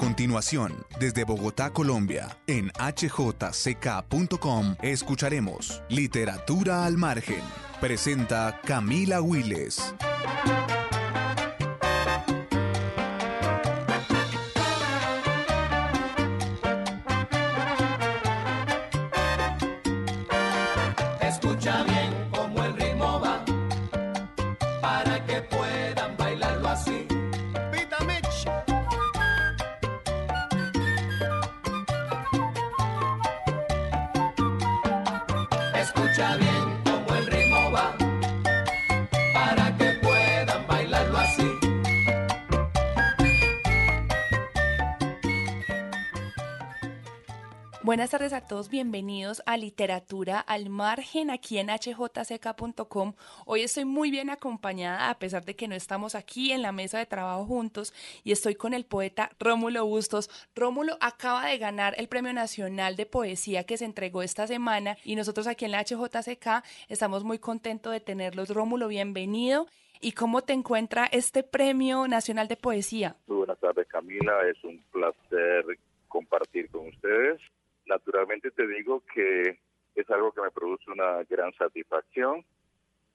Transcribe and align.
continuación, 0.00 0.86
desde 0.98 1.24
Bogotá, 1.24 1.74
Colombia, 1.74 2.38
en 2.46 2.72
hjck.com, 2.72 4.76
escucharemos 4.80 5.82
Literatura 5.90 6.86
al 6.86 6.96
Margen. 6.96 7.42
Presenta 7.82 8.58
Camila 8.64 9.20
Willes. 9.20 9.94
Buenas 48.10 48.22
tardes 48.28 48.42
a 48.42 48.48
todos, 48.48 48.70
bienvenidos 48.70 49.40
a 49.46 49.56
Literatura 49.56 50.40
al 50.40 50.68
Margen 50.68 51.30
aquí 51.30 51.58
en 51.58 51.68
hjck.com. 51.68 53.12
Hoy 53.46 53.60
estoy 53.60 53.84
muy 53.84 54.10
bien 54.10 54.30
acompañada 54.30 55.10
a 55.10 55.18
pesar 55.20 55.44
de 55.44 55.54
que 55.54 55.68
no 55.68 55.76
estamos 55.76 56.16
aquí 56.16 56.50
en 56.50 56.60
la 56.60 56.72
mesa 56.72 56.98
de 56.98 57.06
trabajo 57.06 57.44
juntos 57.44 57.94
y 58.24 58.32
estoy 58.32 58.56
con 58.56 58.74
el 58.74 58.84
poeta 58.84 59.30
Rómulo 59.38 59.86
Bustos. 59.86 60.28
Rómulo 60.56 60.98
acaba 61.00 61.46
de 61.46 61.58
ganar 61.58 61.94
el 61.98 62.08
Premio 62.08 62.32
Nacional 62.32 62.96
de 62.96 63.06
Poesía 63.06 63.62
que 63.62 63.76
se 63.76 63.84
entregó 63.84 64.24
esta 64.24 64.48
semana 64.48 64.96
y 65.04 65.14
nosotros 65.14 65.46
aquí 65.46 65.66
en 65.66 65.70
la 65.70 65.84
HJCK 65.84 66.64
estamos 66.88 67.22
muy 67.22 67.38
contentos 67.38 67.92
de 67.92 68.00
tenerlos. 68.00 68.48
Rómulo, 68.48 68.88
bienvenido. 68.88 69.68
¿Y 70.00 70.12
cómo 70.12 70.42
te 70.42 70.52
encuentra 70.52 71.06
este 71.12 71.44
Premio 71.44 72.08
Nacional 72.08 72.48
de 72.48 72.56
Poesía? 72.56 73.14
Buenas 73.28 73.60
tardes, 73.60 73.86
Camila. 73.86 74.32
Es 74.48 74.64
un 74.64 74.82
placer 74.90 75.64
compartir 76.08 76.68
con 76.70 76.88
ustedes. 76.88 77.40
Naturalmente 77.90 78.52
te 78.52 78.68
digo 78.68 79.02
que 79.12 79.58
es 79.96 80.10
algo 80.10 80.30
que 80.30 80.42
me 80.42 80.52
produce 80.52 80.88
una 80.92 81.24
gran 81.24 81.52
satisfacción 81.54 82.44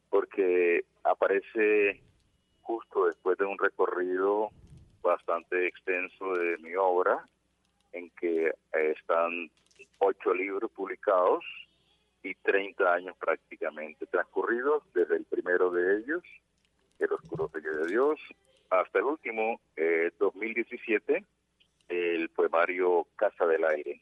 porque 0.09 0.83
aparece 1.05 2.01
justo 2.61 3.05
después 3.05 3.37
de 3.37 3.45
un 3.45 3.57
recorrido 3.57 4.49
bastante 5.01 5.65
extenso 5.65 6.33
de 6.33 6.57
mi 6.57 6.75
obra 6.75 7.25
en 7.93 8.09
que 8.19 8.51
están 8.73 9.49
ocho 9.99 10.33
libros 10.33 10.69
publicados 10.71 11.45
y 12.21 12.35
30 12.35 12.93
años 12.95 13.15
prácticamente 13.17 14.05
transcurridos 14.07 14.83
desde 14.93 15.15
el 15.15 15.23
primero 15.23 15.71
de 15.71 15.99
ellos, 15.99 16.21
El 16.99 17.13
Oscuro 17.13 17.49
Sello 17.53 17.77
de 17.77 17.87
Dios, 17.87 18.19
hasta 18.69 18.99
el 18.99 19.05
último, 19.05 19.61
eh, 19.77 20.11
2017, 20.19 21.23
el 21.87 22.27
poemario 22.27 23.07
Casa 23.15 23.45
del 23.45 23.63
Aire. 23.63 24.01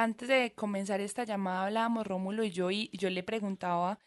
Antes 0.00 0.28
de 0.28 0.52
comenzar 0.54 1.00
esta 1.00 1.24
llamada 1.24 1.64
hablábamos 1.64 2.06
Rómulo 2.06 2.44
y 2.44 2.52
yo 2.52 2.70
y 2.70 2.88
yo 2.92 3.10
le 3.10 3.24
preguntaba 3.24 3.98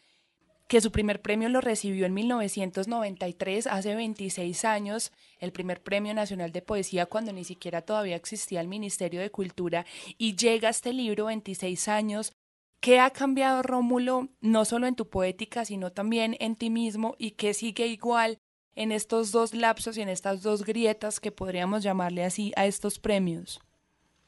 que 0.66 0.80
su 0.80 0.90
primer 0.90 1.20
premio 1.20 1.50
lo 1.50 1.60
recibió 1.60 2.06
en 2.06 2.14
1993, 2.14 3.66
hace 3.66 3.94
26 3.94 4.64
años, 4.64 5.12
el 5.38 5.52
primer 5.52 5.82
Premio 5.82 6.14
Nacional 6.14 6.50
de 6.50 6.62
Poesía 6.62 7.04
cuando 7.04 7.34
ni 7.34 7.44
siquiera 7.44 7.82
todavía 7.82 8.16
existía 8.16 8.62
el 8.62 8.68
Ministerio 8.68 9.20
de 9.20 9.30
Cultura 9.30 9.84
y 10.16 10.34
llega 10.34 10.70
este 10.70 10.94
libro 10.94 11.26
26 11.26 11.88
años. 11.88 12.32
¿Qué 12.80 12.98
ha 12.98 13.10
cambiado 13.10 13.62
Rómulo 13.62 14.30
no 14.40 14.64
solo 14.64 14.86
en 14.86 14.96
tu 14.96 15.10
poética, 15.10 15.66
sino 15.66 15.92
también 15.92 16.38
en 16.40 16.56
ti 16.56 16.70
mismo 16.70 17.16
y 17.18 17.32
qué 17.32 17.52
sigue 17.52 17.86
igual 17.86 18.38
en 18.76 18.92
estos 18.92 19.30
dos 19.30 19.52
lapsos 19.52 19.98
y 19.98 20.00
en 20.00 20.08
estas 20.08 20.42
dos 20.42 20.64
grietas 20.64 21.20
que 21.20 21.32
podríamos 21.32 21.82
llamarle 21.82 22.24
así 22.24 22.50
a 22.56 22.64
estos 22.64 22.98
premios? 22.98 23.60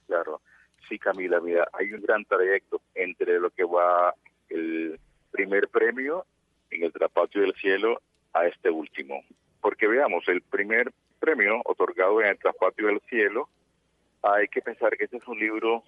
Claro, 0.06 0.42
sí 0.88 0.98
Camila, 0.98 1.40
mira, 1.40 1.68
hay 1.72 1.92
un 1.92 2.02
gran 2.02 2.24
trayecto 2.24 2.80
entre 2.94 3.38
lo 3.38 3.50
que 3.50 3.64
va 3.64 4.14
el 4.48 4.98
primer 5.30 5.68
premio 5.68 6.26
en 6.70 6.84
el 6.84 6.92
Trapatio 6.92 7.42
del 7.42 7.54
Cielo 7.54 8.00
a 8.32 8.46
este 8.46 8.70
último. 8.70 9.22
Porque 9.60 9.86
veamos, 9.86 10.28
el 10.28 10.42
primer 10.42 10.92
premio 11.18 11.62
otorgado 11.64 12.20
en 12.20 12.28
el 12.28 12.38
Traspatio 12.38 12.86
del 12.86 13.00
Cielo, 13.08 13.48
hay 14.22 14.48
que 14.48 14.60
pensar 14.60 14.96
que 14.96 15.04
este 15.04 15.16
es 15.16 15.26
un 15.26 15.38
libro 15.38 15.82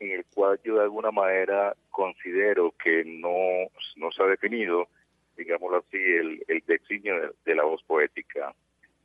en 0.00 0.10
el 0.10 0.24
cual 0.34 0.58
yo 0.64 0.76
de 0.76 0.82
alguna 0.82 1.10
manera 1.10 1.74
considero 1.90 2.74
que 2.82 3.04
no, 3.04 3.68
no 3.96 4.10
se 4.10 4.22
ha 4.22 4.26
definido, 4.26 4.88
digámoslo 5.36 5.78
así, 5.78 5.98
el, 5.98 6.44
el 6.48 6.62
designio 6.66 7.20
de, 7.20 7.30
de 7.44 7.54
la 7.54 7.64
voz 7.64 7.82
poética. 7.84 8.54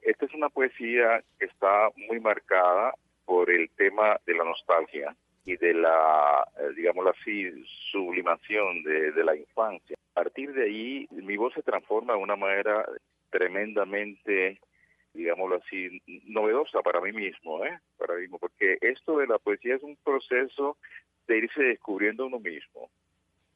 Esta 0.01 0.25
es 0.25 0.33
una 0.33 0.49
poesía 0.49 1.23
que 1.37 1.45
está 1.45 1.89
muy 2.07 2.19
marcada 2.19 2.93
por 3.25 3.51
el 3.51 3.69
tema 3.71 4.19
de 4.25 4.33
la 4.33 4.45
nostalgia 4.45 5.15
y 5.47 5.55
de 5.55 5.73
la, 5.73 6.45
eh, 6.59 6.73
digámoslo 6.75 7.11
así, 7.11 7.49
sublimación 7.89 8.83
de, 8.83 9.13
de 9.13 9.23
la 9.23 9.33
infancia. 9.33 9.95
A 10.11 10.23
partir 10.23 10.51
de 10.51 10.65
ahí, 10.65 11.07
mi 11.11 11.37
voz 11.37 11.53
se 11.53 11.63
transforma 11.63 12.13
de 12.13 12.19
una 12.19 12.35
manera 12.35 12.85
tremendamente, 13.29 14.59
digámoslo 15.13 15.55
así, 15.55 16.01
novedosa 16.25 16.81
para 16.81 16.99
mí 16.99 17.13
mismo, 17.13 17.63
¿eh? 17.63 17.79
Para 17.97 18.15
mí 18.15 18.23
mismo, 18.23 18.39
porque 18.39 18.77
esto 18.81 19.19
de 19.19 19.27
la 19.27 19.39
poesía 19.39 19.75
es 19.75 19.83
un 19.83 19.95
proceso 20.03 20.75
de 21.27 21.37
irse 21.37 21.63
descubriendo 21.63 22.25
uno 22.25 22.39
mismo. 22.39 22.89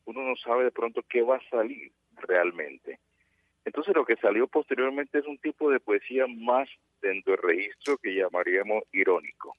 Uno 0.06 0.22
no 0.22 0.38
sabe 0.38 0.64
de 0.64 0.72
pronto 0.72 1.04
qué 1.10 1.22
va 1.24 1.36
a 1.36 1.50
salir 1.50 1.92
realmente. 2.16 3.00
Entonces 3.66 3.94
lo 3.94 4.06
que 4.06 4.16
salió 4.16 4.48
posteriormente 4.48 5.20
es 5.20 5.26
un 5.26 5.40
tipo 5.40 5.70
de 5.70 5.82
poesía 5.82 6.26
más 6.26 6.70
dentro 7.02 7.34
del 7.34 7.44
registro 7.44 7.98
que 7.98 8.16
llamaríamos 8.16 8.86
irónico. 8.94 9.58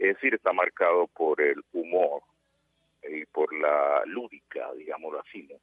Es 0.00 0.14
decir, 0.14 0.34
está 0.34 0.52
marcado 0.54 1.08
por 1.08 1.42
el 1.42 1.62
humor 1.74 2.22
y 3.06 3.26
por 3.26 3.52
la 3.52 4.02
lúdica, 4.06 4.72
digámoslo 4.74 5.20
así, 5.20 5.42
¿no? 5.42 5.56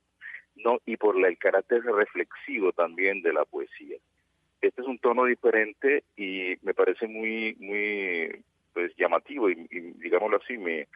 no 0.55 0.79
y 0.85 0.95
por 0.95 1.19
la, 1.19 1.27
el 1.27 1.39
carácter 1.39 1.83
reflexivo 1.83 2.71
también 2.71 3.23
de 3.23 3.33
la 3.33 3.45
poesía. 3.45 3.97
Este 4.61 4.81
es 4.81 4.87
un 4.87 4.99
tono 4.99 5.25
diferente 5.25 6.03
y 6.15 6.55
me 6.61 6.75
parece 6.75 7.07
muy 7.07 7.55
muy 7.59 8.43
pues 8.73 8.95
llamativo 8.95 9.49
y, 9.49 9.67
y 9.71 9.79
digámoslo 9.79 10.37
así 10.37 10.55
me 10.57 10.87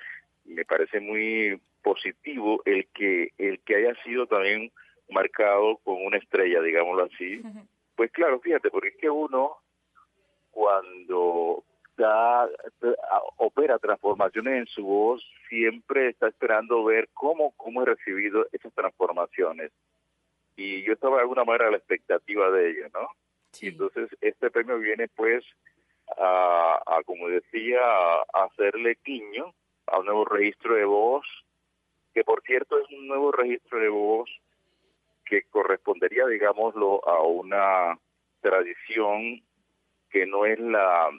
me 0.46 0.64
parece 0.64 1.00
muy 1.00 1.60
positivo 1.82 2.62
el 2.66 2.88
que 2.94 3.32
el 3.40 3.60
que 3.62 3.76
haya 3.76 3.96
sido 4.04 4.28
también 4.28 4.72
marcado 5.10 5.78
con 5.78 6.06
una 6.06 6.18
estrella, 6.18 6.62
digámoslo 6.62 7.06
así. 7.06 7.42
Pues 7.96 8.12
claro, 8.12 8.40
fíjate, 8.40 8.70
porque 8.70 8.90
es 8.90 8.98
que 8.98 9.10
uno 9.10 9.58
cuando 10.52 11.64
da, 11.98 12.50
opera 13.38 13.80
transformaciones 13.80 14.54
en 14.60 14.66
su 14.68 14.86
voz, 14.86 15.24
siempre 15.50 16.10
está 16.10 16.28
esperando 16.28 16.84
ver 16.84 17.10
cómo, 17.14 17.52
cómo 17.58 17.82
he 17.82 17.86
recibido 17.86 18.46
esas 18.52 18.74
transformaciones. 18.74 19.72
Y 20.56 20.84
yo 20.84 20.94
estaba 20.94 21.18
de 21.18 21.22
alguna 21.22 21.44
manera 21.44 21.68
a 21.68 21.72
la 21.72 21.78
expectativa 21.78 22.50
de 22.52 22.72
ello, 22.72 22.88
¿no? 22.94 23.08
Sí. 23.52 23.68
Y 23.68 23.70
entonces 23.70 24.10
este 24.22 24.50
premio 24.52 24.80
viene 24.80 25.08
pues 25.10 25.44
a, 26.18 26.82
a 26.86 27.04
como 27.04 27.28
decía, 27.28 27.80
a, 27.82 28.24
a 28.34 28.44
hacerle 28.46 28.98
guiño 29.04 29.54
a 29.88 30.00
un 30.00 30.06
nuevo 30.06 30.26
registro 30.26 30.76
de 30.76 30.86
voz, 30.86 31.26
que 32.14 32.24
por 32.24 32.42
cierto 32.44 32.80
es 32.80 32.90
un 32.92 33.08
nuevo 33.08 33.32
registro 33.32 33.80
de 33.80 33.90
voz 33.90 34.30
que 35.26 35.44
correspondería, 35.44 36.26
digámoslo, 36.28 37.08
a 37.08 37.22
una 37.24 37.98
tradición 38.42 39.42
que 40.10 40.26
no 40.26 40.46
es 40.46 40.60
la, 40.60 41.10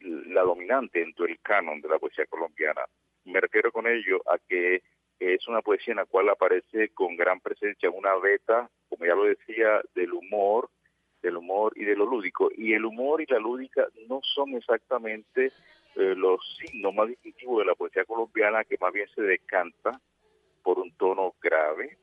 la 0.00 0.42
dominante 0.42 1.00
dentro 1.00 1.26
del 1.26 1.38
canon 1.40 1.80
de 1.80 1.88
la 1.88 1.98
poesía 1.98 2.26
colombiana. 2.26 2.82
Me 3.24 3.40
refiero 3.40 3.72
con 3.72 3.86
ello 3.86 4.22
a 4.26 4.38
que 4.38 4.82
es 5.18 5.48
una 5.48 5.62
poesía 5.62 5.92
en 5.92 5.98
la 5.98 6.06
cual 6.06 6.28
aparece 6.28 6.90
con 6.90 7.16
gran 7.16 7.40
presencia 7.40 7.90
una 7.90 8.14
beta, 8.16 8.70
como 8.88 9.04
ya 9.04 9.14
lo 9.14 9.24
decía, 9.24 9.80
del 9.94 10.12
humor, 10.12 10.70
del 11.22 11.36
humor 11.36 11.72
y 11.76 11.84
de 11.84 11.96
lo 11.96 12.06
lúdico. 12.06 12.50
Y 12.56 12.72
el 12.72 12.84
humor 12.84 13.20
y 13.20 13.26
la 13.26 13.38
lúdica 13.38 13.86
no 14.08 14.20
son 14.22 14.54
exactamente 14.54 15.52
eh, 15.96 16.14
los 16.16 16.40
signos 16.58 16.94
más 16.94 17.08
distintivos 17.08 17.58
de 17.58 17.66
la 17.66 17.74
poesía 17.74 18.04
colombiana, 18.04 18.64
que 18.64 18.78
más 18.80 18.92
bien 18.92 19.08
se 19.14 19.22
decanta 19.22 20.00
por 20.62 20.78
un 20.78 20.92
tono 20.92 21.34
grave, 21.42 21.98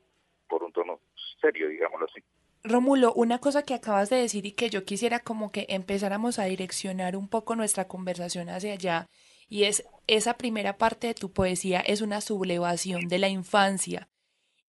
por 0.50 0.64
un 0.64 0.72
tono 0.74 1.00
serio, 1.40 1.70
digámoslo 1.70 2.08
así. 2.08 2.22
Rómulo, 2.68 3.14
una 3.14 3.40
cosa 3.40 3.62
que 3.62 3.76
acabas 3.76 4.10
de 4.10 4.18
decir 4.18 4.46
y 4.46 4.54
que 4.54 4.70
yo 4.70 4.86
quisiera 4.86 5.20
como 5.20 5.52
que 5.52 5.68
empezáramos 5.70 6.40
a 6.40 6.46
direccionar 6.46 7.16
un 7.16 7.28
poco 7.28 7.56
nuestra 7.56 7.88
conversación 7.88 8.50
hacia 8.50 8.74
allá, 8.74 9.08
y 9.48 9.66
es 9.66 9.84
esa 10.08 10.36
primera 10.38 10.78
parte 10.78 11.08
de 11.08 11.14
tu 11.14 11.32
poesía 11.32 11.80
es 11.80 12.02
una 12.02 12.22
sublevación 12.22 13.08
de 13.08 13.20
la 13.20 13.30
infancia. 13.30 14.10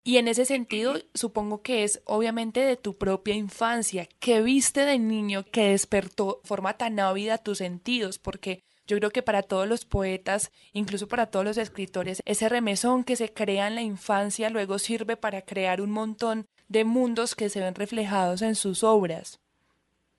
Y 0.04 0.18
en 0.18 0.28
ese 0.28 0.44
sentido, 0.44 0.94
supongo 1.14 1.62
que 1.62 1.82
es 1.82 2.02
obviamente 2.04 2.60
de 2.60 2.76
tu 2.76 2.96
propia 2.96 3.34
infancia. 3.34 4.08
¿Qué 4.20 4.40
viste 4.40 4.84
de 4.84 4.98
niño 4.98 5.44
que 5.50 5.70
despertó 5.70 6.40
de 6.42 6.48
forma 6.48 6.74
tan 6.74 7.00
ávida 7.00 7.38
tus 7.38 7.58
sentidos? 7.58 8.18
Porque 8.20 8.62
Yo 8.86 8.96
creo 8.98 9.10
que 9.10 9.22
para 9.22 9.42
todos 9.42 9.68
los 9.68 9.84
poetas, 9.84 10.52
incluso 10.72 11.08
para 11.08 11.26
todos 11.26 11.44
los 11.44 11.58
escritores, 11.58 12.22
ese 12.24 12.48
remesón 12.48 13.02
que 13.02 13.16
se 13.16 13.32
crea 13.32 13.66
en 13.66 13.74
la 13.74 13.82
infancia 13.82 14.48
luego 14.48 14.78
sirve 14.78 15.16
para 15.16 15.42
crear 15.42 15.80
un 15.80 15.90
montón 15.90 16.46
de 16.68 16.84
mundos 16.84 17.34
que 17.34 17.48
se 17.48 17.60
ven 17.60 17.74
reflejados 17.74 18.42
en 18.42 18.54
sus 18.54 18.84
obras. 18.84 19.40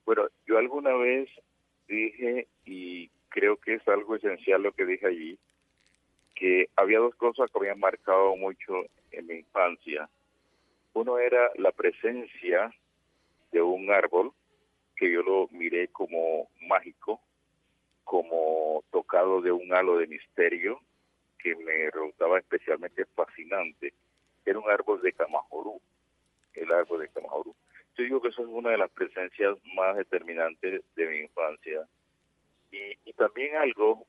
Bueno, 0.05 0.27
yo 0.45 0.57
alguna 0.57 0.93
vez 0.93 1.29
dije, 1.87 2.47
y 2.65 3.09
creo 3.29 3.57
que 3.57 3.75
es 3.75 3.87
algo 3.87 4.15
esencial 4.15 4.63
lo 4.63 4.71
que 4.73 4.85
dije 4.85 5.07
allí, 5.07 5.37
que 6.35 6.69
había 6.75 6.99
dos 6.99 7.15
cosas 7.15 7.49
que 7.51 7.59
habían 7.59 7.79
marcado 7.79 8.35
mucho 8.35 8.85
en 9.11 9.27
mi 9.27 9.35
infancia. 9.35 10.09
Uno 10.93 11.19
era 11.19 11.51
la 11.55 11.71
presencia 11.71 12.73
de 13.51 13.61
un 13.61 13.89
árbol 13.91 14.33
que 14.95 15.11
yo 15.11 15.21
lo 15.21 15.47
miré 15.51 15.87
como 15.89 16.49
mágico, 16.67 17.21
como 18.07 18.85
tocado 18.89 19.41
de 19.41 19.51
un 19.51 19.73
halo 19.73 19.97
de 19.97 20.07
misterio 20.07 20.79
que 21.37 21.55
me 21.57 21.91
resultaba 21.91 22.39
especialmente 22.39 23.05
fascinante. 23.13 23.93
Era 24.45 24.59
un 24.59 24.71
árbol 24.71 25.01
de 25.01 25.11
Camajorú, 25.11 25.81
el 26.53 26.71
árbol 26.71 27.01
de 27.01 27.09
Camajorú. 27.09 27.53
Yo 27.97 28.03
digo 28.05 28.21
que 28.21 28.29
eso 28.29 28.43
es 28.43 28.47
una 28.47 28.69
de 28.69 28.77
las 28.77 28.89
presencias 28.91 29.57
más 29.75 29.97
determinantes 29.97 30.81
de 30.95 31.05
mi 31.05 31.17
infancia. 31.17 31.85
Y, 32.71 32.97
y 33.03 33.13
también 33.13 33.57
algo 33.57 34.05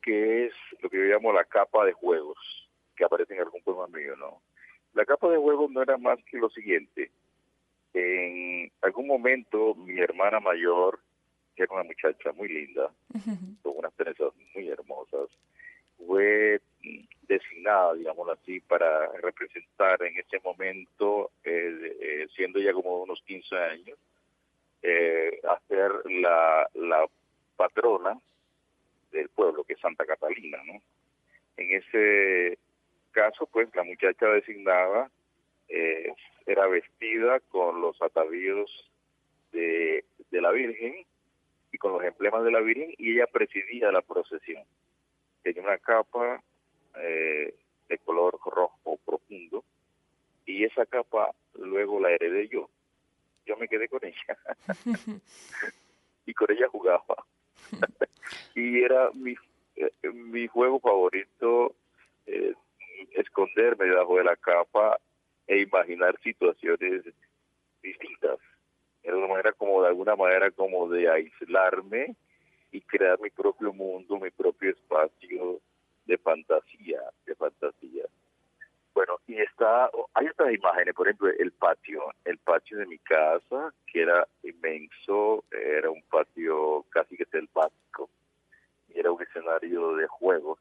que 0.00 0.46
es 0.46 0.54
lo 0.80 0.88
que 0.88 0.96
yo 0.96 1.04
llamo 1.04 1.30
la 1.30 1.44
capa 1.44 1.84
de 1.84 1.92
juegos, 1.92 2.38
que 2.96 3.04
aparece 3.04 3.34
en 3.34 3.40
algún 3.40 3.62
poema 3.62 3.86
mío, 3.86 4.16
¿no? 4.16 4.40
La 4.94 5.04
capa 5.04 5.28
de 5.28 5.36
juegos 5.36 5.70
no 5.70 5.82
era 5.82 5.98
más 5.98 6.18
que 6.24 6.38
lo 6.38 6.48
siguiente. 6.48 7.10
En 7.92 8.72
algún 8.80 9.06
momento 9.06 9.74
mi 9.74 10.00
hermana 10.00 10.40
mayor, 10.40 11.00
que 11.54 11.64
era 11.64 11.74
una 11.74 11.84
muchacha 11.84 12.32
muy 12.32 12.48
linda, 12.48 12.90
con 13.62 13.76
unas 13.76 13.92
trenzas 13.94 14.32
muy 14.54 14.68
hermosas, 14.68 15.28
fue 15.98 16.60
designada, 17.22 17.94
digámoslo 17.94 18.32
así, 18.32 18.60
para 18.60 19.12
representar 19.20 20.02
en 20.02 20.18
ese 20.18 20.40
momento, 20.40 21.30
eh, 21.44 21.96
eh, 22.00 22.26
siendo 22.34 22.58
ya 22.58 22.72
como 22.72 23.02
unos 23.02 23.22
15 23.22 23.56
años, 23.56 23.98
eh, 24.82 25.40
hacer 25.48 25.92
la, 26.10 26.68
la 26.74 27.06
patrona 27.56 28.18
del 29.12 29.28
pueblo, 29.28 29.64
que 29.64 29.74
es 29.74 29.80
Santa 29.80 30.04
Catalina, 30.04 30.58
¿no? 30.64 30.82
En 31.56 31.70
ese 31.70 32.58
caso, 33.12 33.46
pues 33.46 33.68
la 33.74 33.84
muchacha 33.84 34.26
designada 34.26 35.10
eh, 35.68 36.12
era 36.46 36.66
vestida 36.66 37.40
con 37.40 37.80
los 37.80 38.00
atavíos 38.02 38.90
de, 39.52 40.04
de 40.30 40.40
la 40.40 40.50
Virgen 40.50 41.04
y 41.72 41.78
con 41.78 41.92
los 41.92 42.04
emblemas 42.04 42.44
de 42.44 42.52
la 42.52 42.60
Virgen 42.60 42.94
y 42.98 43.14
ella 43.14 43.26
presidía 43.26 43.90
la 43.90 44.02
procesión. 44.02 44.62
Tenía 45.42 45.62
una 45.62 45.78
capa 45.78 46.42
eh, 47.00 47.54
de 47.88 47.98
color 47.98 48.38
rojo 48.44 48.98
profundo 49.04 49.64
y 50.46 50.64
esa 50.64 50.86
capa 50.86 51.34
luego 51.54 51.98
la 51.98 52.10
heredé 52.10 52.48
yo. 52.48 52.68
Yo 53.46 53.56
me 53.56 53.66
quedé 53.68 53.88
con 53.88 54.00
ella 54.04 54.38
y 56.26 56.34
con 56.34 56.50
ella 56.52 56.68
jugaba. 56.68 57.24
y 58.54 58.82
era 58.82 59.10
mi, 59.14 59.34
eh, 59.76 59.90
mi 60.12 60.46
juego 60.46 60.78
favorito 60.78 61.74
eh, 62.26 62.54
esconderme 63.12 63.86
debajo 63.86 64.18
de 64.18 64.24
la 64.24 64.36
capa 64.36 64.98
e 65.46 65.60
imaginar 65.60 66.18
situaciones 66.22 67.02
distintas. 67.82 68.38
Era 69.02 69.16
una 69.16 69.26
manera 69.26 69.52
como 69.52 69.82
de 69.82 69.88
alguna 69.88 70.16
manera 70.16 70.50
como 70.50 70.88
de 70.88 71.10
aislarme 71.10 72.14
y 72.70 72.80
crear 72.80 73.20
mi 73.20 73.30
propio 73.30 73.72
mundo, 73.72 74.18
mi 74.18 74.30
propio 74.30 74.70
espacio 74.70 75.60
de 76.06 76.18
fantasía, 76.18 77.00
de 77.26 77.34
fantasía. 77.34 78.04
Bueno, 78.94 79.18
y 79.26 79.40
está, 79.40 79.90
hay 80.14 80.26
otras 80.28 80.54
imágenes, 80.54 80.94
por 80.94 81.08
ejemplo, 81.08 81.28
el 81.30 81.50
patio, 81.52 82.02
el 82.24 82.38
patio 82.38 82.78
de 82.78 82.86
mi 82.86 82.98
casa, 82.98 83.72
que 83.86 84.02
era 84.02 84.28
inmenso, 84.42 85.44
era 85.50 85.90
un 85.90 86.02
patio 86.02 86.84
casi 86.90 87.16
que 87.16 87.24
selvático, 87.26 88.10
y 88.88 89.00
era 89.00 89.10
un 89.10 89.22
escenario 89.22 89.96
de 89.96 90.06
juegos 90.06 90.58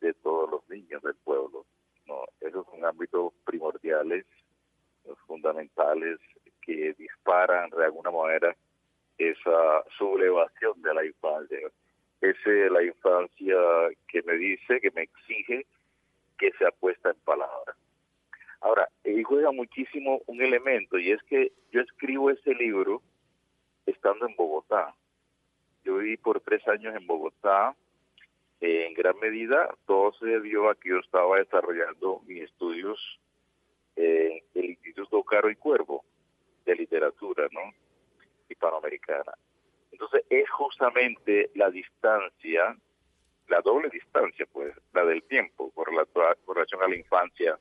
de 0.00 0.14
todos 0.14 0.50
los 0.50 0.68
niños 0.70 1.02
del 1.02 1.14
pueblo. 1.16 1.66
No, 2.06 2.24
esos 2.40 2.66
son 2.66 2.84
ámbitos 2.84 3.32
primordiales, 3.44 4.24
fundamentales, 5.26 6.18
que 6.64 6.94
disparan 6.94 7.70
de 7.70 7.84
alguna 7.84 8.10
manera 8.10 8.56
esa 9.18 9.84
sublevación 9.96 10.80
de 10.82 10.94
la 10.94 11.04
infancia. 11.04 11.58
Esa 12.20 12.50
es 12.50 12.70
la 12.70 12.82
infancia 12.82 13.56
que 14.08 14.22
me 14.22 14.34
dice, 14.34 14.80
que 14.80 14.90
me 14.92 15.02
exige 15.02 15.66
que 16.38 16.50
se 16.58 16.66
apuesta 16.66 17.10
en 17.10 17.16
palabras. 17.24 17.76
Ahora, 18.60 18.88
y 19.04 19.22
juega 19.22 19.52
muchísimo 19.52 20.22
un 20.26 20.40
elemento 20.40 20.98
y 20.98 21.12
es 21.12 21.22
que 21.24 21.52
yo 21.70 21.82
escribo 21.82 22.30
ese 22.30 22.54
libro 22.54 23.02
estando 23.84 24.26
en 24.26 24.34
Bogotá. 24.36 24.94
Yo 25.84 25.98
viví 25.98 26.16
por 26.16 26.40
tres 26.40 26.66
años 26.68 26.94
en 26.96 27.06
Bogotá. 27.06 27.76
en 28.60 28.94
gran 28.94 29.18
medida, 29.20 29.68
todo 29.84 30.14
se 30.14 30.24
debió 30.24 30.70
a 30.70 30.74
que 30.74 30.88
yo 30.88 30.98
estaba 30.98 31.36
desarrollando 31.36 32.22
mis 32.26 32.44
estudios 32.44 33.20
en 33.96 34.40
el 34.54 34.64
Instituto 34.70 35.22
Caro 35.24 35.50
y 35.50 35.56
Cuervo 35.56 36.02
de 36.64 36.74
literatura, 36.74 37.48
¿no? 37.50 37.72
Hispanoamericana. 38.48 39.32
Entonces, 39.92 40.24
es 40.28 40.50
justamente 40.50 41.50
la 41.54 41.70
distancia 41.70 42.76
la 43.48 43.60
doble 43.60 43.88
distancia, 43.90 44.46
pues, 44.52 44.74
la 44.92 45.04
del 45.04 45.22
tiempo, 45.24 45.72
la, 45.92 46.34
relación 46.46 46.82
a 46.82 46.88
la 46.88 46.96
infancia 46.96 47.58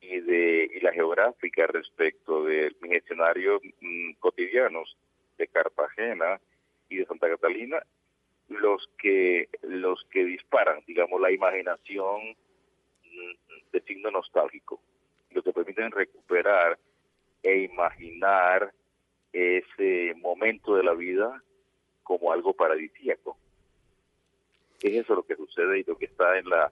y 0.00 0.20
de 0.20 0.70
y 0.74 0.80
la 0.80 0.92
geográfica 0.92 1.66
respecto 1.66 2.44
de 2.44 2.74
mis 2.80 2.92
escenarios 2.92 3.60
mm, 3.80 4.12
cotidianos 4.20 4.96
de 5.38 5.48
Cartagena 5.48 6.40
y 6.88 6.98
de 6.98 7.06
Santa 7.06 7.28
Catalina, 7.28 7.82
los 8.48 8.88
que 8.98 9.48
los 9.62 10.04
que 10.10 10.24
disparan, 10.24 10.82
digamos, 10.86 11.20
la 11.20 11.32
imaginación 11.32 12.36
mm, 13.02 13.72
de 13.72 13.80
signo 13.82 14.10
nostálgico, 14.10 14.80
lo 15.30 15.42
que 15.42 15.52
permiten 15.52 15.90
recuperar 15.90 16.78
e 17.44 17.58
imaginar 17.58 18.74
ese 19.32 20.14
momento 20.16 20.74
de 20.74 20.82
la 20.82 20.94
vida 20.94 21.40
como 22.02 22.32
algo 22.32 22.52
paradisíaco 22.52 23.36
es 24.84 25.04
eso 25.04 25.14
lo 25.14 25.22
que 25.24 25.36
sucede 25.36 25.80
y 25.80 25.84
lo 25.84 25.96
que 25.96 26.04
está 26.04 26.38
en 26.38 26.48
la 26.48 26.70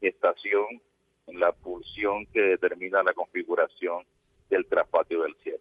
estación, 0.00 0.82
en 1.26 1.40
la 1.40 1.52
pulsión 1.52 2.26
que 2.26 2.40
determina 2.40 3.02
la 3.02 3.14
configuración 3.14 4.04
del 4.50 4.66
traspatio 4.66 5.22
del 5.22 5.34
cielo. 5.42 5.60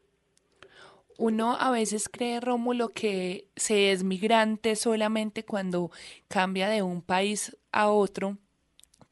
Uno 1.17 1.55
a 1.57 1.71
veces 1.71 2.09
cree, 2.09 2.41
Rómulo, 2.41 2.89
que 2.89 3.45
se 3.55 3.91
es 3.91 4.03
migrante 4.03 4.75
solamente 4.75 5.45
cuando 5.45 5.91
cambia 6.27 6.67
de 6.67 6.81
un 6.81 7.01
país 7.01 7.57
a 7.71 7.89
otro, 7.89 8.37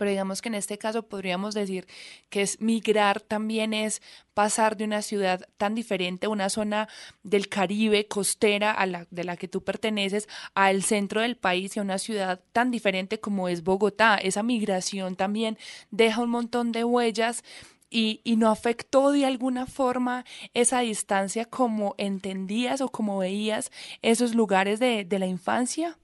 pero 0.01 0.10
digamos 0.10 0.41
que 0.41 0.50
en 0.50 0.55
este 0.55 0.79
caso 0.79 1.03
podríamos 1.03 1.53
decir 1.53 1.86
que 2.29 2.41
es 2.41 2.60
migrar 2.60 3.22
también 3.22 3.72
es 3.72 4.01
pasar 4.34 4.75
de 4.75 4.84
una 4.84 5.03
ciudad 5.03 5.48
tan 5.58 5.75
diferente, 5.75 6.27
una 6.27 6.50
zona 6.50 6.89
del 7.22 7.50
Caribe 7.50 8.08
costera 8.08 8.72
a 8.72 8.88
la 8.88 9.05
de 9.12 9.24
la 9.24 9.38
que 9.38 9.48
tú 9.48 9.63
perteneces, 9.63 10.27
al 10.55 10.81
centro 10.81 11.22
del 11.22 11.38
país 11.38 11.77
y 11.77 11.81
a 11.81 11.84
una 11.84 12.00
ciudad 12.00 12.41
tan 12.51 12.72
diferente 12.72 13.20
como 13.20 13.48
es 13.48 13.63
Bogotá. 13.63 14.15
Esa 14.17 14.41
migración 14.41 15.15
también 15.15 15.60
deja 15.91 16.24
un 16.24 16.31
montón 16.31 16.72
de 16.72 16.84
huellas 16.84 17.43
y, 17.91 18.22
no 18.38 18.50
afectó 18.50 19.12
de 19.12 19.27
alguna 19.27 19.67
forma 19.67 20.25
esa 20.55 20.79
distancia 20.79 21.46
como 21.46 21.93
entendías 22.00 22.81
o 22.81 22.89
como 22.89 23.20
veías 23.20 23.70
esos 24.01 24.34
lugares 24.34 24.79
de 24.79 25.20
la 25.20 25.27
infancia? 25.27 26.00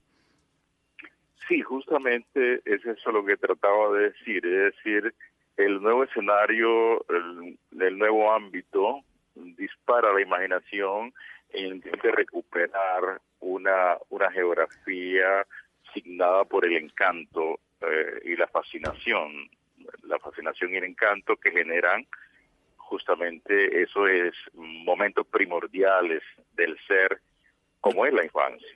Sí, 1.48 1.62
justamente 1.62 2.62
es 2.66 2.86
eso 2.86 3.12
lo 3.12 3.24
que 3.24 3.38
trataba 3.38 3.94
de 3.94 4.10
decir, 4.10 4.46
es 4.46 4.76
decir, 4.76 5.14
el 5.56 5.82
nuevo 5.82 6.04
escenario, 6.04 7.06
el, 7.10 7.98
nuevo 7.98 8.32
ámbito 8.32 9.02
dispara 9.34 10.14
la 10.14 10.22
imaginación 10.22 11.14
e 11.50 11.62
intenta 11.62 12.12
recuperar 12.12 13.22
una, 13.40 13.98
una 14.10 14.32
geografía 14.32 15.46
signada 15.94 16.44
por 16.46 16.66
el 16.66 16.76
encanto 16.78 17.60
eh, 17.82 18.22
y 18.26 18.36
la 18.36 18.48
fascinación, 18.48 19.50
la 20.04 20.20
fascinación 20.20 20.74
y 20.74 20.78
el 20.78 20.84
encanto 20.84 21.38
que 21.38 21.52
generan 21.52 22.06
justamente 22.76 23.82
eso 23.82 24.08
es 24.08 24.34
momentos 24.54 25.26
primordiales 25.28 26.24
del 26.54 26.78
ser 26.88 27.20
como 27.80 28.06
es 28.06 28.14
la 28.14 28.24
infancia. 28.24 28.68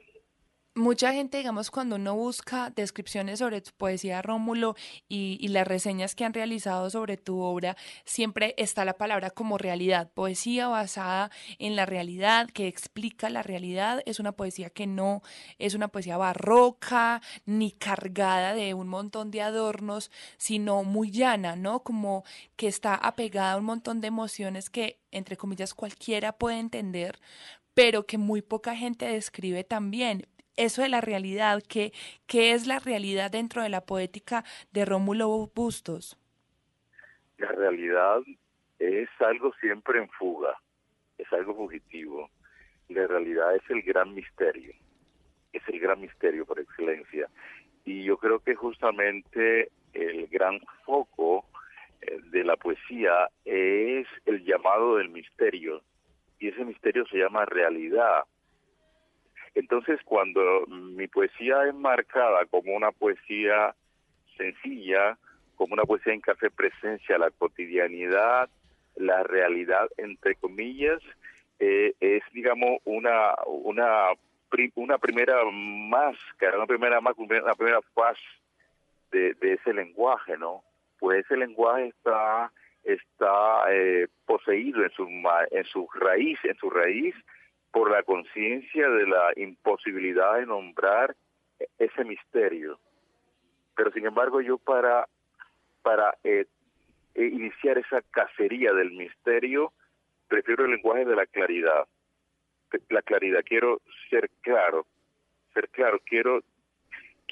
Mucha 0.75 1.13
gente, 1.13 1.37
digamos, 1.37 1.69
cuando 1.69 1.97
uno 1.97 2.15
busca 2.15 2.69
descripciones 2.69 3.39
sobre 3.39 3.61
tu 3.61 3.71
poesía, 3.75 4.21
Rómulo, 4.21 4.75
y, 5.09 5.47
las 5.49 5.67
reseñas 5.67 6.15
que 6.15 6.23
han 6.23 6.33
realizado 6.33 6.89
sobre 6.89 7.17
tu 7.17 7.41
obra, 7.41 7.75
siempre 8.05 8.53
está 8.57 8.85
la 8.85 8.97
palabra 8.97 9.31
como 9.31 9.57
realidad. 9.57 10.09
Poesía 10.13 10.67
basada 10.69 11.29
en 11.59 11.75
la 11.75 11.85
realidad, 11.85 12.49
que 12.49 12.67
explica 12.67 13.29
la 13.29 13.43
realidad. 13.43 14.01
Es 14.05 14.19
una 14.19 14.31
poesía 14.31 14.69
que 14.69 14.87
no 14.87 15.21
es 15.59 15.73
una 15.73 15.89
poesía 15.89 16.17
barroca, 16.17 17.21
ni 17.45 17.71
cargada 17.71 18.53
de 18.53 18.73
un 18.73 18.87
montón 18.87 19.31
de 19.31 19.41
adornos, 19.41 20.09
sino 20.37 20.83
muy 20.83 21.11
llana, 21.11 21.55
¿no? 21.55 21.83
Como 21.83 22.23
que 22.55 22.67
está 22.67 22.95
apegada 22.95 23.53
a 23.53 23.57
un 23.57 23.65
montón 23.65 23.99
de 24.01 24.07
emociones 24.07 24.69
que, 24.69 24.99
entre 25.11 25.35
comillas, 25.35 25.73
cualquiera 25.73 26.31
puede 26.37 26.59
entender, 26.59 27.19
pero 27.73 28.05
que 28.05 28.17
muy 28.17 28.41
poca 28.41 28.75
gente 28.75 29.05
describe 29.05 29.63
también 29.63 30.27
eso 30.65 30.81
de 30.81 30.89
la 30.89 31.01
realidad, 31.01 31.61
¿qué, 31.67 31.91
¿qué 32.27 32.53
es 32.53 32.67
la 32.67 32.79
realidad 32.79 33.31
dentro 33.31 33.63
de 33.63 33.69
la 33.69 33.81
poética 33.81 34.43
de 34.71 34.85
Rómulo 34.85 35.51
Bustos? 35.53 36.17
La 37.37 37.51
realidad 37.51 38.21
es 38.79 39.09
algo 39.19 39.51
siempre 39.59 39.99
en 39.99 40.09
fuga, 40.09 40.55
es 41.17 41.31
algo 41.33 41.55
fugitivo. 41.55 42.29
La 42.89 43.07
realidad 43.07 43.55
es 43.55 43.61
el 43.69 43.81
gran 43.81 44.13
misterio, 44.13 44.73
es 45.53 45.63
el 45.67 45.79
gran 45.79 46.01
misterio 46.01 46.45
por 46.45 46.59
excelencia. 46.59 47.29
Y 47.85 48.03
yo 48.03 48.17
creo 48.17 48.39
que 48.39 48.55
justamente 48.55 49.71
el 49.93 50.27
gran 50.27 50.59
foco 50.85 51.45
eh, 52.01 52.19
de 52.31 52.43
la 52.43 52.57
poesía 52.57 53.29
es 53.45 54.07
el 54.25 54.43
llamado 54.43 54.97
del 54.97 55.09
misterio. 55.09 55.81
Y 56.39 56.49
ese 56.49 56.65
misterio 56.65 57.05
se 57.07 57.17
llama 57.17 57.45
realidad. 57.45 58.23
Entonces, 59.55 59.99
cuando 60.05 60.65
mi 60.67 61.07
poesía 61.07 61.65
es 61.67 61.75
marcada 61.75 62.45
como 62.45 62.75
una 62.75 62.91
poesía 62.91 63.75
sencilla, 64.37 65.17
como 65.55 65.73
una 65.73 65.83
poesía 65.83 66.13
en 66.13 66.21
que 66.21 66.31
hace 66.31 66.49
presencia 66.49 67.17
la 67.17 67.31
cotidianidad, 67.31 68.49
la 68.95 69.23
realidad, 69.23 69.87
entre 69.97 70.35
comillas, 70.35 71.01
eh, 71.59 71.93
es, 71.99 72.23
digamos, 72.33 72.79
una, 72.85 73.35
una, 73.45 74.07
una 74.75 74.97
primera 74.97 75.43
máscara, 75.51 76.57
una 76.57 76.65
primera, 76.65 76.99
una 76.99 77.13
primera 77.55 77.81
faz 77.93 78.17
de, 79.11 79.33
de 79.35 79.53
ese 79.53 79.73
lenguaje, 79.73 80.37
¿no? 80.37 80.63
Pues 80.99 81.25
ese 81.25 81.37
lenguaje 81.37 81.87
está 81.87 82.51
está 82.83 83.63
eh, 83.69 84.07
poseído 84.25 84.83
en 84.83 84.89
su 84.91 85.07
en 85.51 85.63
su 85.65 85.87
raíz 85.93 86.39
en 86.43 86.55
su 86.55 86.67
raíz 86.69 87.13
por 87.71 87.89
la 87.89 88.03
conciencia 88.03 88.89
de 88.89 89.07
la 89.07 89.31
imposibilidad 89.35 90.37
de 90.37 90.45
nombrar 90.45 91.15
ese 91.77 92.03
misterio. 92.03 92.79
Pero 93.75 93.91
sin 93.91 94.05
embargo 94.05 94.41
yo 94.41 94.57
para, 94.57 95.07
para 95.81 96.15
eh, 96.23 96.45
eh, 97.15 97.25
iniciar 97.25 97.77
esa 97.77 98.01
cacería 98.11 98.73
del 98.73 98.91
misterio, 98.91 99.71
prefiero 100.27 100.65
el 100.65 100.71
lenguaje 100.71 101.05
de 101.05 101.15
la 101.15 101.25
claridad. 101.25 101.87
La 102.89 103.01
claridad, 103.01 103.41
quiero 103.45 103.81
ser 104.09 104.29
claro, 104.41 104.85
ser 105.53 105.67
claro, 105.69 105.99
quiero 106.05 106.41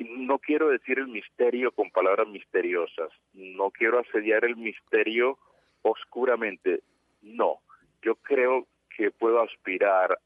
no 0.02 0.40
quiero 0.40 0.70
decir 0.70 0.98
el 1.00 1.08
misterio 1.08 1.72
con 1.72 1.92
palabras 1.92 2.28
misteriosas, 2.28 3.12
no 3.34 3.70
quiero 3.70 4.00
asediar 4.00 4.46
el 4.46 4.56
misterio 4.56 5.38
oscuramente, 5.82 6.82
no, 7.22 7.60
yo 8.02 8.16
creo 8.16 8.66
que 8.96 9.12
puedo 9.12 9.42
aspirar 9.42 10.18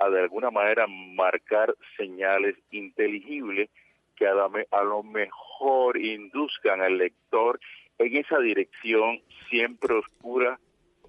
a 0.00 0.08
de 0.08 0.20
alguna 0.20 0.50
manera 0.50 0.86
marcar 0.86 1.74
señales 1.96 2.56
inteligibles 2.70 3.68
que 4.16 4.26
a, 4.26 4.32
a 4.32 4.82
lo 4.82 5.02
mejor 5.02 5.96
induzcan 5.98 6.80
al 6.80 6.98
lector 6.98 7.60
en 7.98 8.16
esa 8.16 8.38
dirección 8.38 9.20
siempre 9.48 9.94
oscura 9.94 10.58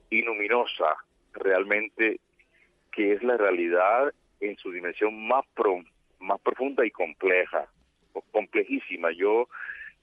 y 0.10 0.22
luminosa, 0.22 0.98
realmente 1.34 2.20
que 2.92 3.14
es 3.14 3.24
la 3.24 3.38
realidad 3.38 4.14
en 4.42 4.58
su 4.58 4.72
dimensión 4.72 5.28
más 5.28 5.46
más 6.20 6.40
profunda 6.42 6.86
y 6.86 6.92
compleja, 6.92 7.68
complejísima. 8.32 9.12
Yo 9.12 9.48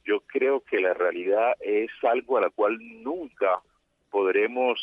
yo 0.07 0.21
creo 0.21 0.61
que 0.61 0.81
la 0.81 0.95
realidad 0.95 1.53
es 1.61 1.91
algo 2.03 2.39
a 2.39 2.41
la 2.41 2.51
cual 2.51 2.79
nunca 3.03 3.61
podremos 4.11 4.81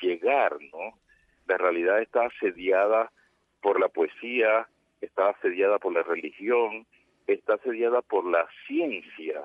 llegar, 0.00 0.56
¿no? 0.72 0.98
La 1.46 1.56
realidad 1.56 2.02
está 2.02 2.26
asediada 2.26 3.12
por 3.60 3.80
la 3.80 3.88
poesía, 3.88 4.68
está 5.00 5.30
asediada 5.30 5.78
por 5.78 5.92
la 5.92 6.02
religión, 6.02 6.86
está 7.26 7.54
asediada 7.54 8.02
por 8.02 8.24
la 8.24 8.46
ciencia, 8.66 9.44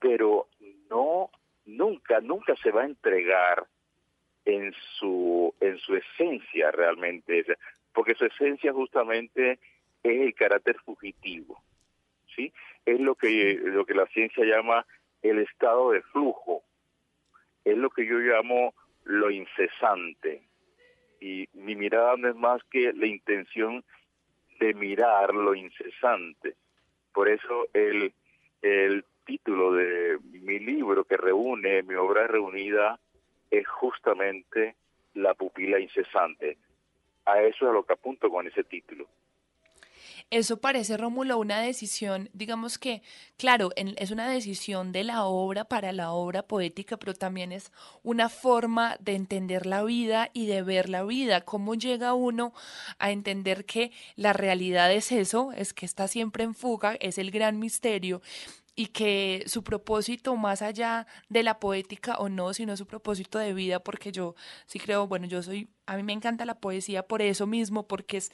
pero 0.00 0.48
no, 0.90 1.30
nunca, 1.66 2.20
nunca 2.20 2.56
se 2.56 2.70
va 2.70 2.82
a 2.82 2.86
entregar 2.86 3.66
en 4.44 4.72
su, 4.98 5.54
en 5.60 5.78
su 5.78 5.96
esencia 5.96 6.70
realmente, 6.70 7.44
porque 7.92 8.14
su 8.14 8.24
esencia 8.24 8.72
justamente 8.72 9.58
es 10.02 10.20
el 10.20 10.34
carácter 10.34 10.76
fugitivo, 10.84 11.62
¿sí? 12.34 12.52
Es 12.86 12.98
lo 13.00 13.14
que, 13.14 13.60
lo 13.62 13.84
que 13.84 13.94
la 13.94 14.06
ciencia 14.06 14.44
llama 14.44 14.86
el 15.22 15.40
estado 15.40 15.90
de 15.90 16.02
flujo, 16.02 16.62
es 17.64 17.76
lo 17.76 17.90
que 17.90 18.06
yo 18.06 18.18
llamo 18.18 18.74
lo 19.04 19.30
incesante, 19.30 20.47
y 21.20 21.48
mi 21.52 21.74
mirada 21.76 22.16
no 22.16 22.28
es 22.28 22.36
más 22.36 22.62
que 22.70 22.92
la 22.92 23.06
intención 23.06 23.84
de 24.60 24.74
mirar 24.74 25.34
lo 25.34 25.54
incesante. 25.54 26.54
Por 27.12 27.28
eso 27.28 27.68
el, 27.72 28.12
el 28.62 29.04
título 29.24 29.72
de 29.72 30.18
mi 30.22 30.58
libro 30.58 31.04
que 31.04 31.16
reúne, 31.16 31.82
mi 31.82 31.94
obra 31.94 32.26
reunida, 32.26 32.98
es 33.50 33.66
justamente 33.66 34.76
La 35.14 35.34
pupila 35.34 35.80
incesante. 35.80 36.58
A 37.24 37.42
eso 37.42 37.66
es 37.66 37.70
a 37.70 37.72
lo 37.72 37.84
que 37.84 37.92
apunto 37.92 38.30
con 38.30 38.46
ese 38.46 38.64
título. 38.64 39.06
Eso 40.30 40.60
parece, 40.60 40.98
Rómulo, 40.98 41.38
una 41.38 41.60
decisión, 41.60 42.28
digamos 42.34 42.76
que, 42.78 43.02
claro, 43.38 43.70
es 43.76 44.10
una 44.10 44.28
decisión 44.28 44.92
de 44.92 45.02
la 45.02 45.24
obra 45.24 45.64
para 45.64 45.90
la 45.92 46.12
obra 46.12 46.42
poética, 46.42 46.98
pero 46.98 47.14
también 47.14 47.50
es 47.50 47.72
una 48.02 48.28
forma 48.28 48.98
de 49.00 49.14
entender 49.14 49.64
la 49.64 49.82
vida 49.84 50.28
y 50.34 50.44
de 50.44 50.60
ver 50.60 50.90
la 50.90 51.02
vida. 51.02 51.40
¿Cómo 51.40 51.74
llega 51.74 52.12
uno 52.12 52.52
a 52.98 53.10
entender 53.10 53.64
que 53.64 53.90
la 54.16 54.34
realidad 54.34 54.92
es 54.92 55.12
eso, 55.12 55.52
es 55.52 55.72
que 55.72 55.86
está 55.86 56.08
siempre 56.08 56.44
en 56.44 56.54
fuga, 56.54 56.96
es 57.00 57.16
el 57.16 57.30
gran 57.30 57.58
misterio? 57.58 58.20
y 58.78 58.86
que 58.86 59.42
su 59.48 59.64
propósito 59.64 60.36
más 60.36 60.62
allá 60.62 61.08
de 61.28 61.42
la 61.42 61.58
poética 61.58 62.14
o 62.18 62.28
no, 62.28 62.54
sino 62.54 62.76
su 62.76 62.86
propósito 62.86 63.40
de 63.40 63.52
vida, 63.52 63.80
porque 63.80 64.12
yo 64.12 64.36
sí 64.66 64.78
creo, 64.78 65.08
bueno, 65.08 65.26
yo 65.26 65.42
soy, 65.42 65.68
a 65.86 65.96
mí 65.96 66.04
me 66.04 66.12
encanta 66.12 66.44
la 66.44 66.60
poesía 66.60 67.02
por 67.02 67.20
eso 67.20 67.44
mismo, 67.48 67.88
porque 67.88 68.18
es 68.18 68.30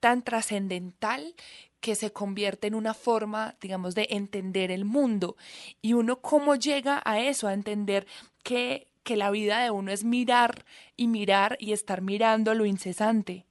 tan 0.00 0.22
trascendental 0.22 1.34
que 1.80 1.94
se 1.94 2.12
convierte 2.12 2.66
en 2.66 2.74
una 2.74 2.94
forma, 2.94 3.54
digamos, 3.60 3.94
de 3.94 4.08
entender 4.10 4.70
el 4.70 4.84
mundo. 4.84 5.36
Y 5.82 5.92
uno 5.92 6.20
cómo 6.20 6.56
llega 6.56 7.00
a 7.04 7.20
eso, 7.20 7.46
a 7.46 7.54
entender 7.54 8.06
que, 8.42 8.88
que 9.04 9.16
la 9.16 9.30
vida 9.30 9.62
de 9.62 9.70
uno 9.70 9.92
es 9.92 10.04
mirar 10.04 10.64
y 10.96 11.06
mirar 11.06 11.56
y 11.60 11.72
estar 11.72 12.02
mirando 12.02 12.54
lo 12.54 12.64
incesante. 12.64 13.44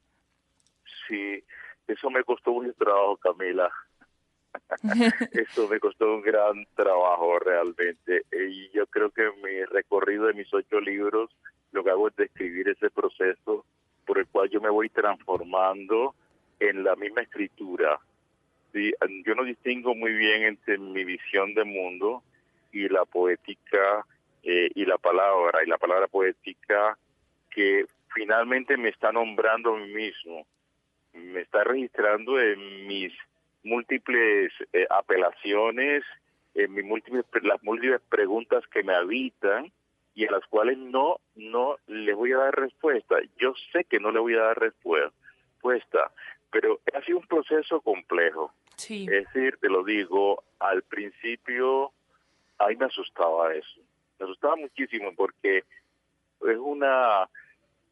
Sí, 1.07 1.43
eso 1.87 2.09
me 2.09 2.23
costó 2.23 2.51
mucho 2.51 2.73
trabajo, 2.73 3.17
Camila. 3.17 3.71
eso 5.31 5.67
me 5.67 5.79
costó 5.79 6.15
un 6.15 6.21
gran 6.21 6.65
trabajo 6.75 7.39
realmente. 7.39 8.23
Y 8.31 8.69
yo 8.71 8.87
creo 8.87 9.11
que 9.11 9.29
mi 9.43 9.63
recorrido 9.65 10.25
de 10.25 10.33
mis 10.33 10.53
ocho 10.53 10.79
libros, 10.79 11.29
lo 11.71 11.83
que 11.83 11.91
hago 11.91 12.07
es 12.07 12.15
describir 12.15 12.69
ese 12.69 12.89
proceso 12.89 13.65
por 14.05 14.19
el 14.19 14.27
cual 14.27 14.49
yo 14.49 14.61
me 14.61 14.69
voy 14.69 14.89
transformando 14.89 16.15
en 16.59 16.83
la 16.83 16.95
misma 16.95 17.21
escritura. 17.21 17.99
¿sí? 18.73 18.93
Yo 19.25 19.35
no 19.35 19.43
distingo 19.43 19.95
muy 19.95 20.13
bien 20.13 20.43
entre 20.43 20.77
mi 20.77 21.03
visión 21.03 21.53
de 21.53 21.63
mundo 21.63 22.23
y 22.71 22.89
la 22.89 23.05
poética 23.05 24.05
eh, 24.43 24.69
y 24.75 24.85
la 24.85 24.97
palabra, 24.97 25.63
y 25.63 25.67
la 25.67 25.77
palabra 25.77 26.07
poética 26.07 26.97
que 27.49 27.85
finalmente 28.13 28.77
me 28.77 28.89
está 28.89 29.11
nombrando 29.11 29.73
a 29.73 29.79
mí 29.79 29.93
mismo, 29.93 30.45
me 31.13 31.41
está 31.41 31.63
registrando 31.63 32.39
en 32.39 32.87
mis 32.87 33.13
múltiples 33.63 34.51
eh, 34.73 34.85
apelaciones, 34.89 36.03
en 36.53 36.73
mis 36.73 36.85
múltiples, 36.85 37.25
las 37.43 37.61
múltiples 37.63 38.01
preguntas 38.09 38.65
que 38.67 38.83
me 38.83 38.93
habitan 38.93 39.71
y 40.13 40.25
a 40.25 40.31
las 40.31 40.45
cuales 40.47 40.77
no, 40.77 41.19
no 41.35 41.77
le 41.87 42.13
voy 42.13 42.31
a 42.31 42.37
dar 42.37 42.55
respuesta. 42.55 43.17
Yo 43.37 43.53
sé 43.71 43.83
que 43.83 43.99
no 43.99 44.11
le 44.11 44.19
voy 44.19 44.35
a 44.35 44.43
dar 44.43 44.59
respuesta, 44.59 46.11
pero 46.51 46.79
ha 46.93 47.01
sido 47.01 47.19
un 47.19 47.27
proceso 47.27 47.81
complejo. 47.81 48.53
Sí. 48.75 49.07
Es 49.09 49.25
decir, 49.25 49.57
te 49.57 49.69
lo 49.69 49.83
digo, 49.83 50.43
al 50.59 50.83
principio, 50.83 51.91
ahí 52.57 52.75
me 52.75 52.85
asustaba 52.85 53.53
eso. 53.53 53.81
Me 54.19 54.25
asustaba 54.25 54.55
muchísimo 54.55 55.13
porque 55.15 55.63
es 56.41 56.57
una, 56.57 57.27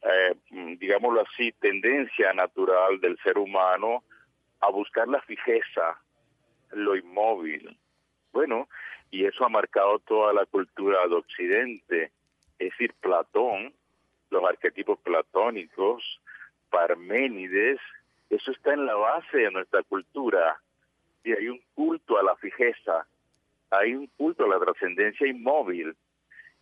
eh, 0.01 0.35
digámoslo 0.79 1.21
así, 1.21 1.51
tendencia 1.53 2.33
natural 2.33 2.99
del 2.99 3.17
ser 3.19 3.37
humano 3.37 4.03
a 4.59 4.69
buscar 4.69 5.07
la 5.07 5.21
fijeza, 5.21 5.99
lo 6.71 6.95
inmóvil. 6.95 7.77
Bueno, 8.31 8.67
y 9.11 9.25
eso 9.25 9.45
ha 9.45 9.49
marcado 9.49 9.99
toda 9.99 10.33
la 10.33 10.45
cultura 10.45 11.07
de 11.07 11.15
Occidente, 11.15 12.11
es 12.57 12.71
decir, 12.71 12.93
Platón, 12.99 13.73
los 14.29 14.43
arquetipos 14.43 14.99
platónicos, 14.99 16.19
Parménides, 16.69 17.79
eso 18.35 18.51
está 18.51 18.73
en 18.73 18.85
la 18.85 18.95
base 18.95 19.37
de 19.37 19.51
nuestra 19.51 19.83
cultura. 19.83 20.59
Y 21.23 21.31
hay 21.31 21.47
un 21.47 21.61
culto 21.73 22.17
a 22.17 22.23
la 22.23 22.35
fijeza, 22.35 23.07
hay 23.69 23.95
un 23.95 24.07
culto 24.17 24.45
a 24.45 24.47
la 24.47 24.59
trascendencia 24.59 25.27
inmóvil. 25.27 25.95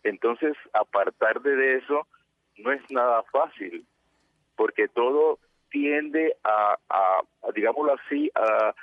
Entonces, 0.02 0.56
apartar 0.72 1.40
de 1.40 1.76
eso 1.76 2.06
no 2.58 2.72
es 2.72 2.82
nada 2.90 3.22
fácil, 3.24 3.84
porque 4.56 4.88
todo 4.88 5.38
tiende 5.70 6.36
a, 6.44 6.76
a, 6.88 7.22
digámoslo 7.54 7.94
así, 7.94 8.30
a, 8.34 8.74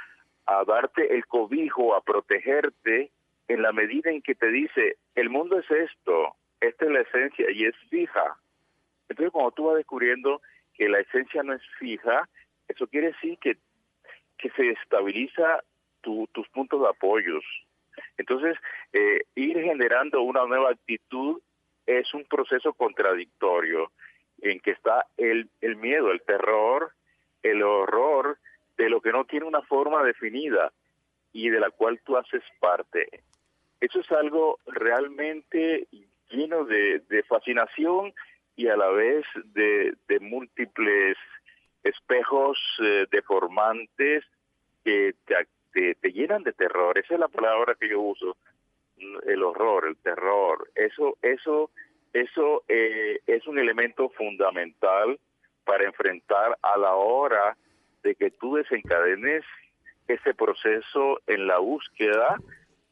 a 0.45 0.65
darte 0.65 1.13
el 1.15 1.25
cobijo, 1.27 1.95
a 1.95 2.01
protegerte 2.01 3.11
en 3.47 3.61
la 3.61 3.71
medida 3.71 4.11
en 4.11 4.21
que 4.21 4.35
te 4.35 4.47
dice, 4.47 4.97
el 5.15 5.29
mundo 5.29 5.59
es 5.59 5.69
esto, 5.69 6.35
esta 6.59 6.85
es 6.85 6.91
la 6.91 7.01
esencia 7.01 7.51
y 7.51 7.65
es 7.65 7.75
fija. 7.89 8.37
Entonces, 9.07 9.31
cuando 9.31 9.51
tú 9.51 9.65
vas 9.65 9.77
descubriendo 9.77 10.41
que 10.73 10.89
la 10.89 10.99
esencia 10.99 11.43
no 11.43 11.53
es 11.53 11.61
fija, 11.77 12.27
eso 12.69 12.87
quiere 12.87 13.07
decir 13.07 13.37
que, 13.39 13.57
que 14.37 14.49
se 14.51 14.69
estabiliza 14.69 15.63
tus 16.01 16.47
puntos 16.49 16.81
de 16.81 16.87
apoyos. 16.87 17.43
Entonces, 18.17 18.57
eh, 18.93 19.21
ir 19.35 19.61
generando 19.61 20.21
una 20.21 20.45
nueva 20.45 20.71
actitud 20.71 21.41
es 21.85 22.13
un 22.13 22.23
proceso 22.25 22.73
contradictorio 22.73 23.91
en 24.41 24.59
que 24.61 24.71
está 24.71 25.05
el, 25.17 25.49
el 25.59 25.75
miedo, 25.75 26.11
el 26.11 26.21
terror, 26.21 26.93
el 27.43 27.61
horror 27.63 28.37
de 28.77 28.89
lo 28.89 29.01
que 29.01 29.11
no 29.11 29.25
tiene 29.25 29.45
una 29.45 29.61
forma 29.63 30.03
definida 30.03 30.71
y 31.33 31.49
de 31.49 31.59
la 31.59 31.69
cual 31.69 31.99
tú 32.05 32.15
haces 32.15 32.43
parte. 32.59 33.23
Eso 33.81 33.99
es 33.99 34.11
algo 34.11 34.59
realmente 34.65 35.87
lleno 36.29 36.63
de, 36.65 36.99
de 37.09 37.23
fascinación 37.23 38.13
y 38.55 38.67
a 38.67 38.77
la 38.77 38.89
vez 38.89 39.25
de, 39.53 39.95
de 40.07 40.19
múltiples 40.19 41.17
espejos 41.83 42.59
eh, 42.81 43.05
deformantes 43.11 44.25
que 44.83 45.15
te, 45.73 45.95
te, 45.95 46.11
llenan 46.11 46.43
de 46.43 46.53
terror. 46.53 46.97
Esa 46.97 47.13
es 47.13 47.19
la 47.19 47.27
palabra 47.27 47.75
que 47.79 47.89
yo 47.89 48.01
uso, 48.01 48.37
el 49.25 49.43
horror, 49.43 49.87
el 49.87 49.97
terror. 49.97 50.69
Eso, 50.75 51.17
eso, 51.21 51.71
eso 52.13 52.63
eh, 52.67 53.19
es 53.27 53.47
un 53.47 53.59
elemento 53.59 54.09
fundamental 54.09 55.19
para 55.63 55.85
enfrentar 55.85 56.57
a 56.61 56.77
la 56.77 56.95
hora 56.95 57.55
de 58.03 58.15
que 58.15 58.31
tú 58.31 58.55
desencadenes 58.55 59.43
ese 60.07 60.33
proceso 60.33 61.21
en 61.27 61.47
la 61.47 61.59
búsqueda 61.59 62.37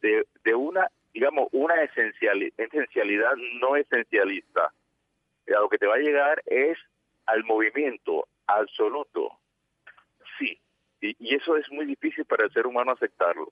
de, 0.01 0.55
una, 0.55 0.89
digamos, 1.13 1.47
una 1.51 1.75
esencialidad 1.81 3.35
no 3.59 3.75
esencialista. 3.75 4.71
A 5.47 5.59
lo 5.59 5.69
que 5.69 5.77
te 5.77 5.87
va 5.87 5.95
a 5.95 5.99
llegar 5.99 6.41
es 6.45 6.77
al 7.25 7.43
movimiento, 7.43 8.27
absoluto. 8.47 9.39
Sí, 10.39 10.59
y, 11.01 11.35
eso 11.35 11.57
es 11.57 11.69
muy 11.71 11.85
difícil 11.85 12.25
para 12.25 12.45
el 12.45 12.53
ser 12.53 12.65
humano 12.65 12.91
aceptarlo. 12.91 13.51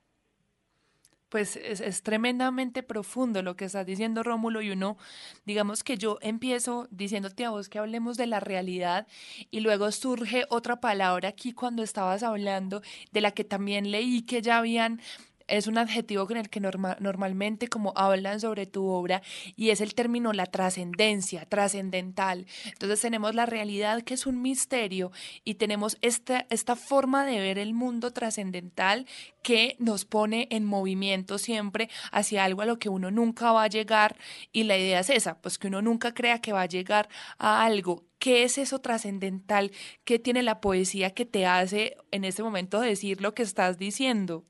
Pues 1.30 1.58
es, 1.58 1.82
es, 1.82 2.04
tremendamente 2.04 2.82
profundo 2.84 3.42
lo 3.42 3.56
que 3.56 3.66
estás 3.66 3.86
diciendo, 3.86 4.24
Rómulo, 4.24 4.62
y 4.62 4.72
uno, 4.72 4.98
digamos 5.46 5.84
que 5.84 5.98
yo 5.98 6.18
empiezo 6.22 6.88
diciéndote 6.92 7.46
a 7.46 7.50
vos 7.50 7.68
que 7.68 7.80
hablemos 7.80 8.16
de 8.16 8.28
la 8.28 8.40
realidad 8.40 9.08
y 9.52 9.60
luego 9.60 9.92
surge 9.92 10.46
otra 10.50 10.80
palabra 10.80 11.30
aquí 11.30 11.52
cuando 11.52 11.84
estabas 11.84 12.24
hablando 12.24 12.82
de 13.12 13.22
la 13.22 13.32
que 13.32 13.44
también 13.44 13.92
leí 13.92 14.22
que 14.22 14.42
ya 14.42 14.60
habían 14.60 15.02
es 15.48 15.68
un 15.68 15.78
adjetivo 15.78 16.28
con 16.28 16.38
el 16.38 16.50
que 16.50 16.60
normalmente 16.60 17.68
como 17.68 17.94
hablan 17.96 18.40
sobre 18.40 18.66
tu 18.66 18.88
obra 18.88 19.22
y 19.56 19.70
es 19.70 19.82
el 19.82 19.94
término 19.94 20.34
la 20.34 20.46
trascendencia, 20.46 21.46
trascendental. 21.46 22.46
Entonces 22.66 23.02
tenemos 23.02 23.36
la 23.36 23.46
realidad 23.46 24.02
que 24.02 24.16
es 24.16 24.25
un 24.25 24.42
misterio 24.42 25.12
y 25.44 25.56
tenemos 25.56 25.98
esta, 26.02 26.46
esta 26.50 26.75
forma 26.75 27.25
de 27.25 27.40
ver 27.40 27.60
el 27.60 27.74
mundo 27.74 28.12
trascendental 28.12 29.05
que 29.44 29.75
nos 29.79 30.05
pone 30.05 30.48
en 30.50 30.66
movimiento 30.66 31.38
siempre 31.38 31.90
hacia 32.12 32.44
algo 32.44 32.62
a 32.62 32.66
lo 32.66 32.79
que 32.79 32.90
uno 32.90 33.12
nunca 33.12 33.51
va 33.51 33.64
a 33.64 33.68
llegar 33.68 34.16
y 34.51 34.64
la 34.64 34.77
idea 34.77 35.00
es 35.00 35.10
esa, 35.10 35.40
pues 35.42 35.58
que 35.60 35.68
uno 35.68 35.81
nunca 35.81 36.14
crea 36.14 36.42
que 36.42 36.53
va 36.53 36.62
a 36.62 36.68
llegar 36.68 37.10
a 37.38 37.64
algo 37.64 38.03
¿Qué 38.18 38.42
es 38.44 38.58
eso 38.58 38.79
trascendental? 38.79 39.72
¿Qué 40.03 40.18
tiene 40.18 40.42
la 40.42 40.60
poesía 40.60 41.12
que 41.12 41.25
te 41.25 41.46
hace 41.46 41.98
en 42.10 42.24
este 42.24 42.42
momento 42.42 42.79
decir 42.79 43.22
lo 43.22 43.36
que 43.36 43.44
estás 43.44 43.77
diciendo? 43.77 44.46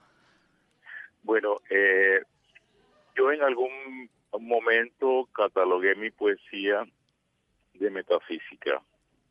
Bueno, 1.25 1.59
eh, 1.71 2.21
yo 3.15 3.31
en 3.31 3.41
algún 3.41 4.09
momento 4.39 5.27
catalogué 5.33 5.95
mi 5.95 6.11
poesía 6.11 6.85
de 7.73 7.89
metafísica. 7.89 8.79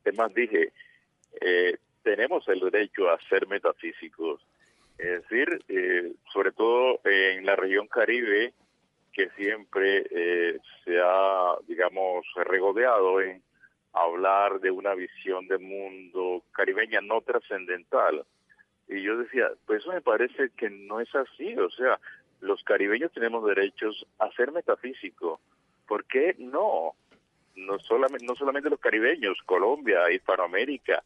Es 0.04 0.16
más, 0.16 0.34
dije, 0.34 0.72
eh, 1.40 1.76
tenemos 2.02 2.48
el 2.48 2.58
derecho 2.58 3.08
a 3.08 3.20
ser 3.28 3.46
metafísicos. 3.46 4.44
Es 4.98 5.22
decir, 5.22 5.64
eh, 5.68 6.12
sobre 6.32 6.50
todo 6.50 7.00
en 7.04 7.46
la 7.46 7.54
región 7.54 7.86
caribe, 7.86 8.54
que 9.12 9.30
siempre 9.36 10.04
eh, 10.10 10.58
se 10.84 10.98
ha, 11.00 11.54
digamos, 11.68 12.26
regodeado 12.44 13.20
en 13.20 13.40
hablar 13.92 14.58
de 14.58 14.72
una 14.72 14.96
visión 14.96 15.46
de 15.46 15.58
mundo 15.58 16.42
caribeña 16.50 17.00
no 17.00 17.20
trascendental. 17.20 18.26
Y 18.88 19.02
yo 19.02 19.16
decía, 19.16 19.50
pues 19.66 19.80
eso 19.80 19.92
me 19.92 20.00
parece 20.00 20.50
que 20.56 20.70
no 20.70 21.00
es 21.00 21.14
así, 21.14 21.56
o 21.56 21.70
sea, 21.70 21.98
los 22.40 22.62
caribeños 22.62 23.12
tenemos 23.12 23.44
derechos 23.46 24.06
a 24.18 24.30
ser 24.32 24.52
metafísico. 24.52 25.40
¿Por 25.86 26.04
qué 26.04 26.34
no? 26.38 26.92
No 27.56 27.78
solamente, 27.78 28.26
no 28.26 28.34
solamente 28.34 28.70
los 28.70 28.80
caribeños, 28.80 29.38
Colombia, 29.46 30.10
Hispanoamérica. 30.10 31.02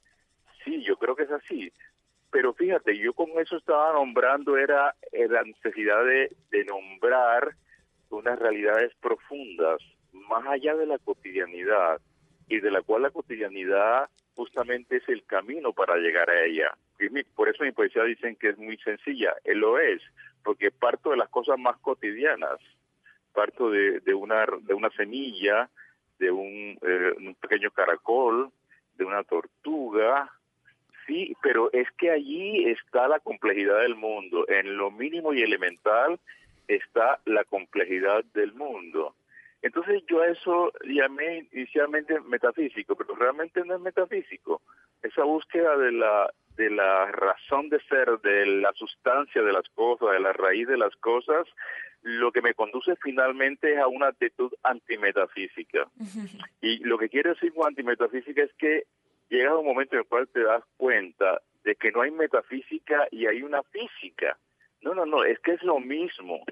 Sí, 0.64 0.82
yo 0.82 0.96
creo 0.96 1.14
que 1.14 1.24
es 1.24 1.30
así. 1.30 1.72
Pero 2.30 2.52
fíjate, 2.54 2.98
yo 2.98 3.12
con 3.12 3.30
eso 3.38 3.56
estaba 3.56 3.92
nombrando 3.92 4.56
era, 4.56 4.94
la 5.12 5.42
necesidad 5.42 6.04
de, 6.04 6.34
de 6.50 6.64
nombrar 6.64 7.54
unas 8.10 8.38
realidades 8.38 8.92
profundas, 9.00 9.80
más 10.12 10.46
allá 10.46 10.74
de 10.74 10.86
la 10.86 10.98
cotidianidad, 10.98 12.00
y 12.48 12.60
de 12.60 12.70
la 12.70 12.82
cual 12.82 13.02
la 13.02 13.10
cotidianidad 13.10 14.08
justamente 14.34 14.96
es 14.96 15.08
el 15.08 15.24
camino 15.24 15.72
para 15.72 15.96
llegar 15.96 16.30
a 16.30 16.44
ella. 16.44 16.76
Por 17.34 17.48
eso 17.48 17.64
mi 17.64 17.72
poesía 17.72 18.02
dicen 18.04 18.36
que 18.36 18.50
es 18.50 18.58
muy 18.58 18.76
sencilla, 18.78 19.34
él 19.44 19.58
lo 19.58 19.78
es, 19.78 20.02
porque 20.42 20.70
parto 20.70 21.10
de 21.10 21.16
las 21.16 21.28
cosas 21.28 21.58
más 21.58 21.76
cotidianas, 21.78 22.58
parto 23.32 23.70
de, 23.70 24.00
de 24.00 24.14
una 24.14 24.46
de 24.62 24.74
una 24.74 24.90
semilla, 24.90 25.68
de 26.18 26.30
un, 26.30 26.78
eh, 26.82 27.14
un 27.18 27.34
pequeño 27.36 27.70
caracol, 27.70 28.50
de 28.96 29.04
una 29.04 29.22
tortuga, 29.22 30.32
sí, 31.06 31.36
pero 31.42 31.72
es 31.72 31.88
que 31.92 32.10
allí 32.10 32.68
está 32.68 33.08
la 33.08 33.20
complejidad 33.20 33.80
del 33.80 33.94
mundo, 33.94 34.44
en 34.48 34.76
lo 34.76 34.90
mínimo 34.90 35.32
y 35.32 35.42
elemental 35.42 36.18
está 36.66 37.18
la 37.24 37.44
complejidad 37.44 38.24
del 38.34 38.52
mundo. 38.52 39.14
Entonces 39.62 40.02
yo 40.08 40.22
a 40.22 40.28
eso 40.28 40.72
llamé 40.84 41.48
inicialmente 41.52 42.20
metafísico, 42.20 42.94
pero 42.94 43.14
realmente 43.14 43.64
no 43.64 43.74
es 43.74 43.80
metafísico. 43.80 44.62
Esa 45.02 45.24
búsqueda 45.24 45.76
de 45.76 45.92
la 45.92 46.32
de 46.56 46.70
la 46.70 47.06
razón 47.12 47.68
de 47.68 47.80
ser, 47.82 48.18
de 48.20 48.44
la 48.44 48.72
sustancia 48.72 49.40
de 49.42 49.52
las 49.52 49.68
cosas, 49.70 50.10
de 50.10 50.18
la 50.18 50.32
raíz 50.32 50.66
de 50.66 50.76
las 50.76 50.94
cosas, 50.96 51.46
lo 52.02 52.32
que 52.32 52.42
me 52.42 52.54
conduce 52.54 52.96
finalmente 52.96 53.74
es 53.74 53.78
a 53.78 53.86
una 53.86 54.08
actitud 54.08 54.52
antimetafísica. 54.62 55.88
Y 56.60 56.78
lo 56.78 56.98
que 56.98 57.08
quiere 57.08 57.30
decir 57.30 57.54
con 57.54 57.68
antimetafísica 57.68 58.42
es 58.42 58.52
que 58.54 58.84
llega 59.28 59.56
un 59.56 59.66
momento 59.66 59.94
en 59.94 60.00
el 60.00 60.06
cual 60.06 60.28
te 60.28 60.42
das 60.42 60.64
cuenta 60.76 61.40
de 61.62 61.76
que 61.76 61.92
no 61.92 62.02
hay 62.02 62.10
metafísica 62.10 63.06
y 63.12 63.26
hay 63.26 63.42
una 63.42 63.62
física. 63.62 64.36
No, 64.80 64.94
no, 64.94 65.06
no, 65.06 65.24
es 65.24 65.38
que 65.40 65.52
es 65.52 65.62
lo 65.62 65.78
mismo. 65.78 66.44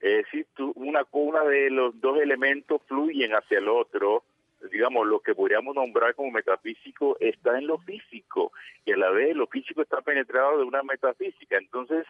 Es 0.00 0.24
decir, 0.24 0.46
tú, 0.54 0.72
una, 0.76 1.04
de 1.44 1.70
los 1.70 2.00
dos 2.00 2.20
elementos 2.20 2.80
fluyen 2.86 3.32
hacia 3.32 3.58
el 3.58 3.68
otro, 3.68 4.24
digamos, 4.72 5.06
lo 5.06 5.20
que 5.20 5.34
podríamos 5.34 5.74
nombrar 5.74 6.14
como 6.14 6.30
metafísico 6.30 7.18
está 7.20 7.58
en 7.58 7.66
lo 7.66 7.78
físico 7.78 8.52
y 8.84 8.92
a 8.92 8.96
la 8.96 9.10
vez 9.10 9.36
lo 9.36 9.46
físico 9.46 9.82
está 9.82 10.00
penetrado 10.00 10.58
de 10.58 10.64
una 10.64 10.82
metafísica. 10.82 11.58
Entonces, 11.58 12.06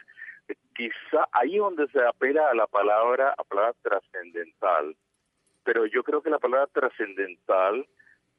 quizá 0.74 1.28
ahí 1.32 1.56
donde 1.56 1.88
se 1.88 2.00
apela 2.04 2.48
a 2.48 2.54
la 2.54 2.68
palabra, 2.68 3.34
a 3.36 3.42
palabra 3.42 3.74
trascendental, 3.82 4.96
pero 5.64 5.86
yo 5.86 6.04
creo 6.04 6.22
que 6.22 6.30
la 6.30 6.38
palabra 6.38 6.68
trascendental 6.68 7.86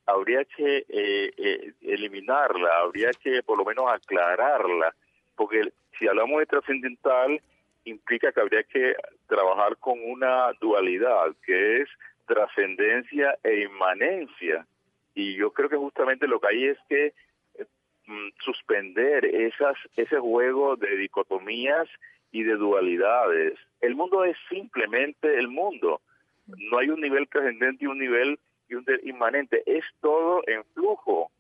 habría 0.06 0.46
que 0.46 0.86
eh, 0.88 1.32
eh, 1.38 1.74
eliminarla, 1.82 2.70
habría 2.80 3.12
que 3.12 3.44
por 3.44 3.58
lo 3.58 3.66
menos 3.66 3.92
aclararla, 3.92 4.96
porque 5.36 5.74
si 6.00 6.08
hablamos 6.08 6.40
de 6.40 6.46
trascendental, 6.46 7.42
implica 7.86 8.32
que 8.32 8.40
habría 8.40 8.64
que 8.64 8.96
trabajar 9.28 9.78
con 9.78 10.00
una 10.04 10.52
dualidad, 10.60 11.36
que 11.46 11.82
es 11.82 11.90
trascendencia 12.26 13.38
e 13.44 13.62
inmanencia. 13.64 14.66
Y 15.14 15.36
yo 15.36 15.52
creo 15.52 15.70
que 15.70 15.78
justamente 15.78 16.28
lo 16.28 16.40
que 16.40 16.48
hay 16.48 16.66
es 16.66 16.78
que 16.88 17.14
eh, 17.56 17.66
mm, 18.08 18.30
suspender 18.44 19.26
esas, 19.26 19.78
ese 19.96 20.18
juego 20.20 20.76
de 20.76 20.96
dicotomías 20.96 21.88
y 22.32 22.44
de 22.44 22.56
dualidades. 22.56 23.60
El 23.82 23.96
mundo 23.96 24.24
es 24.24 24.38
simplemente 24.50 25.38
el 25.38 25.50
mundo. 25.50 26.02
No 26.48 26.78
hay 26.78 26.90
un 26.90 27.02
nivel 27.02 27.28
trascendente 27.28 27.84
y 27.84 27.88
un 27.88 28.00
nivel 28.00 28.40
y 28.70 28.76
un 28.76 28.86
inmanente. 29.04 29.64
Es 29.66 29.84
todo 30.00 30.42
en 30.48 30.64
flujo. 30.74 31.32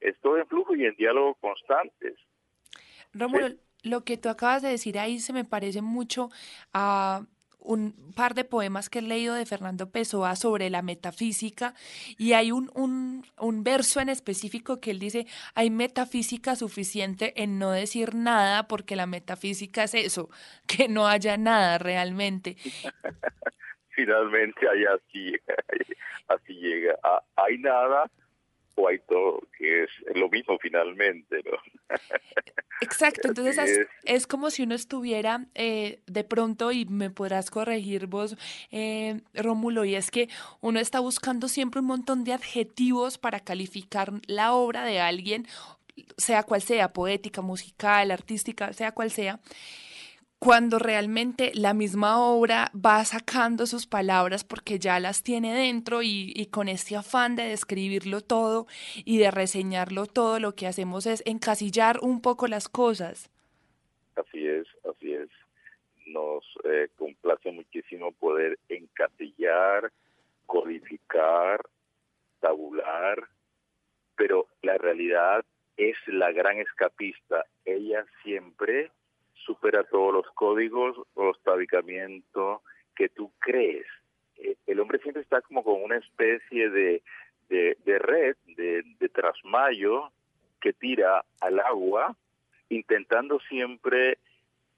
Es 0.00 0.18
todo 0.20 0.38
en 0.38 0.46
flujo 0.46 0.74
y 0.74 0.84
en 0.84 0.96
diálogo 0.96 1.34
constantes. 1.34 2.16
Rómulo, 3.14 3.48
lo 3.82 4.04
que 4.04 4.16
tú 4.16 4.28
acabas 4.28 4.62
de 4.62 4.68
decir 4.68 4.98
ahí 4.98 5.18
se 5.18 5.32
me 5.32 5.44
parece 5.44 5.82
mucho 5.82 6.30
a 6.72 7.22
un 7.64 8.12
par 8.14 8.34
de 8.34 8.44
poemas 8.44 8.90
que 8.90 8.98
he 8.98 9.02
leído 9.02 9.34
de 9.34 9.46
Fernando 9.46 9.90
Pessoa 9.90 10.36
sobre 10.36 10.70
la 10.70 10.82
metafísica 10.82 11.74
y 12.18 12.32
hay 12.32 12.52
un, 12.52 12.70
un, 12.74 13.24
un, 13.38 13.64
verso 13.64 14.00
en 14.00 14.08
específico 14.08 14.80
que 14.80 14.90
él 14.90 14.98
dice, 14.98 15.26
hay 15.54 15.70
metafísica 15.70 16.56
suficiente 16.56 17.40
en 17.42 17.58
no 17.58 17.70
decir 17.70 18.14
nada 18.14 18.66
porque 18.68 18.96
la 18.96 19.06
metafísica 19.06 19.84
es 19.84 19.94
eso, 19.94 20.28
que 20.66 20.88
no 20.88 21.06
haya 21.06 21.36
nada 21.36 21.78
realmente. 21.78 22.56
Finalmente 23.90 24.68
hay 24.68 24.84
así, 24.84 25.34
así 26.28 26.54
llega, 26.54 26.96
ah, 27.04 27.22
hay 27.36 27.58
nada 27.58 28.10
o 28.74 28.88
hay 28.88 28.98
todo, 29.00 29.40
que 29.56 29.84
es 29.84 29.90
lo 30.14 30.28
mismo 30.28 30.58
finalmente, 30.58 31.42
¿no? 31.44 31.58
Exacto, 32.80 33.28
entonces 33.28 33.86
es, 34.04 34.26
como 34.26 34.50
si 34.50 34.64
uno 34.64 34.74
estuviera 34.74 35.46
eh, 35.54 36.00
de 36.06 36.24
pronto, 36.24 36.72
y 36.72 36.84
me 36.84 37.10
podrás 37.10 37.50
corregir 37.50 38.06
vos, 38.06 38.36
eh, 38.72 39.20
Rómulo, 39.34 39.84
y 39.84 39.94
es 39.94 40.10
que 40.10 40.28
uno 40.60 40.80
está 40.80 40.98
buscando 40.98 41.46
siempre 41.48 41.80
un 41.80 41.86
montón 41.86 42.24
de 42.24 42.32
adjetivos 42.32 43.18
para 43.18 43.38
calificar 43.40 44.12
la 44.26 44.52
obra 44.52 44.84
de 44.84 45.00
alguien, 45.00 45.46
sea 46.16 46.42
cual 46.42 46.62
sea, 46.62 46.92
poética, 46.92 47.40
musical, 47.40 48.10
artística, 48.10 48.72
sea 48.72 48.92
cual 48.92 49.10
sea 49.10 49.38
cuando 50.42 50.80
realmente 50.80 51.52
la 51.54 51.72
misma 51.72 52.20
obra 52.20 52.72
va 52.74 53.04
sacando 53.04 53.64
sus 53.64 53.86
palabras 53.86 54.42
porque 54.42 54.80
ya 54.80 54.98
las 54.98 55.22
tiene 55.22 55.54
dentro 55.54 56.00
y, 56.02 56.48
con 56.50 56.68
este 56.68 56.96
afán 56.96 57.36
de 57.36 57.44
describirlo 57.44 58.22
todo 58.22 58.66
y 59.04 59.18
de 59.18 59.30
reseñarlo 59.30 60.06
todo, 60.06 60.40
lo 60.40 60.56
que 60.56 60.66
hacemos 60.66 61.06
es 61.06 61.22
encasillar 61.26 62.00
un 62.02 62.20
poco 62.20 62.48
las 62.48 62.68
cosas. 62.68 63.30
Así 64.16 64.44
es, 64.48 64.66
así 64.90 65.14
es. 65.14 65.28
Nos 66.06 66.42
eh, 66.64 66.88
complace 66.96 67.52
muchísimo 67.52 68.10
poder 68.10 68.58
encasillar, 68.68 69.92
codificar, 70.46 71.60
tabular, 72.40 73.28
pero 74.16 74.48
la 74.62 74.76
realidad 74.76 75.44
es 75.76 75.94
la 76.08 76.32
gran 76.32 76.58
escapista. 76.58 77.46
Ella 77.64 78.04
siempre 78.24 78.90
supera 79.44 79.84
todos 79.84 80.12
los 80.12 80.26
códigos 80.34 80.96
o 81.14 81.24
los 81.24 81.38
que 82.94 83.08
tú 83.08 83.32
crees. 83.38 83.86
Eh, 84.36 84.56
el 84.66 84.80
hombre 84.80 84.98
siempre 84.98 85.22
está 85.22 85.40
como 85.42 85.64
con 85.64 85.82
una 85.82 85.96
especie 85.96 86.70
de, 86.70 87.02
de, 87.48 87.98
red, 87.98 88.36
de, 88.56 88.82
de 88.98 89.08
trasmayo 89.08 90.10
que 90.60 90.72
tira 90.72 91.24
al 91.40 91.60
agua, 91.60 92.16
intentando 92.68 93.40
siempre, 93.40 94.18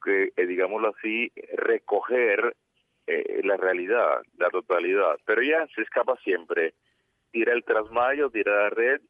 que, 0.03 0.33
eh, 0.37 0.46
digámoslo 0.46 0.94
así, 0.96 1.31
recoger 1.53 2.57
eh, 3.07 3.40
la 3.44 3.57
realidad, 3.57 4.22
la 4.38 4.50
totalidad. 4.50 5.18
Pero 5.24 5.42
ya 5.42 5.66
se 5.74 5.83
escapa 5.83 6.16
siempre. 6.24 6.74
Tira 7.31 7.53
el 7.53 7.64
trasmayo, 7.64 8.31
tira 8.31 8.64
la 8.64 8.70
red, 8.70 9.00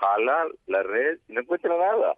jala 0.00 0.46
la 0.66 0.82
red 0.82 1.18
y 1.28 1.32
no 1.32 1.40
encuentra 1.40 1.76
nada 1.76 2.16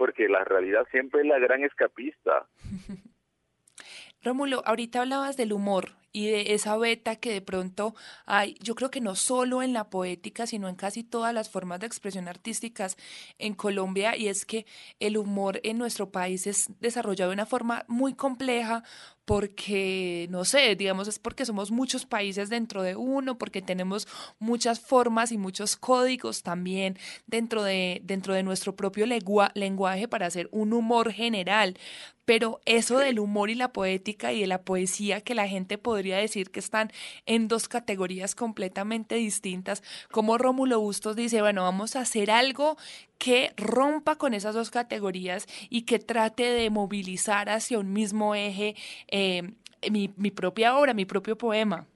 porque 0.00 0.30
la 0.30 0.44
realidad 0.44 0.86
siempre 0.90 1.20
es 1.20 1.26
la 1.26 1.38
gran 1.38 1.62
escapista. 1.62 2.48
Rómulo, 4.22 4.62
ahorita 4.64 5.02
hablabas 5.02 5.36
del 5.36 5.52
humor 5.52 5.99
y 6.12 6.26
de 6.26 6.54
esa 6.54 6.76
beta 6.76 7.16
que 7.16 7.32
de 7.32 7.40
pronto 7.40 7.94
hay, 8.26 8.56
yo 8.60 8.74
creo 8.74 8.90
que 8.90 9.00
no 9.00 9.14
solo 9.14 9.62
en 9.62 9.72
la 9.72 9.90
poética, 9.90 10.46
sino 10.46 10.68
en 10.68 10.76
casi 10.76 11.04
todas 11.04 11.32
las 11.32 11.50
formas 11.50 11.80
de 11.80 11.86
expresión 11.86 12.28
artísticas 12.28 12.96
en 13.38 13.54
Colombia, 13.54 14.16
y 14.16 14.28
es 14.28 14.44
que 14.44 14.66
el 14.98 15.16
humor 15.16 15.60
en 15.62 15.78
nuestro 15.78 16.10
país 16.10 16.46
es 16.46 16.66
desarrollado 16.80 17.30
de 17.30 17.34
una 17.34 17.46
forma 17.46 17.84
muy 17.88 18.14
compleja 18.14 18.82
porque, 19.30 20.26
no 20.28 20.44
sé, 20.44 20.74
digamos, 20.74 21.06
es 21.06 21.20
porque 21.20 21.44
somos 21.44 21.70
muchos 21.70 22.04
países 22.04 22.48
dentro 22.48 22.82
de 22.82 22.96
uno, 22.96 23.38
porque 23.38 23.62
tenemos 23.62 24.08
muchas 24.40 24.80
formas 24.80 25.30
y 25.30 25.38
muchos 25.38 25.76
códigos 25.76 26.42
también 26.42 26.98
dentro 27.28 27.62
de, 27.62 28.00
dentro 28.02 28.34
de 28.34 28.42
nuestro 28.42 28.74
propio 28.74 29.06
lenguaje 29.06 30.08
para 30.08 30.26
hacer 30.26 30.48
un 30.50 30.72
humor 30.72 31.12
general. 31.12 31.78
Pero 32.24 32.60
eso 32.64 32.98
del 32.98 33.20
humor 33.20 33.50
y 33.50 33.54
la 33.54 33.72
poética 33.72 34.32
y 34.32 34.40
de 34.40 34.46
la 34.48 34.62
poesía 34.62 35.20
que 35.20 35.36
la 35.36 35.46
gente 35.46 35.78
podría 35.78 35.99
decir 36.02 36.50
que 36.50 36.60
están 36.60 36.90
en 37.26 37.48
dos 37.48 37.68
categorías 37.68 38.34
completamente 38.34 39.14
distintas, 39.16 39.82
como 40.10 40.38
Rómulo 40.38 40.80
Bustos 40.80 41.16
dice, 41.16 41.40
bueno, 41.40 41.62
vamos 41.62 41.96
a 41.96 42.00
hacer 42.00 42.30
algo 42.30 42.76
que 43.18 43.50
rompa 43.56 44.16
con 44.16 44.34
esas 44.34 44.54
dos 44.54 44.70
categorías 44.70 45.46
y 45.68 45.82
que 45.82 45.98
trate 45.98 46.44
de 46.44 46.70
movilizar 46.70 47.48
hacia 47.48 47.78
un 47.78 47.92
mismo 47.92 48.34
eje 48.34 48.74
eh, 49.08 49.42
mi 49.90 50.30
propia 50.30 50.76
obra, 50.76 50.94
mi 50.94 51.04
propio 51.04 51.36
poema. 51.36 51.86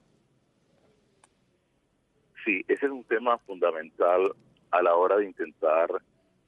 Sí, 2.45 2.63
ese 2.69 2.87
es 2.87 2.93
un 2.93 3.05
tema 3.05 3.39
fundamental 3.39 4.35
a 4.71 4.83
la 4.83 4.95
hora 4.95 5.17
de 5.17 5.25
intentar 5.25 5.89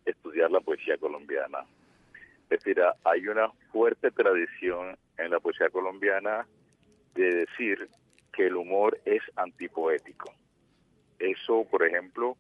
estudiar 0.05 0.51
la 0.51 0.61
poesía 0.61 0.99
colombiana. 0.99 1.61
Es 2.51 2.61
decir, 2.61 2.83
hay 3.05 3.29
una 3.29 3.51
fuerte 3.73 4.11
tradición 4.11 4.97
en 5.17 5.31
la 5.31 5.41
poesía 5.41 5.71
colombiana 5.71 6.47
de 7.17 7.47
decir 7.47 7.89
que 8.33 8.47
el 8.47 8.57
humor 8.57 8.99
es 9.05 9.23
antipoético. 9.37 10.33
Eso, 11.19 11.67
por 11.71 11.85
ejemplo, 11.85 12.37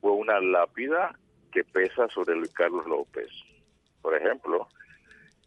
fue 0.00 0.12
una 0.12 0.40
lápida 0.40 1.18
que 1.52 1.64
pesa 1.64 2.08
sobre 2.08 2.34
Luis 2.34 2.52
Carlos 2.52 2.86
López. 2.86 3.30
Por 4.02 4.14
ejemplo, 4.14 4.68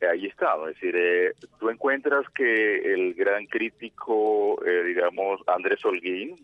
ahí 0.10 0.26
está, 0.26 0.56
es 0.68 0.76
decir, 0.76 0.96
eh, 0.96 1.34
tú 1.60 1.70
encuentras 1.70 2.28
que 2.30 2.94
el 2.94 3.14
gran 3.14 3.46
crítico, 3.46 4.64
eh, 4.66 4.84
digamos, 4.84 5.42
Andrés 5.48 5.84
Holguín, 5.84 6.36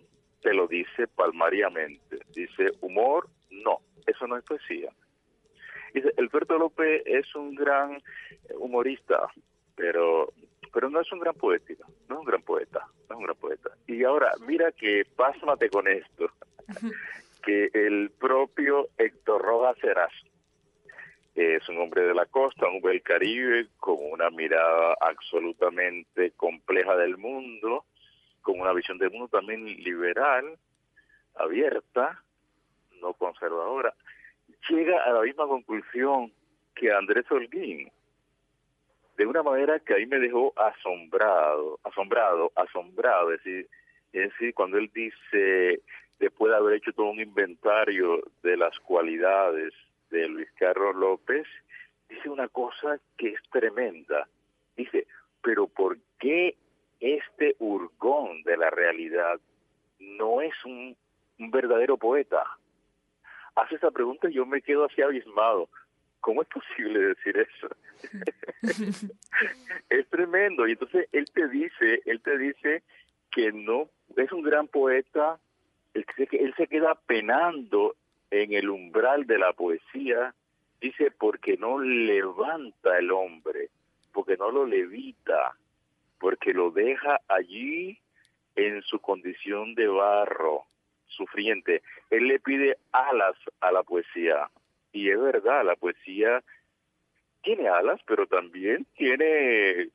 te 0.41 0.53
lo 0.53 0.67
dice 0.67 1.07
palmariamente. 1.07 2.19
Dice, 2.33 2.71
humor, 2.81 3.29
no, 3.49 3.79
eso 4.05 4.27
no 4.27 4.37
es 4.37 4.43
poesía. 4.43 4.91
Dice, 5.93 6.13
Alberto 6.17 6.57
López 6.57 7.01
es 7.05 7.33
un 7.35 7.55
gran 7.55 8.01
humorista, 8.59 9.27
pero 9.75 10.33
pero 10.73 10.89
no 10.89 11.01
es 11.01 11.11
un 11.11 11.19
gran 11.19 11.35
poeta, 11.35 11.73
no 12.09 12.15
es 12.15 12.19
un 12.19 12.25
gran 12.25 12.41
poeta, 12.41 12.87
no 13.09 13.15
es 13.15 13.19
un 13.19 13.23
gran 13.23 13.37
poeta. 13.37 13.69
Y 13.87 14.03
ahora, 14.03 14.31
mira 14.45 14.71
que 14.71 15.05
pásmate 15.15 15.69
con 15.69 15.87
esto 15.87 16.29
que 17.43 17.69
el 17.73 18.11
propio 18.11 18.89
Héctor 18.97 19.41
Rojas 19.41 19.83
Heras 19.83 20.11
es 21.35 21.67
un 21.67 21.79
hombre 21.79 22.03
de 22.03 22.13
la 22.13 22.25
costa, 22.25 22.67
un 22.67 22.77
hombre 22.77 22.93
del 22.93 23.03
Caribe, 23.03 23.67
con 23.77 23.97
una 23.99 24.29
mirada 24.29 24.95
absolutamente 25.01 26.31
compleja 26.31 26.95
del 26.95 27.17
mundo, 27.17 27.85
con 28.41 28.59
una 28.59 28.71
visión 28.71 28.97
del 28.97 29.11
mundo 29.11 29.27
también 29.27 29.65
liberal, 29.65 30.57
abierta, 31.35 32.23
no 33.01 33.13
conservadora, 33.13 33.93
llega 34.69 35.03
a 35.03 35.11
la 35.11 35.21
misma 35.21 35.45
conclusión 35.45 36.31
que 36.73 36.91
Andrés 36.91 37.29
Holguín, 37.29 37.91
de 39.17 39.25
una 39.25 39.43
manera 39.43 39.79
que 39.79 39.93
ahí 39.93 40.05
me 40.05 40.19
dejó 40.19 40.53
asombrado, 40.55 41.79
asombrado, 41.83 42.51
asombrado, 42.55 43.31
es 43.33 43.43
decir, 44.11 44.53
cuando 44.53 44.77
él 44.77 44.91
dice 44.93 45.81
después 46.19 46.51
de 46.51 46.57
haber 46.57 46.75
hecho 46.75 46.93
todo 46.93 47.07
un 47.07 47.19
inventario 47.19 48.23
de 48.43 48.57
las 48.57 48.77
cualidades 48.79 49.73
de 50.09 50.27
Luis 50.27 50.49
Carlos 50.57 50.95
López, 50.95 51.45
dice 52.09 52.29
una 52.29 52.47
cosa 52.47 52.99
que 53.17 53.29
es 53.29 53.41
tremenda. 53.51 54.27
Dice, 54.75 55.07
pero 55.41 55.67
¿por 55.67 55.97
qué 56.19 56.55
este 56.99 57.55
hurgón 57.59 58.43
de 58.43 58.57
la 58.57 58.69
realidad 58.69 59.39
no 59.99 60.41
es 60.41 60.53
un, 60.65 60.95
verdadero 61.37 61.97
poeta? 61.97 62.43
Hace 63.55 63.75
esa 63.75 63.91
pregunta 63.91 64.29
y 64.29 64.33
yo 64.33 64.45
me 64.45 64.61
quedo 64.61 64.85
así 64.85 65.01
abismado. 65.01 65.69
¿Cómo 66.19 66.41
es 66.41 66.47
posible 66.47 66.99
decir 66.99 67.37
eso? 67.37 67.67
es 69.89 70.09
tremendo. 70.09 70.67
Y 70.67 70.71
entonces 70.71 71.07
él 71.11 71.25
te 71.33 71.47
dice, 71.47 72.01
él 72.05 72.21
te 72.21 72.37
dice 72.37 72.83
que 73.31 73.51
no 73.51 73.89
es 74.15 74.31
un 74.31 74.43
gran 74.43 74.67
poeta 74.67 75.39
él, 75.95 76.53
se 76.57 76.67
queda 76.67 76.95
penando 77.07 77.95
en 78.29 78.53
el 78.53 78.69
umbral 78.69 79.25
de 79.25 79.37
la 79.37 79.53
poesía, 79.53 80.33
dice, 80.81 81.11
porque 81.11 81.57
no 81.57 81.79
levanta 81.79 82.97
el 82.97 83.11
hombre, 83.11 83.69
porque 84.11 84.35
no 84.37 84.51
lo 84.51 84.65
levita, 84.65 85.55
porque 86.19 86.53
lo 86.53 86.71
deja 86.71 87.21
allí 87.27 87.97
en 88.55 88.81
su 88.83 88.99
condición 88.99 89.75
de 89.75 89.87
barro, 89.87 90.63
sufriente. 91.07 91.81
Él 92.09 92.27
le 92.27 92.39
pide 92.39 92.77
alas 92.91 93.35
a 93.61 93.71
la 93.71 93.83
poesía 93.83 94.49
Y 94.91 95.09
es 95.09 95.19
verdad, 95.19 95.65
la 95.65 95.75
poesía 95.75 96.41
tiene 97.45 97.69
alas, 97.69 98.01
pero 98.05 98.27
también 98.27 98.85
tiene 98.97 99.89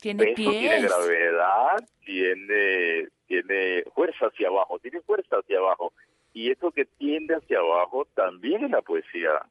tiene 0.00 0.24
peso, 0.24 0.50
tiene 0.50 0.82
gravedad, 0.82 1.88
tiene 2.04 3.08
tiene 3.26 3.82
fuerza 3.94 4.26
hacia 4.26 4.48
abajo, 4.48 4.78
tiene 4.78 5.00
fuerza 5.02 5.36
hacia 5.36 5.58
abajo. 5.58 5.92
Y 6.32 6.50
eso 6.50 6.70
que 6.70 6.84
tiende 6.84 7.34
hacia 7.34 7.58
abajo 7.58 8.06
también 8.14 8.64
en 8.64 8.70
la 8.70 8.82
poesía, 8.82 9.42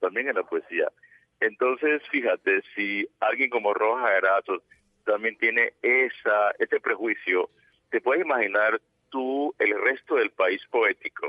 también 0.00 0.28
en 0.28 0.36
la 0.36 0.42
poesía. 0.42 0.92
Entonces, 1.40 2.02
fíjate, 2.10 2.62
si 2.74 3.08
alguien 3.20 3.48
como 3.48 3.72
Roja 3.72 4.16
Erazo 4.16 4.62
también 5.04 5.36
tiene 5.38 5.72
esa 5.82 6.50
ese 6.58 6.78
prejuicio, 6.78 7.48
te 7.90 8.00
puedes 8.00 8.24
imaginar 8.24 8.80
tú 9.10 9.54
el 9.58 9.80
resto 9.80 10.16
del 10.16 10.30
país 10.30 10.60
poético. 10.70 11.26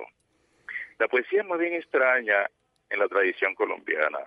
La 1.00 1.08
poesía 1.08 1.42
es 1.42 1.48
más 1.48 1.60
bien 1.60 1.74
extraña 1.74 2.50
en 2.90 3.00
la 3.00 3.08
tradición 3.08 3.56
colombiana. 3.56 4.20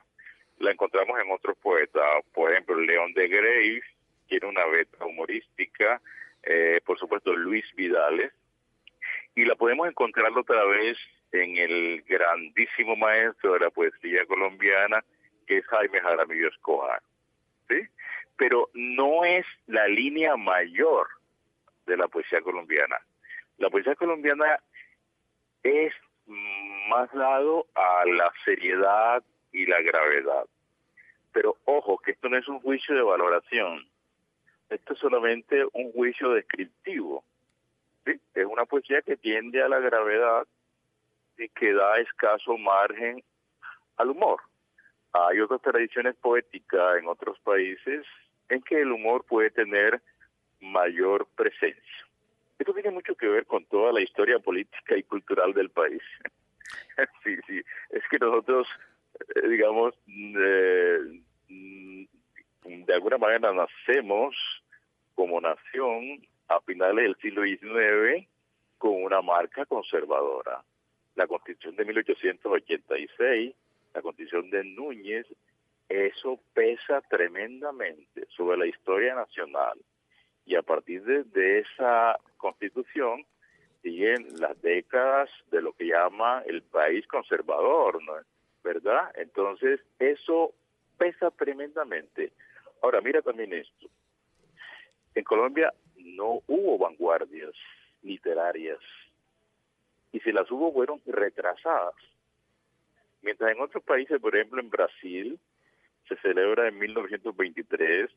La 0.58 0.70
encontramos 0.70 1.18
en 1.20 1.30
otros 1.30 1.56
poetas, 1.58 2.24
por 2.32 2.50
ejemplo, 2.50 2.80
León 2.80 3.12
de 3.12 3.28
Grey 3.28 3.80
tiene 4.26 4.46
una 4.46 4.64
beta 4.66 5.04
humorística, 5.04 6.00
eh, 6.42 6.80
por 6.84 6.98
supuesto 6.98 7.34
Luis 7.34 7.64
Vidales, 7.74 8.32
y 9.34 9.44
la 9.44 9.54
podemos 9.54 9.88
encontrar 9.88 10.32
otra 10.36 10.64
vez 10.64 10.96
en 11.32 11.56
el 11.56 12.02
grandísimo 12.02 12.96
maestro 12.96 13.54
de 13.54 13.60
la 13.60 13.70
poesía 13.70 14.24
colombiana, 14.26 15.04
que 15.46 15.58
es 15.58 15.66
Jaime 15.66 16.00
Jaramillo 16.00 16.48
Escobar. 16.48 17.02
¿sí? 17.68 17.82
Pero 18.36 18.70
no 18.74 19.24
es 19.24 19.46
la 19.66 19.86
línea 19.88 20.36
mayor 20.36 21.08
de 21.86 21.96
la 21.96 22.08
poesía 22.08 22.40
colombiana. 22.40 22.96
La 23.58 23.70
poesía 23.70 23.94
colombiana 23.94 24.58
es 25.62 25.92
más 26.88 27.12
dado 27.12 27.66
a 27.74 28.04
la 28.06 28.32
seriedad 28.44 29.22
y 29.56 29.66
la 29.66 29.80
gravedad. 29.80 30.46
Pero 31.32 31.56
ojo, 31.64 31.98
que 31.98 32.12
esto 32.12 32.28
no 32.28 32.36
es 32.36 32.46
un 32.48 32.60
juicio 32.60 32.94
de 32.94 33.02
valoración, 33.02 33.86
esto 34.68 34.92
es 34.92 34.98
solamente 34.98 35.64
un 35.72 35.92
juicio 35.92 36.30
descriptivo. 36.30 37.24
¿sí? 38.04 38.20
Es 38.34 38.46
una 38.46 38.66
poesía 38.66 39.02
que 39.02 39.16
tiende 39.16 39.62
a 39.62 39.68
la 39.68 39.78
gravedad 39.78 40.46
y 41.38 41.48
que 41.48 41.72
da 41.72 41.98
escaso 41.98 42.58
margen 42.58 43.22
al 43.96 44.10
humor. 44.10 44.40
Hay 45.12 45.40
otras 45.40 45.62
tradiciones 45.62 46.14
poéticas 46.16 46.98
en 46.98 47.06
otros 47.06 47.38
países 47.40 48.04
en 48.48 48.60
que 48.62 48.80
el 48.80 48.92
humor 48.92 49.24
puede 49.24 49.50
tener 49.50 50.02
mayor 50.60 51.26
presencia. 51.34 52.06
Esto 52.58 52.72
tiene 52.74 52.90
mucho 52.90 53.14
que 53.14 53.28
ver 53.28 53.46
con 53.46 53.64
toda 53.66 53.92
la 53.92 54.00
historia 54.00 54.38
política 54.38 54.96
y 54.96 55.02
cultural 55.02 55.52
del 55.52 55.70
país. 55.70 56.02
sí, 57.24 57.36
sí, 57.46 57.62
es 57.90 58.02
que 58.10 58.18
nosotros, 58.18 58.66
digamos, 59.48 59.94
de 60.06 61.22
alguna 62.94 63.18
manera 63.18 63.52
nacemos 63.52 64.36
como 65.14 65.40
nación 65.40 66.26
a 66.48 66.60
finales 66.60 67.04
del 67.04 67.16
siglo 67.16 67.42
XIX 67.42 68.26
con 68.78 69.02
una 69.02 69.20
marca 69.22 69.66
conservadora. 69.66 70.62
La 71.14 71.26
constitución 71.26 71.76
de 71.76 71.84
1886, 71.86 73.54
la 73.94 74.02
constitución 74.02 74.50
de 74.50 74.64
Núñez, 74.64 75.26
eso 75.88 76.38
pesa 76.52 77.00
tremendamente 77.02 78.26
sobre 78.36 78.58
la 78.58 78.66
historia 78.66 79.14
nacional. 79.14 79.78
Y 80.44 80.54
a 80.54 80.62
partir 80.62 81.02
de, 81.02 81.60
esa 81.60 82.18
constitución 82.36 83.24
siguen 83.82 84.26
las 84.38 84.60
décadas 84.62 85.30
de 85.50 85.62
lo 85.62 85.72
que 85.72 85.86
llama 85.86 86.42
el 86.46 86.62
país 86.62 87.06
conservador, 87.06 88.02
¿no? 88.02 88.14
¿Verdad? 88.66 89.12
Entonces, 89.14 89.80
eso 90.00 90.52
pesa 90.98 91.30
tremendamente. 91.30 92.32
Ahora, 92.82 93.00
mira 93.00 93.22
también 93.22 93.52
esto. 93.52 93.88
En 95.14 95.22
Colombia 95.22 95.72
no 95.94 96.42
hubo 96.48 96.76
vanguardias 96.76 97.52
literarias 98.02 98.80
y 100.10 100.18
si 100.20 100.32
las 100.32 100.50
hubo 100.50 100.72
fueron 100.72 101.00
retrasadas. 101.06 101.94
Mientras 103.22 103.52
en 103.52 103.60
otros 103.62 103.84
países, 103.84 104.20
por 104.20 104.34
ejemplo 104.34 104.60
en 104.60 104.68
Brasil, 104.68 105.38
se 106.08 106.16
celebra 106.16 106.66
en 106.66 106.78
1923 106.78 108.10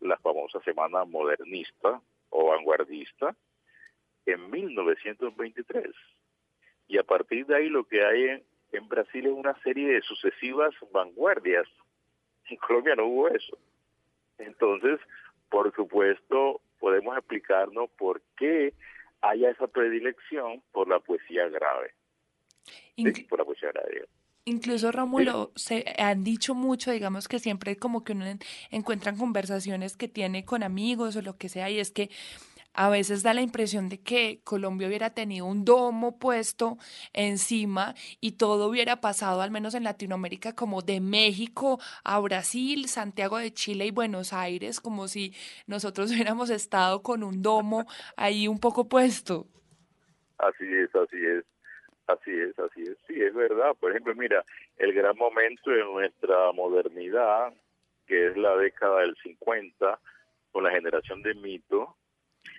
la 0.00 0.16
famosa 0.18 0.60
Semana 0.60 1.04
Modernista 1.04 2.00
o 2.30 2.46
Vanguardista, 2.48 3.34
en 4.24 4.50
1923. 4.50 5.90
Y 6.88 6.98
a 6.98 7.02
partir 7.02 7.46
de 7.46 7.56
ahí 7.56 7.68
lo 7.68 7.84
que 7.84 8.04
hay 8.04 8.22
en, 8.24 8.44
en 8.76 8.88
Brasil 8.88 9.26
es 9.26 9.32
una 9.32 9.58
serie 9.62 9.88
de 9.88 10.02
sucesivas 10.02 10.74
vanguardias. 10.92 11.66
En 12.48 12.58
Colombia 12.58 12.94
no 12.94 13.06
hubo 13.06 13.28
eso. 13.28 13.58
Entonces, 14.38 15.00
por 15.50 15.74
supuesto, 15.74 16.60
podemos 16.78 17.16
explicarnos 17.18 17.90
por 17.98 18.22
qué 18.36 18.72
haya 19.20 19.50
esa 19.50 19.66
predilección 19.66 20.62
por 20.70 20.88
la 20.88 21.00
poesía 21.00 21.48
grave. 21.48 21.94
por 23.28 23.40
la 23.40 23.44
poesía 23.44 23.72
grave. 23.72 24.06
Incluso 24.44 24.92
Rómulo, 24.92 25.50
se 25.56 25.84
han 25.98 26.22
dicho 26.22 26.54
mucho, 26.54 26.92
digamos 26.92 27.26
que 27.26 27.40
siempre 27.40 27.76
como 27.76 28.04
que 28.04 28.12
uno 28.12 28.26
encuentran 28.70 29.18
conversaciones 29.18 29.96
que 29.96 30.06
tiene 30.06 30.44
con 30.44 30.62
amigos 30.62 31.16
o 31.16 31.22
lo 31.22 31.36
que 31.36 31.48
sea, 31.48 31.68
y 31.68 31.80
es 31.80 31.90
que 31.90 32.10
a 32.76 32.90
veces 32.90 33.22
da 33.22 33.32
la 33.32 33.40
impresión 33.40 33.88
de 33.88 33.98
que 33.98 34.40
Colombia 34.44 34.86
hubiera 34.86 35.10
tenido 35.10 35.46
un 35.46 35.64
domo 35.64 36.18
puesto 36.18 36.76
encima 37.14 37.94
y 38.20 38.32
todo 38.32 38.68
hubiera 38.68 39.00
pasado, 39.00 39.40
al 39.40 39.50
menos 39.50 39.74
en 39.74 39.82
Latinoamérica, 39.82 40.54
como 40.54 40.82
de 40.82 41.00
México 41.00 41.80
a 42.04 42.20
Brasil, 42.20 42.86
Santiago 42.86 43.38
de 43.38 43.52
Chile 43.52 43.86
y 43.86 43.90
Buenos 43.90 44.34
Aires, 44.34 44.80
como 44.80 45.08
si 45.08 45.34
nosotros 45.66 46.10
hubiéramos 46.12 46.50
estado 46.50 47.02
con 47.02 47.22
un 47.24 47.42
domo 47.42 47.86
ahí 48.16 48.46
un 48.46 48.60
poco 48.60 48.88
puesto. 48.88 49.46
Así 50.38 50.64
es, 50.64 50.94
así 50.94 51.16
es. 51.16 51.44
Así 52.08 52.30
es, 52.30 52.56
así 52.58 52.82
es. 52.82 52.96
Sí, 53.06 53.20
es 53.20 53.34
verdad. 53.34 53.74
Por 53.80 53.90
ejemplo, 53.90 54.14
mira, 54.14 54.44
el 54.76 54.92
gran 54.92 55.16
momento 55.16 55.70
de 55.70 55.82
nuestra 55.82 56.52
modernidad, 56.52 57.52
que 58.06 58.28
es 58.28 58.36
la 58.36 58.54
década 58.56 59.00
del 59.00 59.16
50, 59.22 59.98
con 60.52 60.62
la 60.62 60.70
generación 60.70 61.22
de 61.22 61.34
mito, 61.34 61.96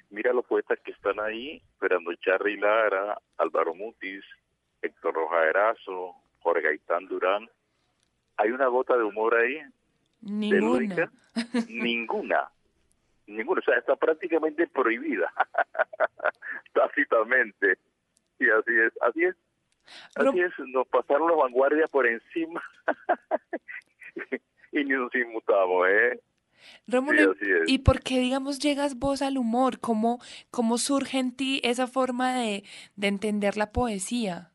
mira 0.10 0.34
los 0.34 0.46
poetas 0.46 0.80
que 0.80 0.92
están 0.92 1.20
ahí, 1.20 1.62
Fernando 1.80 2.14
Charri 2.16 2.58
Lara, 2.58 3.18
Álvaro 3.38 3.74
Mutis, 3.74 4.24
Héctor 4.82 5.16
Roja 5.16 5.46
Erazo, 5.46 6.16
Jorge 6.40 6.62
Gaitán 6.62 7.08
Durán. 7.08 7.50
¿Hay 8.38 8.52
una 8.52 8.68
gota 8.68 8.96
de 8.96 9.04
humor 9.04 9.36
ahí? 9.36 9.62
Ninguna. 10.22 11.12
Ninguna. 11.70 12.50
Ninguna. 13.26 13.60
O 13.60 13.64
sea, 13.64 13.78
está 13.78 13.96
prácticamente 13.96 14.68
prohibida. 14.68 15.32
Tácitamente. 16.74 17.78
Y 18.40 18.50
así 18.50 18.72
es, 18.78 18.94
así 19.02 19.24
es. 19.24 19.36
Así 20.16 20.40
es, 20.40 20.52
nos 20.68 20.88
pasaron 20.88 21.30
las 21.30 21.38
vanguardias 21.38 21.90
por 21.90 22.06
encima 22.08 22.62
y 24.72 24.84
ni 24.84 24.92
nos 24.92 25.14
inmutamos, 25.16 25.88
¿eh? 25.88 26.20
Rómulo, 26.88 27.36
¿y 27.66 27.80
por 27.80 28.02
qué, 28.02 28.20
digamos, 28.20 28.60
llegas 28.60 28.98
vos 28.98 29.22
al 29.22 29.38
humor? 29.38 29.80
¿Cómo, 29.80 30.20
cómo 30.52 30.78
surge 30.78 31.20
en 31.20 31.36
ti 31.36 31.62
esa 31.64 31.88
forma 31.88 32.36
de, 32.36 32.64
de 32.96 33.08
entender 33.08 33.58
la 33.58 33.72
poesía? 33.72 34.52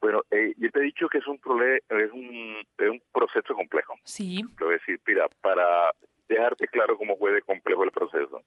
Bueno, 0.00 0.22
eh, 0.30 0.54
yo 0.58 0.70
te 0.70 0.78
he 0.80 0.82
dicho 0.82 1.08
que 1.08 1.18
es 1.18 1.26
un, 1.26 1.40
es 1.88 2.12
un, 2.12 2.56
es 2.78 2.90
un 2.90 3.02
proceso 3.12 3.54
complejo. 3.54 3.94
Sí. 4.04 4.44
Te 4.58 4.64
voy 4.64 4.74
a 4.74 4.78
decir, 4.78 5.00
mira, 5.06 5.28
para 5.40 5.92
dejarte 6.28 6.68
claro 6.68 6.96
cómo 6.96 7.16
fue 7.16 7.32
de 7.32 7.42
complejo 7.42 7.84
el 7.84 7.90
proceso. 7.90 8.42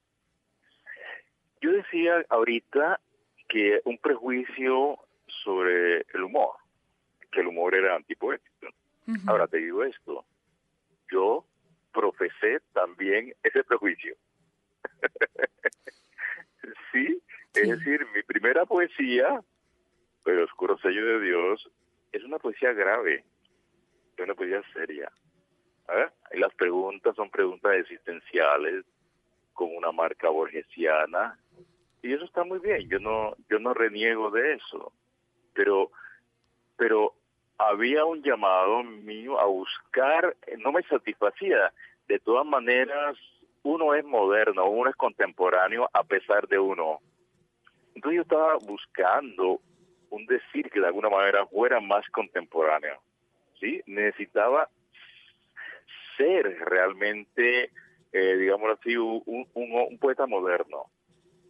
Yo 1.61 1.71
decía 1.71 2.23
ahorita 2.29 2.99
que 3.47 3.81
un 3.83 3.97
prejuicio 3.97 4.99
sobre 5.43 6.05
el 6.13 6.23
humor, 6.23 6.55
que 7.31 7.41
el 7.41 7.47
humor 7.47 7.75
era 7.75 7.95
antipoético. 7.95 8.67
Ahora 9.25 9.47
te 9.47 9.57
digo 9.57 9.83
esto, 9.83 10.23
yo 11.11 11.43
profesé 11.93 12.59
también 12.73 13.33
ese 13.43 13.63
prejuicio. 13.63 14.15
sí, 16.91 17.21
es 17.53 17.69
decir, 17.69 18.05
mi 18.13 18.23
primera 18.23 18.65
poesía, 18.65 19.41
pero 20.23 20.45
Oscuro 20.45 20.77
Sello 20.79 21.05
de 21.05 21.25
Dios, 21.25 21.69
es 22.11 22.23
una 22.23 22.39
poesía 22.39 22.73
grave, 22.73 23.23
es 24.17 24.23
una 24.23 24.35
poesía 24.35 24.61
seria. 24.73 25.11
Y 26.31 26.39
las 26.39 26.53
preguntas 26.53 27.15
son 27.15 27.31
preguntas 27.31 27.73
existenciales, 27.75 28.85
con 29.53 29.75
una 29.75 29.91
marca 29.91 30.29
borgesiana, 30.29 31.37
y 32.01 32.13
eso 32.13 32.23
está 32.23 32.43
muy 32.43 32.59
bien, 32.59 32.87
yo 32.89 32.99
no, 32.99 33.35
yo 33.49 33.59
no 33.59 33.73
reniego 33.73 34.31
de 34.31 34.53
eso, 34.53 34.93
pero, 35.53 35.91
pero 36.77 37.13
había 37.59 38.05
un 38.05 38.23
llamado 38.23 38.83
mío 38.83 39.39
a 39.39 39.45
buscar, 39.45 40.35
no 40.59 40.71
me 40.71 40.81
satisfacía, 40.83 41.71
de 42.07 42.19
todas 42.19 42.45
maneras, 42.45 43.17
uno 43.63 43.93
es 43.93 44.05
moderno, 44.05 44.69
uno 44.69 44.89
es 44.89 44.95
contemporáneo 44.95 45.89
a 45.93 46.03
pesar 46.03 46.47
de 46.47 46.57
uno. 46.57 46.99
Entonces 47.93 48.15
yo 48.15 48.21
estaba 48.21 48.55
buscando 48.65 49.59
un 50.09 50.25
decir 50.25 50.69
que 50.71 50.79
de 50.79 50.87
alguna 50.87 51.09
manera 51.09 51.45
fuera 51.47 51.81
más 51.81 52.07
contemporáneo. 52.09 53.01
¿sí? 53.59 53.81
Necesitaba 53.85 54.69
ser 56.15 56.59
realmente, 56.65 57.71
eh, 58.13 58.37
digámoslo 58.37 58.75
así, 58.75 58.95
un, 58.95 59.97
poeta 59.99 60.25
moderno. 60.25 60.85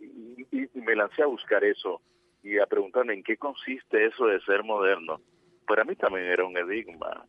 Y, 0.02 0.68
me 0.74 0.96
lancé 0.96 1.22
a 1.22 1.28
buscar 1.28 1.64
eso 1.64 2.02
y 2.42 2.58
a 2.58 2.66
preguntarme 2.66 3.14
en 3.14 3.24
qué 3.24 3.38
consiste 3.38 4.06
eso 4.06 4.26
de 4.26 4.40
ser 4.42 4.64
moderno. 4.64 5.22
Para 5.70 5.84
mí 5.84 5.96
también 5.96 6.26
era 6.26 6.46
un 6.46 6.58
enigma, 6.58 7.28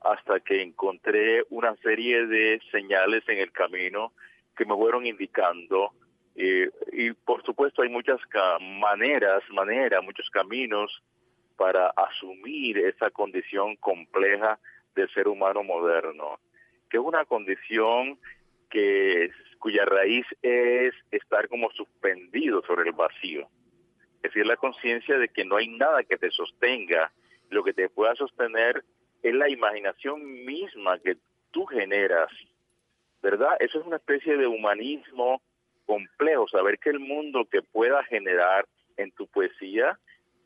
hasta 0.00 0.40
que 0.40 0.62
encontré 0.62 1.44
una 1.50 1.76
serie 1.76 2.26
de 2.26 2.62
señales 2.72 3.22
en 3.28 3.40
el 3.40 3.52
camino 3.52 4.14
que 4.56 4.64
me 4.64 4.74
fueron 4.74 5.04
indicando 5.04 5.92
y 6.34 7.12
por 7.26 7.44
supuesto 7.44 7.82
hay 7.82 7.90
muchas 7.90 8.18
maneras, 8.80 9.42
maneras, 9.50 10.02
muchos 10.02 10.30
caminos 10.30 11.02
para 11.58 11.90
asumir 11.90 12.78
esa 12.78 13.10
condición 13.10 13.76
compleja 13.76 14.58
del 14.94 15.12
ser 15.12 15.28
humano 15.28 15.62
moderno, 15.62 16.38
que 16.88 16.96
es 16.96 17.02
una 17.02 17.26
condición 17.26 18.18
que 18.70 19.30
cuya 19.58 19.84
raíz 19.84 20.24
es 20.40 20.94
estar 21.10 21.48
como 21.48 21.70
suspendido 21.72 22.62
sobre 22.62 22.88
el 22.88 22.94
vacío. 22.94 23.46
Es 24.22 24.32
decir, 24.32 24.46
la 24.46 24.56
conciencia 24.56 25.18
de 25.18 25.28
que 25.28 25.44
no 25.44 25.56
hay 25.56 25.68
nada 25.68 26.02
que 26.04 26.16
te 26.16 26.30
sostenga, 26.30 27.12
lo 27.50 27.64
que 27.64 27.72
te 27.72 27.88
pueda 27.88 28.14
sostener 28.14 28.84
es 29.22 29.34
la 29.34 29.48
imaginación 29.48 30.44
misma 30.44 30.98
que 30.98 31.16
tú 31.50 31.66
generas, 31.66 32.30
¿verdad? 33.22 33.56
Eso 33.60 33.80
es 33.80 33.86
una 33.86 33.96
especie 33.96 34.36
de 34.36 34.46
humanismo 34.46 35.40
complejo, 35.86 36.46
saber 36.48 36.78
que 36.78 36.90
el 36.90 37.00
mundo 37.00 37.46
que 37.50 37.62
pueda 37.62 38.04
generar 38.04 38.66
en 38.96 39.10
tu 39.12 39.26
poesía 39.26 39.98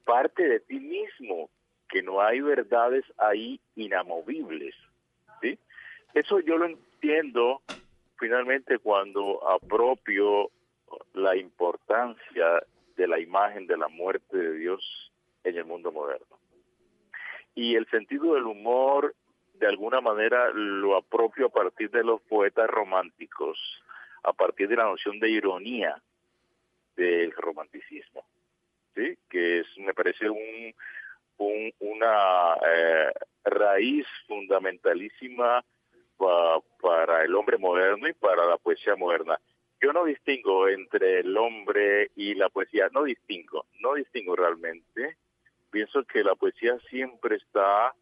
parte 0.04 0.48
de 0.48 0.60
ti 0.60 0.78
mismo, 0.78 1.50
que 1.88 2.02
no 2.02 2.20
hay 2.20 2.40
verdades 2.40 3.04
ahí 3.18 3.60
inamovibles. 3.76 4.74
¿sí? 5.40 5.58
Eso 6.14 6.40
yo 6.40 6.56
lo 6.58 6.66
entiendo 6.66 7.62
finalmente 8.18 8.78
cuando 8.78 9.46
apropio 9.48 10.50
la 11.14 11.36
importancia 11.36 12.62
de 12.96 13.08
la 13.08 13.18
imagen 13.18 13.66
de 13.66 13.76
la 13.76 13.88
muerte 13.88 14.36
de 14.36 14.54
Dios 14.54 15.12
en 15.44 15.56
el 15.56 15.64
mundo 15.64 15.90
moderno. 15.90 16.38
Y 17.54 17.76
el 17.76 17.86
sentido 17.88 18.34
del 18.34 18.44
humor, 18.44 19.14
de 19.54 19.66
alguna 19.66 20.00
manera, 20.00 20.50
lo 20.52 20.96
apropio 20.96 21.46
a 21.46 21.50
partir 21.50 21.90
de 21.90 22.04
los 22.04 22.20
poetas 22.22 22.68
románticos 22.68 23.58
a 24.24 24.32
partir 24.32 24.68
de 24.68 24.76
la 24.76 24.84
noción 24.84 25.18
de 25.18 25.30
ironía 25.30 26.00
del 26.96 27.32
romanticismo, 27.32 28.24
¿sí? 28.94 29.16
que 29.28 29.60
es, 29.60 29.66
me 29.78 29.94
parece 29.94 30.28
un, 30.28 30.74
una 31.80 32.54
eh, 32.54 33.12
raíz 33.44 34.06
fundamentalísima 34.26 35.64
para 36.80 37.24
el 37.24 37.34
hombre 37.34 37.58
moderno 37.58 38.06
y 38.06 38.12
para 38.12 38.46
la 38.46 38.58
poesía 38.58 38.94
moderna. 38.94 39.38
Yo 39.80 39.92
no 39.92 40.04
distingo 40.04 40.68
entre 40.68 41.20
el 41.20 41.36
hombre 41.36 42.12
y 42.14 42.34
la 42.34 42.48
poesía, 42.48 42.88
no 42.92 43.02
distingo, 43.02 43.66
no 43.80 43.94
distingo 43.94 44.36
realmente. 44.36 45.16
Pienso 45.72 46.04
que 46.04 46.22
la 46.22 46.36
poesía 46.36 46.78
siempre 46.88 47.36
está 47.36 47.92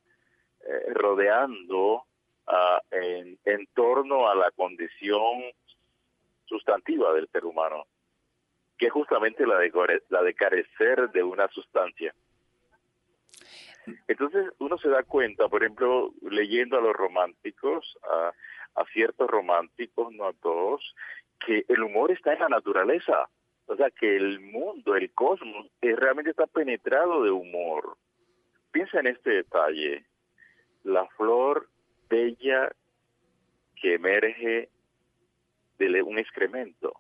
eh, 0.61 0.93
rodeando 0.93 2.05
ah, 2.47 2.83
en, 2.91 3.39
en 3.47 3.67
torno 3.69 4.29
a 4.29 4.35
la 4.35 4.51
condición 4.51 5.45
sustantiva 6.45 7.15
del 7.15 7.29
ser 7.29 7.47
humano, 7.47 7.87
que 8.77 8.87
es 8.87 8.93
justamente 8.93 9.47
la 9.47 9.57
de, 9.59 10.03
la 10.09 10.23
de 10.23 10.35
carecer 10.35 11.11
de 11.11 11.23
una 11.23 11.49
sustancia. 11.49 12.13
Entonces 14.09 14.53
uno 14.59 14.77
se 14.79 14.89
da 14.89 15.03
cuenta, 15.05 15.49
por 15.49 15.63
ejemplo, 15.63 16.13
leyendo 16.29 16.77
a 16.77 16.83
los 16.83 16.93
románticos, 16.93 17.97
a, 18.03 18.33
ciertos 18.93 19.31
románticos, 19.31 20.13
no 20.13 20.27
a 20.27 20.33
todos, 20.33 20.95
que 21.39 21.65
el 21.69 21.83
humor 21.83 22.11
está 22.11 22.33
en 22.33 22.41
la 22.41 22.49
naturaleza. 22.49 23.29
O 23.71 23.77
sea, 23.77 23.89
que 23.89 24.17
el 24.17 24.41
mundo, 24.41 24.97
el 24.97 25.13
cosmos, 25.13 25.69
eh, 25.81 25.95
realmente 25.95 26.31
está 26.31 26.49
penetrado 26.49 27.23
de 27.23 27.31
humor. 27.31 27.97
Piensa 28.73 28.99
en 28.99 29.07
este 29.07 29.31
detalle. 29.31 30.05
La 30.83 31.07
flor 31.11 31.69
bella 32.09 32.73
que 33.77 33.95
emerge 33.95 34.71
de 35.79 36.03
un 36.03 36.19
excremento. 36.19 36.93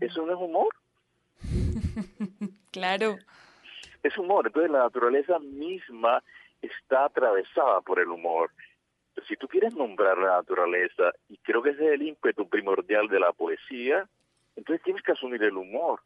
¿Eso 0.00 0.26
no 0.26 0.32
es 0.32 0.38
humor? 0.40 0.68
claro. 2.72 3.16
Es 4.02 4.18
humor. 4.18 4.48
Entonces 4.48 4.72
la 4.72 4.80
naturaleza 4.80 5.38
misma 5.38 6.24
está 6.60 7.04
atravesada 7.04 7.82
por 7.82 8.00
el 8.00 8.08
humor. 8.08 8.50
Si 9.28 9.36
tú 9.36 9.46
quieres 9.46 9.74
nombrar 9.74 10.18
la 10.18 10.38
naturaleza, 10.38 11.12
y 11.28 11.38
creo 11.38 11.62
que 11.62 11.70
ese 11.70 11.86
es 11.86 11.92
el 11.92 12.02
ímpetu 12.02 12.48
primordial 12.48 13.06
de 13.06 13.20
la 13.20 13.32
poesía, 13.32 14.08
entonces 14.56 14.82
tienes 14.82 15.02
que 15.02 15.12
asumir 15.12 15.42
el 15.42 15.56
humor. 15.56 16.00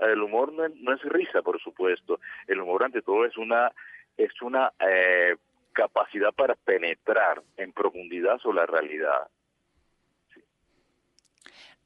El 0.00 0.22
humor 0.22 0.52
no 0.52 0.94
es, 0.94 1.02
risa, 1.02 1.42
por 1.42 1.60
supuesto. 1.60 2.20
El 2.46 2.60
humor, 2.60 2.84
ante 2.84 3.02
todo, 3.02 3.24
es 3.24 3.36
una, 3.36 3.72
es 4.16 4.40
una 4.42 4.72
eh, 4.78 5.36
capacidad 5.72 6.32
para 6.32 6.54
penetrar 6.54 7.42
en 7.56 7.72
profundidad 7.72 8.38
sobre 8.38 8.58
la 8.58 8.66
realidad. 8.66 9.28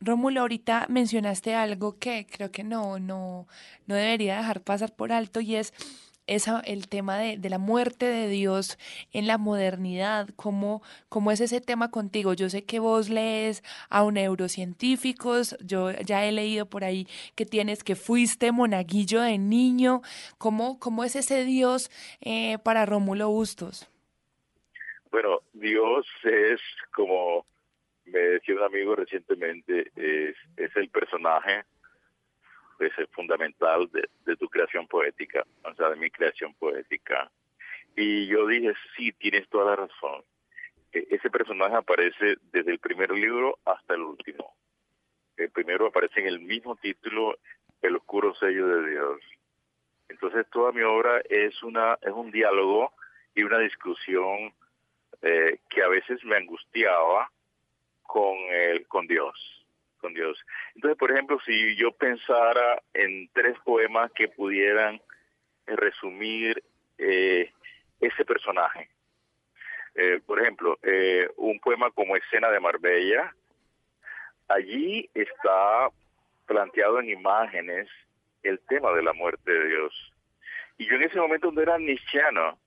Rómulo, 0.00 0.40
ahorita 0.40 0.86
mencionaste 0.88 1.54
algo 1.54 1.96
que 1.98 2.26
creo 2.26 2.50
que 2.50 2.64
no, 2.64 2.98
no, 2.98 3.46
no 3.86 3.94
debería 3.94 4.36
dejar 4.36 4.60
pasar 4.60 4.94
por 4.96 5.12
alto 5.12 5.40
y 5.40 5.54
es 5.54 5.72
esa, 6.26 6.60
el 6.60 6.88
tema 6.88 7.18
de, 7.18 7.36
de, 7.38 7.50
la 7.50 7.58
muerte 7.58 8.06
de 8.06 8.28
Dios 8.28 8.78
en 9.12 9.26
la 9.26 9.38
modernidad, 9.38 10.28
¿cómo, 10.36 10.82
¿cómo 11.08 11.30
es 11.32 11.40
ese 11.40 11.60
tema 11.60 11.90
contigo? 11.90 12.34
Yo 12.34 12.48
sé 12.48 12.64
que 12.64 12.78
vos 12.78 13.08
lees 13.08 13.62
a 13.90 14.08
neurocientíficos, 14.10 15.56
yo 15.60 15.90
ya 15.90 16.24
he 16.24 16.32
leído 16.32 16.66
por 16.66 16.84
ahí 16.84 17.06
que 17.34 17.46
tienes 17.46 17.84
que 17.84 17.96
fuiste 17.96 18.52
monaguillo 18.52 19.20
de 19.20 19.38
niño, 19.38 20.02
¿cómo, 20.38 20.78
cómo 20.78 21.04
es 21.04 21.16
ese 21.16 21.44
Dios 21.44 21.90
eh, 22.20 22.58
para 22.58 22.86
Rómulo 22.86 23.28
Bustos? 23.28 23.88
Bueno, 25.10 25.40
Dios 25.52 26.06
es 26.24 26.60
como 26.94 27.46
me 28.04 28.18
decía 28.18 28.54
un 28.54 28.62
amigo 28.62 28.96
recientemente, 28.96 29.90
es, 29.96 30.36
es 30.56 30.76
el 30.76 30.88
personaje 30.88 31.64
es 32.86 33.10
fundamental 33.10 33.88
de, 33.90 34.36
tu 34.36 34.48
creación 34.48 34.86
poética, 34.86 35.44
o 35.64 35.74
sea, 35.74 35.90
de 35.90 35.96
mi 35.96 36.10
creación 36.10 36.54
poética. 36.54 37.30
Y 37.96 38.26
yo 38.26 38.46
dije, 38.46 38.72
sí, 38.96 39.12
tienes 39.12 39.48
toda 39.48 39.70
la 39.70 39.76
razón. 39.76 40.22
E, 40.92 41.06
ese 41.10 41.30
personaje 41.30 41.74
aparece 41.76 42.36
desde 42.52 42.72
el 42.72 42.78
primer 42.78 43.10
libro 43.10 43.58
hasta 43.64 43.94
el 43.94 44.02
último. 44.02 44.54
El 45.36 45.50
primero 45.50 45.86
aparece 45.86 46.20
en 46.20 46.26
el 46.26 46.40
mismo 46.40 46.76
título, 46.76 47.36
El 47.80 47.96
oscuro 47.96 48.34
sello 48.34 48.66
de 48.68 48.90
Dios. 48.90 49.20
Entonces 50.08 50.46
toda 50.50 50.72
mi 50.72 50.82
obra 50.82 51.22
es 51.28 51.62
una 51.62 51.98
es 52.02 52.12
un 52.12 52.30
diálogo 52.30 52.92
y 53.34 53.42
una 53.44 53.58
discusión 53.58 54.52
eh, 55.22 55.58
que 55.70 55.82
a 55.82 55.88
veces 55.88 56.22
me 56.24 56.36
angustiaba 56.36 57.30
con, 58.02 58.36
el, 58.50 58.86
con 58.88 59.06
Dios, 59.06 59.61
con 60.02 60.12
Dios. 60.12 60.38
Entonces, 60.74 60.98
por 60.98 61.10
ejemplo, 61.10 61.38
si 61.46 61.74
yo 61.76 61.92
pensara 61.92 62.82
en 62.92 63.30
tres 63.32 63.56
poemas 63.64 64.12
que 64.12 64.28
pudieran 64.28 65.00
resumir 65.66 66.62
eh, 66.98 67.50
ese 68.00 68.24
personaje, 68.26 68.90
eh, 69.94 70.20
por 70.26 70.40
ejemplo, 70.40 70.78
eh, 70.82 71.28
un 71.36 71.58
poema 71.60 71.90
como 71.92 72.16
Escena 72.16 72.50
de 72.50 72.60
Marbella, 72.60 73.34
allí 74.48 75.08
está 75.14 75.88
planteado 76.46 77.00
en 77.00 77.08
imágenes 77.08 77.88
el 78.42 78.58
tema 78.68 78.92
de 78.92 79.02
la 79.02 79.14
muerte 79.14 79.50
de 79.50 79.68
Dios. 79.68 80.12
Y 80.76 80.86
yo 80.86 80.96
en 80.96 81.04
ese 81.04 81.18
momento 81.18 81.50
no 81.50 81.62
era 81.62 81.78
nichiano, 81.78 82.58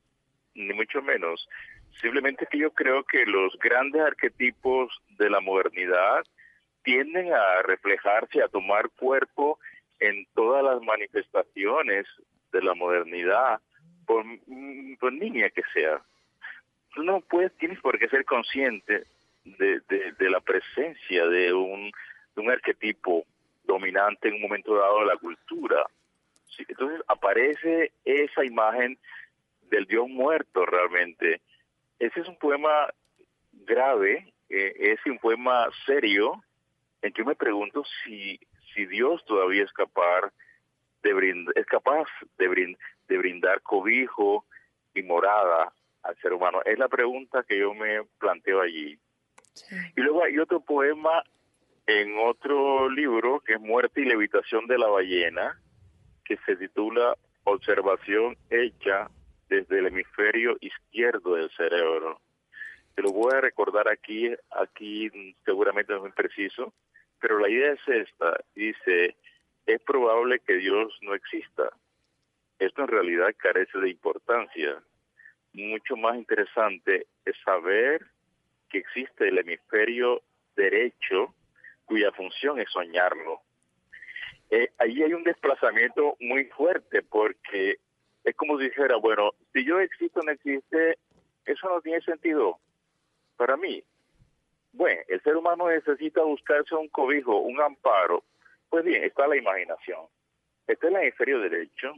ni 0.55 0.73
mucho 0.73 1.01
menos, 1.01 1.47
Simplemente 2.01 2.45
que 2.49 2.57
yo 2.57 2.71
creo 2.71 3.03
que 3.03 3.25
los 3.25 3.57
grandes 3.59 4.01
arquetipos 4.01 4.91
de 5.17 5.29
la 5.29 5.39
modernidad 5.39 6.25
tienden 6.85 7.33
a 7.33 7.61
reflejarse, 7.63 8.41
a 8.41 8.47
tomar 8.47 8.89
cuerpo 8.91 9.59
en 9.99 10.25
todas 10.33 10.63
las 10.63 10.81
manifestaciones 10.81 12.05
de 12.53 12.61
la 12.61 12.73
modernidad, 12.73 13.59
por, 14.05 14.23
por 14.99 15.11
niña 15.11 15.49
que 15.49 15.63
sea. 15.73 16.01
Tú 16.93 17.03
no 17.03 17.19
puedes, 17.19 17.51
tienes 17.57 17.81
por 17.81 17.99
qué 17.99 18.07
ser 18.07 18.23
consciente 18.23 19.03
de, 19.43 19.81
de, 20.17 20.29
la 20.29 20.39
presencia 20.39 21.27
de 21.27 21.53
un, 21.53 21.91
de 22.35 22.41
un 22.41 22.49
arquetipo 22.49 23.25
dominante 23.65 24.29
en 24.29 24.35
un 24.35 24.41
momento 24.43 24.75
dado 24.75 25.01
de 25.01 25.07
la 25.07 25.17
cultura. 25.17 25.85
Entonces 26.57 27.01
aparece 27.07 27.91
esa 28.05 28.45
imagen 28.45 28.97
del 29.69 29.85
Dios 29.85 30.07
muerto 30.07 30.65
realmente 30.65 31.41
ese 31.99 32.21
es 32.21 32.27
un 32.27 32.37
poema 32.37 32.93
grave, 33.53 34.33
eh, 34.49 34.73
es 34.77 34.99
un 35.05 35.17
poema 35.19 35.67
serio, 35.85 36.43
en 37.01 37.13
que 37.13 37.21
yo 37.21 37.25
me 37.25 37.35
pregunto 37.35 37.83
si, 38.03 38.39
si 38.73 38.85
Dios 38.85 39.23
todavía 39.25 39.63
es 39.63 39.73
capaz 39.73 40.31
de 41.03 41.13
brindar, 41.13 41.53
es 41.57 41.65
capaz 41.65 42.07
de, 42.37 42.77
de 43.07 43.17
brindar 43.17 43.61
cobijo 43.61 44.45
y 44.93 45.03
morada 45.03 45.71
al 46.03 46.15
ser 46.17 46.33
humano? 46.33 46.61
Es 46.65 46.79
la 46.79 46.87
pregunta 46.87 47.43
que 47.47 47.59
yo 47.59 47.73
me 47.73 48.03
planteo 48.19 48.61
allí. 48.61 48.97
Y 49.95 50.01
luego 50.01 50.23
hay 50.23 50.37
otro 50.39 50.59
poema 50.59 51.23
en 51.87 52.17
otro 52.17 52.89
libro 52.89 53.39
que 53.41 53.53
es 53.53 53.61
Muerte 53.61 54.01
y 54.01 54.05
Levitación 54.05 54.65
de 54.67 54.77
la 54.77 54.87
Ballena, 54.87 55.59
que 56.23 56.37
se 56.45 56.55
titula 56.55 57.15
Observación 57.43 58.35
hecha 58.49 59.09
desde 59.47 59.79
el 59.79 59.87
hemisferio 59.87 60.57
izquierdo 60.59 61.35
del 61.35 61.49
cerebro. 61.51 62.19
Te 62.95 63.01
lo 63.01 63.11
voy 63.11 63.33
a 63.33 63.41
recordar 63.41 63.89
aquí, 63.89 64.31
aquí 64.51 65.11
seguramente 65.43 65.91
no 65.91 65.97
es 65.97 66.03
muy 66.03 66.11
preciso, 66.13 66.73
pero 67.19 67.39
la 67.39 67.49
idea 67.49 67.73
es 67.73 67.87
esta, 67.87 68.39
dice, 68.55 69.17
es 69.65 69.81
probable 69.81 70.39
que 70.39 70.53
Dios 70.53 70.97
no 71.01 71.13
exista. 71.13 71.69
Esto 72.57 72.83
en 72.83 72.87
realidad 72.87 73.35
carece 73.37 73.77
de 73.79 73.89
importancia. 73.89 74.81
Mucho 75.51 75.97
más 75.97 76.15
interesante 76.15 77.07
es 77.25 77.35
saber 77.43 78.05
que 78.69 78.77
existe 78.77 79.27
el 79.27 79.39
hemisferio 79.39 80.21
derecho 80.55 81.35
cuya 81.83 82.13
función 82.13 82.59
es 82.59 82.69
soñarlo. 82.71 83.41
Eh, 84.49 84.69
ahí 84.77 85.03
hay 85.03 85.13
un 85.13 85.23
desplazamiento 85.23 86.15
muy 86.21 86.45
fuerte 86.45 87.01
porque 87.01 87.77
es 88.23 88.35
como 88.35 88.57
si 88.57 88.65
dijera, 88.65 88.95
bueno, 88.95 89.31
si 89.51 89.65
yo 89.65 89.81
existo 89.81 90.21
o 90.21 90.23
no 90.23 90.31
existe, 90.31 90.97
eso 91.45 91.67
no 91.67 91.81
tiene 91.81 91.99
sentido 92.01 92.59
para 93.35 93.57
mí. 93.57 93.83
Bueno, 94.73 95.01
el 95.07 95.21
ser 95.21 95.37
humano 95.37 95.69
necesita 95.69 96.21
buscarse 96.23 96.75
un 96.75 96.89
cobijo, 96.89 97.37
un 97.37 97.61
amparo. 97.61 98.23
Pues 98.69 98.83
bien, 98.83 99.03
está 99.03 99.27
la 99.27 99.37
imaginación. 99.37 100.07
Está 100.67 100.87
el 100.87 100.95
hemisferio 100.97 101.39
derecho, 101.39 101.93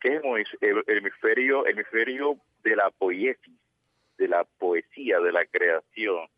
que 0.00 0.16
es 0.16 0.22
el 0.60 0.84
hemisferio, 0.86 1.66
hemisferio 1.66 2.38
de 2.62 2.76
la 2.76 2.92
de 4.18 4.28
la 4.28 4.44
poesía, 4.44 5.18
de 5.18 5.32
la 5.32 5.46
creación. 5.46 6.28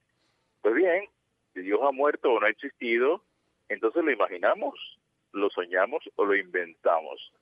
Pues 0.63 0.75
bien, 0.75 1.09
si 1.53 1.61
Dios 1.61 1.81
ha 1.83 1.91
muerto 1.91 2.33
o 2.33 2.41
no 2.41 2.47
ha 2.47 2.51
existido, 2.51 3.23
entonces 3.69 4.05
lo 4.05 4.13
imaginamos, 4.13 4.99
lo 5.33 5.51
soñamos 5.51 6.09
o 6.17 6.25
lo 6.25 6.37
inventamos. 6.37 7.33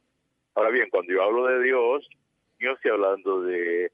Ahora 0.55 0.71
bien, 0.71 0.89
cuando 0.91 1.13
yo 1.13 1.23
hablo 1.23 1.47
de 1.47 1.63
Dios, 1.63 2.09
yo 2.59 2.73
estoy 2.73 2.91
hablando 2.91 3.43
de, 3.43 3.93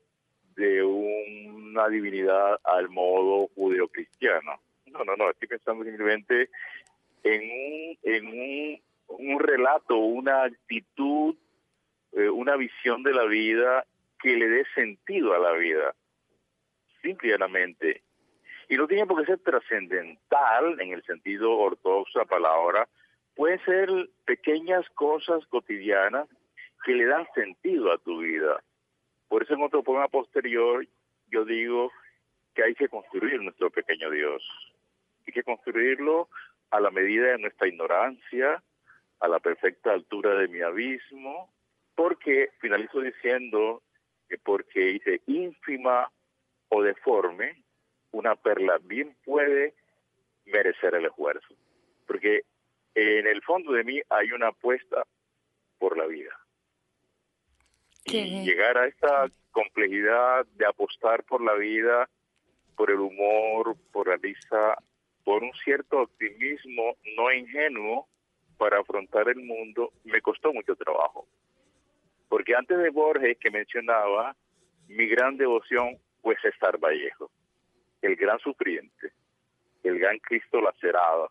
de 0.57 0.83
una 0.83 1.89
divinidad 1.89 2.59
al 2.65 2.89
modo 2.89 3.49
judeocristiano. 3.55 4.61
No, 4.87 5.05
no, 5.05 5.17
no, 5.17 5.31
estoy 5.31 5.49
pensando 5.49 5.85
simplemente 5.85 6.49
en 7.23 7.43
un, 7.43 7.99
en 8.03 8.27
un, 8.27 8.81
un 9.09 9.41
relato, 9.41 9.97
una 9.97 10.45
actitud, 10.45 11.37
eh, 12.13 12.29
una 12.29 12.57
visión 12.57 13.03
de 13.03 13.13
la 13.13 13.25
vida 13.25 13.85
que 14.21 14.37
le 14.37 14.49
dé 14.49 14.65
sentido 14.75 15.35
a 15.35 15.39
la 15.39 15.53
vida. 15.53 15.95
Simplemente 17.03 18.03
y 18.69 18.77
no 18.77 18.87
tiene 18.87 19.07
por 19.07 19.21
qué 19.21 19.27
ser 19.27 19.39
trascendental 19.39 20.81
en 20.81 20.93
el 20.93 21.03
sentido 21.05 21.53
ortodoxo 21.57 22.19
de 22.19 22.25
la 22.25 22.29
palabra, 22.29 22.89
pueden 23.35 23.63
ser 23.65 23.89
pequeñas 24.25 24.89
cosas 24.91 25.47
cotidianas 25.47 26.27
que 26.85 26.95
le 26.95 27.07
dan 27.07 27.27
sentido 27.35 27.93
a 27.93 27.99
tu 27.99 28.19
vida. 28.19 28.63
Por 29.29 29.43
eso 29.43 29.55
en 29.55 29.63
otro 29.63 29.83
poema 29.83 30.09
posterior 30.09 30.87
yo 31.29 31.45
digo 31.45 31.91
que 32.55 32.65
hay 32.65 32.75
que 32.75 32.89
construir 32.89 33.41
nuestro 33.41 33.71
pequeño 33.71 34.11
Dios. 34.11 34.43
Hay 35.27 35.33
que 35.33 35.43
construirlo 35.43 36.29
a 36.71 36.81
la 36.81 36.91
medida 36.91 37.33
de 37.33 37.39
nuestra 37.39 37.69
ignorancia, 37.69 38.63
a 39.21 39.29
la 39.29 39.41
perfecta 39.41 39.93
altura 39.93 40.35
de 40.35 40.49
mi 40.49 40.61
abismo, 40.61 41.53
porque 41.95 42.51
finalizo 42.61 43.01
diciendo 43.01 43.83
que 44.29 44.39
porque 44.39 44.81
dice 44.81 45.21
ínfima 45.27 46.11
o 46.69 46.83
deforme, 46.83 47.63
una 48.13 48.35
perla 48.37 48.79
bien 48.79 49.17
puede 49.25 49.75
merecer 50.45 50.95
el 50.95 51.07
esfuerzo. 51.07 51.55
Porque 52.07 52.43
en 52.95 53.27
el 53.27 53.43
fondo 53.43 53.73
de 53.73 53.85
mí 53.85 54.01
hay 54.09 54.33
una 54.33 54.49
apuesta 54.49 55.07
por 55.79 55.97
la 55.97 56.07
vida. 56.07 56.31
Y 58.07 58.45
llegar 58.45 58.79
a 58.79 58.87
esta 58.87 59.29
complejidad 59.51 60.47
de 60.55 60.67
apostar 60.67 61.25
por 61.25 61.43
la 61.43 61.55
vida, 61.55 62.09
por 62.77 62.91
el 62.91 63.01
humor, 63.01 63.77
por 63.93 64.09
la 64.09 64.17
risa, 64.17 64.77
por 65.25 65.43
un 65.43 65.53
cierto 65.65 66.03
optimismo 66.03 66.97
no 67.17 67.33
ingenuo 67.33 68.07
para 68.59 68.79
afrontar 68.79 69.29
el 69.29 69.37
mundo, 69.37 69.93
me 70.05 70.21
costó 70.21 70.53
mucho 70.53 70.77
trabajo. 70.77 71.27
Porque 72.29 72.55
antes 72.55 72.79
de 72.79 72.91
Borges, 72.91 73.37
que 73.39 73.51
mencionaba, 73.51 74.37
mi 74.89 75.07
gran 75.07 75.37
devoción 75.37 75.99
fue 76.23 76.37
César 76.41 76.79
Vallejo 76.79 77.31
el 78.07 78.17
gran 78.17 78.39
sufriente, 78.39 79.13
el 79.83 79.99
gran 79.99 80.19
Cristo 80.19 80.61
lacerado. 80.61 81.31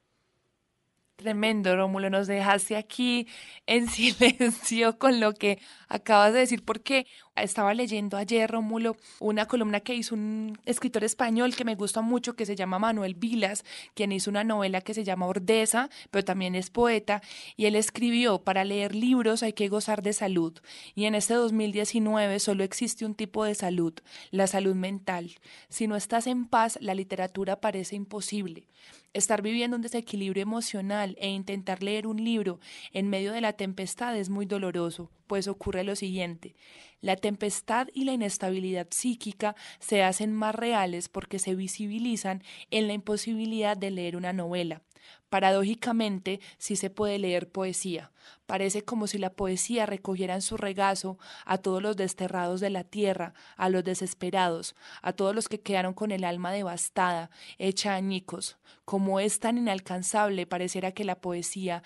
Tremendo, 1.18 1.74
Rómulo, 1.78 2.10
nos 2.10 2.28
dejaste 2.28 2.76
aquí 2.76 3.28
en 3.68 3.88
silencio 3.90 4.98
con 5.00 5.20
lo 5.22 5.34
que 5.34 5.60
acabas 5.88 6.34
de 6.34 6.40
decir, 6.40 6.64
porque 6.66 7.08
estaba 7.44 7.74
leyendo 7.74 8.18
ayer, 8.18 8.50
Rómulo, 8.50 8.96
una 9.20 9.46
columna 9.46 9.82
que 9.82 9.96
hizo 9.96 10.16
un 10.16 10.58
escritor 10.66 11.04
español 11.04 11.56
que 11.56 11.66
me 11.66 11.76
gusta 11.76 12.02
mucho, 12.02 12.36
que 12.36 12.46
se 12.46 12.56
llama 12.56 12.80
Manuel 12.80 13.16
Vilas, 13.16 13.66
quien 13.94 14.12
hizo 14.12 14.30
una 14.30 14.44
novela 14.44 14.82
que 14.82 14.94
se 14.94 15.04
llama 15.04 15.28
Ordeza, 15.28 15.90
pero 16.12 16.24
también 16.24 16.56
es 16.56 16.70
poeta, 16.70 17.22
y 17.58 17.66
él 17.66 17.76
escribió, 17.76 18.40
para 18.40 18.64
leer 18.64 18.96
libros 18.96 19.44
hay 19.44 19.54
que 19.54 19.68
gozar 19.68 20.02
de 20.02 20.14
salud, 20.14 20.54
y 20.96 21.06
en 21.06 21.16
este 21.16 21.34
2019 21.34 22.40
solo 22.40 22.64
existe 22.64 23.06
un 23.06 23.16
tipo 23.16 23.44
de 23.44 23.56
salud, 23.56 23.94
la 24.32 24.48
salud 24.48 24.76
mental. 24.76 25.36
Si 25.70 25.88
no 25.88 25.96
estás 25.96 26.28
en 26.28 26.46
paz, 26.46 26.78
la 26.82 26.96
literatura 26.96 27.60
parece 27.60 27.96
imposible. 27.96 28.68
Estar 29.14 29.42
viviendo 29.42 29.78
un 29.78 29.82
desequilibrio 29.82 30.44
emocional 30.44 31.16
e 31.22 31.30
intentar 31.30 31.82
leer 31.82 32.06
un 32.06 32.22
libro 32.22 32.60
en 32.92 33.10
medio 33.10 33.32
de 33.32 33.40
la 33.40 33.54
tempestad 33.54 34.18
es 34.18 34.30
muy 34.30 34.46
doloroso, 34.46 35.10
pues 35.26 35.48
ocurre 35.48 35.86
lo 35.86 35.96
siguiente. 35.96 36.54
La 37.02 37.16
tempestad 37.16 37.88
y 37.94 38.06
la 38.06 38.14
inestabilidad 38.14 38.88
psíquica 38.92 39.56
se 39.80 40.04
hacen 40.04 40.34
más 40.34 40.56
reales 40.56 41.10
porque 41.10 41.40
se 41.40 41.56
visibilizan 41.56 42.44
en 42.72 42.88
la 42.88 42.94
imposibilidad 42.94 43.78
de 43.78 43.92
leer 43.92 44.16
una 44.16 44.34
novela. 44.34 44.82
Paradójicamente, 45.30 46.40
sí 46.58 46.76
se 46.76 46.90
puede 46.90 47.20
leer 47.20 47.50
poesía. 47.50 48.12
Parece 48.46 48.84
como 48.84 49.08
si 49.08 49.18
la 49.18 49.32
poesía 49.32 49.86
recogiera 49.86 50.36
en 50.36 50.42
su 50.42 50.58
regazo 50.58 51.18
a 51.46 51.58
todos 51.58 51.82
los 51.82 51.98
desterrados 51.98 52.60
de 52.60 52.70
la 52.70 52.84
tierra, 52.84 53.34
a 53.58 53.70
los 53.70 53.84
desesperados, 53.84 54.76
a 55.02 55.14
todos 55.14 55.34
los 55.34 55.50
que 55.50 55.62
quedaron 55.62 55.94
con 55.94 56.12
el 56.12 56.24
alma 56.24 56.52
devastada, 56.52 57.32
hecha 57.58 57.96
añicos. 57.96 58.58
Como 58.86 59.20
es 59.20 59.40
tan 59.40 59.58
inalcanzable, 59.58 60.46
pareciera 60.46 60.92
que 60.92 61.06
la 61.06 61.20
poesía 61.20 61.82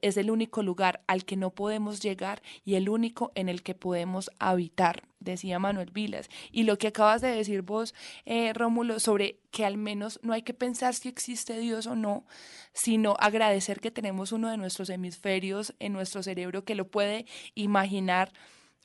es 0.00 0.16
el 0.16 0.30
único 0.30 0.62
lugar 0.62 1.02
al 1.06 1.24
que 1.24 1.36
no 1.36 1.50
podemos 1.50 2.00
llegar 2.00 2.42
y 2.64 2.76
el 2.76 2.88
único 2.88 3.32
en 3.34 3.48
el 3.48 3.62
que 3.62 3.74
podemos 3.74 4.30
habitar 4.38 5.02
decía 5.20 5.58
Manuel 5.58 5.90
Vilas. 5.90 6.28
Y 6.52 6.64
lo 6.64 6.78
que 6.78 6.88
acabas 6.88 7.20
de 7.20 7.28
decir 7.28 7.62
vos, 7.62 7.94
eh, 8.24 8.52
Rómulo, 8.52 9.00
sobre 9.00 9.38
que 9.50 9.64
al 9.64 9.76
menos 9.76 10.20
no 10.22 10.32
hay 10.32 10.42
que 10.42 10.54
pensar 10.54 10.94
si 10.94 11.08
existe 11.08 11.58
Dios 11.58 11.86
o 11.86 11.96
no, 11.96 12.26
sino 12.72 13.16
agradecer 13.18 13.80
que 13.80 13.90
tenemos 13.90 14.32
uno 14.32 14.50
de 14.50 14.56
nuestros 14.56 14.90
hemisferios 14.90 15.74
en 15.78 15.92
nuestro 15.92 16.22
cerebro 16.22 16.64
que 16.64 16.74
lo 16.74 16.86
puede 16.88 17.26
imaginar 17.54 18.32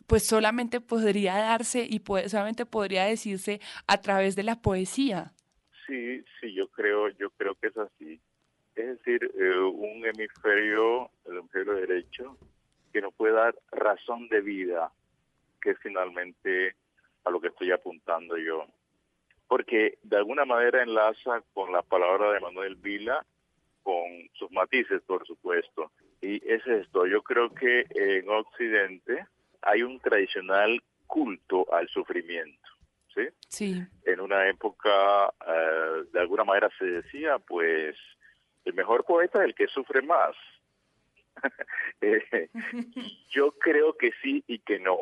pues 0.07 0.25
solamente 0.25 0.81
podría 0.81 1.35
darse 1.35 1.87
y 1.89 2.01
solamente 2.27 2.65
podría 2.65 3.05
decirse 3.05 3.61
a 3.87 4.01
través 4.01 4.35
de 4.35 4.43
la 4.43 4.61
poesía. 4.61 5.31
Sí, 5.87 6.23
sí, 6.39 6.53
yo 6.53 6.67
creo, 6.69 7.09
yo 7.09 7.29
creo 7.31 7.55
que 7.55 7.67
es 7.67 7.77
así. 7.77 8.19
Es 8.75 8.97
decir, 8.97 9.31
eh, 9.39 9.59
un 9.59 10.05
hemisferio, 10.05 11.09
el 11.25 11.37
hemisferio 11.37 11.73
derecho, 11.75 12.37
que 12.91 13.01
nos 13.01 13.13
puede 13.13 13.33
dar 13.33 13.55
razón 13.71 14.27
de 14.29 14.41
vida, 14.41 14.91
que 15.63 15.71
es 15.71 15.79
finalmente 15.79 16.75
a 17.23 17.29
lo 17.29 17.39
que 17.39 17.47
estoy 17.47 17.71
apuntando 17.71 18.37
yo. 18.37 18.65
Porque 19.47 19.97
de 20.03 20.17
alguna 20.17 20.45
manera 20.45 20.83
enlaza 20.83 21.41
con 21.53 21.71
la 21.71 21.81
palabra 21.81 22.33
de 22.33 22.39
Manuel 22.41 22.75
Vila, 22.75 23.25
con 23.81 24.29
sus 24.33 24.51
matices, 24.51 25.01
por 25.03 25.25
supuesto. 25.25 25.91
Y 26.21 26.35
es 26.49 26.65
esto, 26.67 27.05
yo 27.05 27.21
creo 27.21 27.53
que 27.53 27.85
en 27.89 28.29
Occidente 28.29 29.25
hay 29.61 29.83
un 29.83 29.99
tradicional 29.99 30.81
culto 31.07 31.71
al 31.73 31.87
sufrimiento. 31.89 32.69
¿sí? 33.13 33.21
Sí. 33.47 33.83
En 34.05 34.19
una 34.19 34.49
época, 34.49 35.33
eh, 35.47 36.03
de 36.11 36.19
alguna 36.19 36.43
manera 36.43 36.69
se 36.77 36.85
decía, 36.85 37.39
pues, 37.39 37.95
el 38.65 38.73
mejor 38.73 39.05
poeta 39.05 39.39
es 39.39 39.45
el 39.45 39.55
que 39.55 39.67
sufre 39.67 40.01
más. 40.01 40.35
Eh, 42.01 42.49
yo 43.29 43.53
creo 43.53 43.95
que 43.95 44.11
sí 44.21 44.43
y 44.45 44.59
que 44.59 44.77
no. 44.77 44.97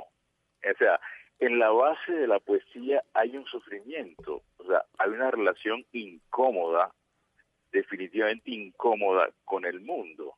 O 0.64 0.78
sea, 0.78 1.00
en 1.40 1.58
la 1.58 1.72
base 1.72 2.12
de 2.14 2.28
la 2.28 2.40
poesía 2.40 3.04
hay 3.14 3.36
un 3.36 3.46
sufrimiento, 3.46 4.44
o 4.58 4.64
sea, 4.64 4.84
hay 5.00 5.10
una 5.10 5.32
relación 5.32 5.84
incómoda, 5.92 6.94
definitivamente 7.72 8.52
incómoda 8.52 9.30
con 9.44 9.66
el 9.66 9.82
mundo. 9.82 10.36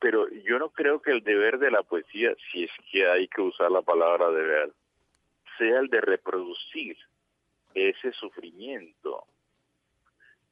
Pero 0.00 0.28
yo 0.28 0.58
no 0.58 0.70
creo 0.70 1.00
que 1.00 1.12
el 1.12 1.22
deber 1.22 1.58
de 1.58 1.70
la 1.70 1.84
poesía, 1.84 2.34
si 2.50 2.64
es 2.64 2.70
que 2.90 3.06
hay 3.06 3.28
que 3.28 3.42
usar 3.42 3.70
la 3.70 3.82
palabra 3.82 4.30
deber, 4.30 4.72
sea 5.56 5.78
el 5.78 5.88
de 5.88 6.00
reproducir 6.00 6.96
ese 7.74 8.12
sufrimiento. 8.12 9.24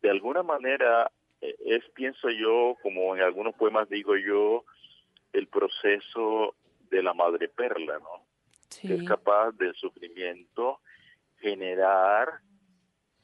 De 0.01 0.11
alguna 0.11 0.45
manera 0.45 1.11
eh, 1.41 1.57
es, 1.67 1.85
pienso 1.91 2.31
yo, 2.31 2.77
como 2.83 3.17
en 3.17 3.23
algunos 3.23 3.55
poemas 3.55 3.89
digo 3.89 4.17
yo, 4.17 4.65
el 5.33 5.49
proceso 5.49 6.55
de 6.91 7.03
la 7.03 7.15
madre 7.15 7.49
perla, 7.49 7.99
¿no? 7.99 8.30
Que 8.81 8.95
es 8.95 9.05
capaz 9.05 9.53
del 9.53 9.75
sufrimiento 9.75 10.81
generar 11.41 12.41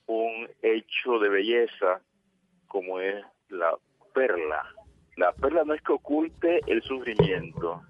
un 0.07 0.49
hecho 0.63 1.19
de 1.19 1.29
belleza 1.29 2.01
como 2.67 3.01
es 3.01 3.25
la 3.49 3.77
perla. 4.13 4.67
La 5.17 5.33
perla 5.33 5.65
no 5.65 5.75
es 5.75 5.83
que 5.83 5.93
oculte 5.93 6.61
el 6.67 6.83
sufrimiento, 6.83 7.83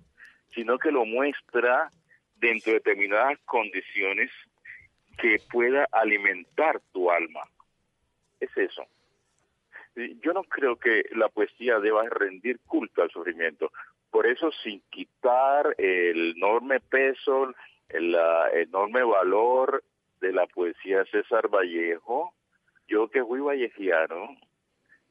sino 0.55 0.79
que 0.79 0.91
lo 0.91 1.05
muestra 1.05 1.91
dentro 2.37 2.73
de 2.73 2.79
determinadas 2.79 3.39
condiciones 3.45 4.31
que 5.19 5.41
pueda 5.51 5.87
alimentar 5.93 6.81
tu 6.93 7.11
alma. 7.11 7.43
Es 8.39 8.51
eso. 8.57 8.87
Yo 10.23 10.33
no 10.35 10.45
creo 10.45 10.77
que 10.77 11.05
la 11.13 11.29
poesía 11.29 11.79
deba 11.79 12.09
rendir 12.09 12.61
culto 12.67 13.03
al 13.03 13.11
sufrimiento. 13.11 13.73
Por 14.17 14.27
eso, 14.27 14.51
sin 14.65 14.81
quitar 14.89 15.75
el 15.77 16.31
enorme 16.39 16.81
peso, 16.81 17.53
el, 17.91 18.17
enorme 18.55 19.03
valor 19.05 19.85
de 20.23 20.33
la 20.33 20.47
poesía 20.47 21.01
de 21.01 21.11
César 21.11 21.49
Vallejo, 21.49 22.33
yo 22.89 23.11
que 23.11 23.23
fui 23.23 23.41
vallejiano, 23.41 24.35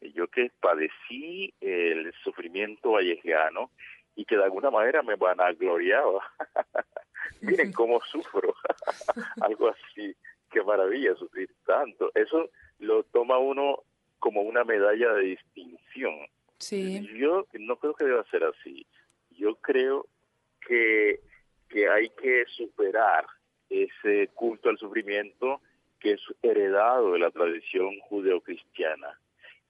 yo 0.01 0.27
que 0.27 0.49
padecí 0.59 1.53
el 1.61 2.11
sufrimiento 2.23 2.93
vallejiano 2.93 3.69
y 4.15 4.25
que 4.25 4.37
de 4.37 4.45
alguna 4.45 4.71
manera 4.71 5.03
me 5.03 5.13
vanagloriaba. 5.17 6.23
Miren 7.41 7.73
cómo 7.73 8.01
sufro. 8.11 8.55
Algo 9.41 9.69
así. 9.69 10.15
Qué 10.49 10.63
maravilla 10.63 11.13
sufrir 11.13 11.51
tanto. 11.63 12.09
Eso 12.15 12.49
lo 12.79 13.03
toma 13.03 13.37
uno 13.37 13.83
como 14.17 14.41
una 14.41 14.63
medalla 14.63 15.13
de 15.13 15.25
distinción. 15.25 16.25
Yo 17.17 17.45
no 17.59 17.77
creo 17.77 17.93
que 17.93 18.05
deba 18.05 18.23
ser 18.29 18.43
así. 18.43 18.85
Yo 19.31 19.55
creo 19.55 20.07
que, 20.65 21.19
que 21.69 21.89
hay 21.89 22.09
que 22.09 22.45
superar 22.55 23.25
ese 23.69 24.29
culto 24.33 24.69
al 24.69 24.77
sufrimiento 24.77 25.61
que 25.99 26.13
es 26.13 26.21
heredado 26.41 27.13
de 27.13 27.19
la 27.19 27.31
tradición 27.31 27.99
judeocristiana. 28.01 29.19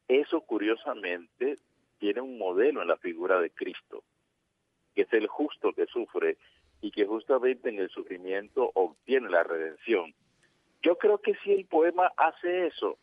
Eso 0.08 0.42
curiosamente 0.42 1.58
tiene 1.98 2.22
un 2.22 2.38
modelo 2.38 2.82
en 2.82 2.88
la 2.88 2.98
figura 2.98 3.40
de 3.40 3.50
Cristo, 3.50 4.04
que 4.94 5.04
es 5.04 5.14
el 5.14 5.28
justo 5.28 5.74
que 5.74 5.86
sufre 5.88 6.38
y 6.82 6.92
que 6.92 7.06
justamente 7.06 7.70
en 7.70 7.80
el 7.80 7.90
sufrimiento 7.90 8.72
obtiene 8.76 9.30
la 9.30 9.44
redención. 9.44 10.14
Yo 10.82 10.98
creo 10.98 11.20
que 11.20 11.34
sí 11.44 11.54
el 11.54 11.66
poema 11.66 12.12
hace 12.18 12.68
eso, 12.68 13.00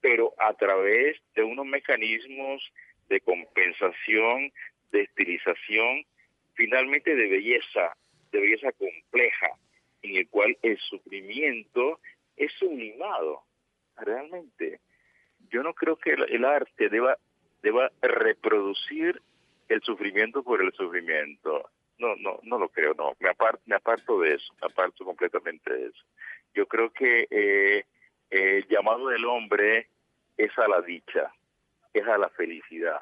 pero 0.00 0.32
a 0.38 0.54
través 0.54 1.18
de 1.34 1.42
unos 1.42 1.66
mecanismos 1.66 2.62
de 3.08 3.20
compensación, 3.20 4.52
de 4.90 5.02
estilización, 5.02 6.04
finalmente 6.54 7.14
de 7.14 7.28
belleza, 7.28 7.96
de 8.32 8.40
belleza 8.40 8.72
compleja, 8.72 9.48
en 10.02 10.16
el 10.16 10.28
cual 10.28 10.56
el 10.62 10.78
sufrimiento 10.78 12.00
es 12.36 12.52
sublimado, 12.52 13.42
realmente. 13.96 14.80
Yo 15.50 15.62
no 15.62 15.74
creo 15.74 15.96
que 15.96 16.10
el, 16.10 16.44
arte 16.44 16.88
deba, 16.88 17.16
deba 17.62 17.90
reproducir 18.02 19.20
el 19.68 19.82
sufrimiento 19.82 20.42
por 20.42 20.62
el 20.62 20.72
sufrimiento. 20.72 21.70
No, 21.98 22.14
no, 22.16 22.38
no 22.42 22.58
lo 22.58 22.68
creo, 22.68 22.94
no. 22.94 23.16
Me 23.18 23.30
aparto, 23.30 23.62
me 23.66 23.76
aparto 23.76 24.20
de 24.20 24.34
eso, 24.34 24.54
me 24.60 24.66
aparto 24.66 25.04
completamente 25.04 25.72
de 25.72 25.86
eso. 25.86 26.04
Yo 26.54 26.66
creo 26.66 26.90
que 26.90 27.26
eh, 27.30 27.84
el 28.30 28.66
llamado 28.68 29.08
del 29.08 29.24
hombre 29.24 29.88
es 30.36 30.56
a 30.58 30.68
la 30.68 30.80
dicha, 30.82 31.32
a 32.06 32.18
la 32.18 32.28
felicidad, 32.30 33.00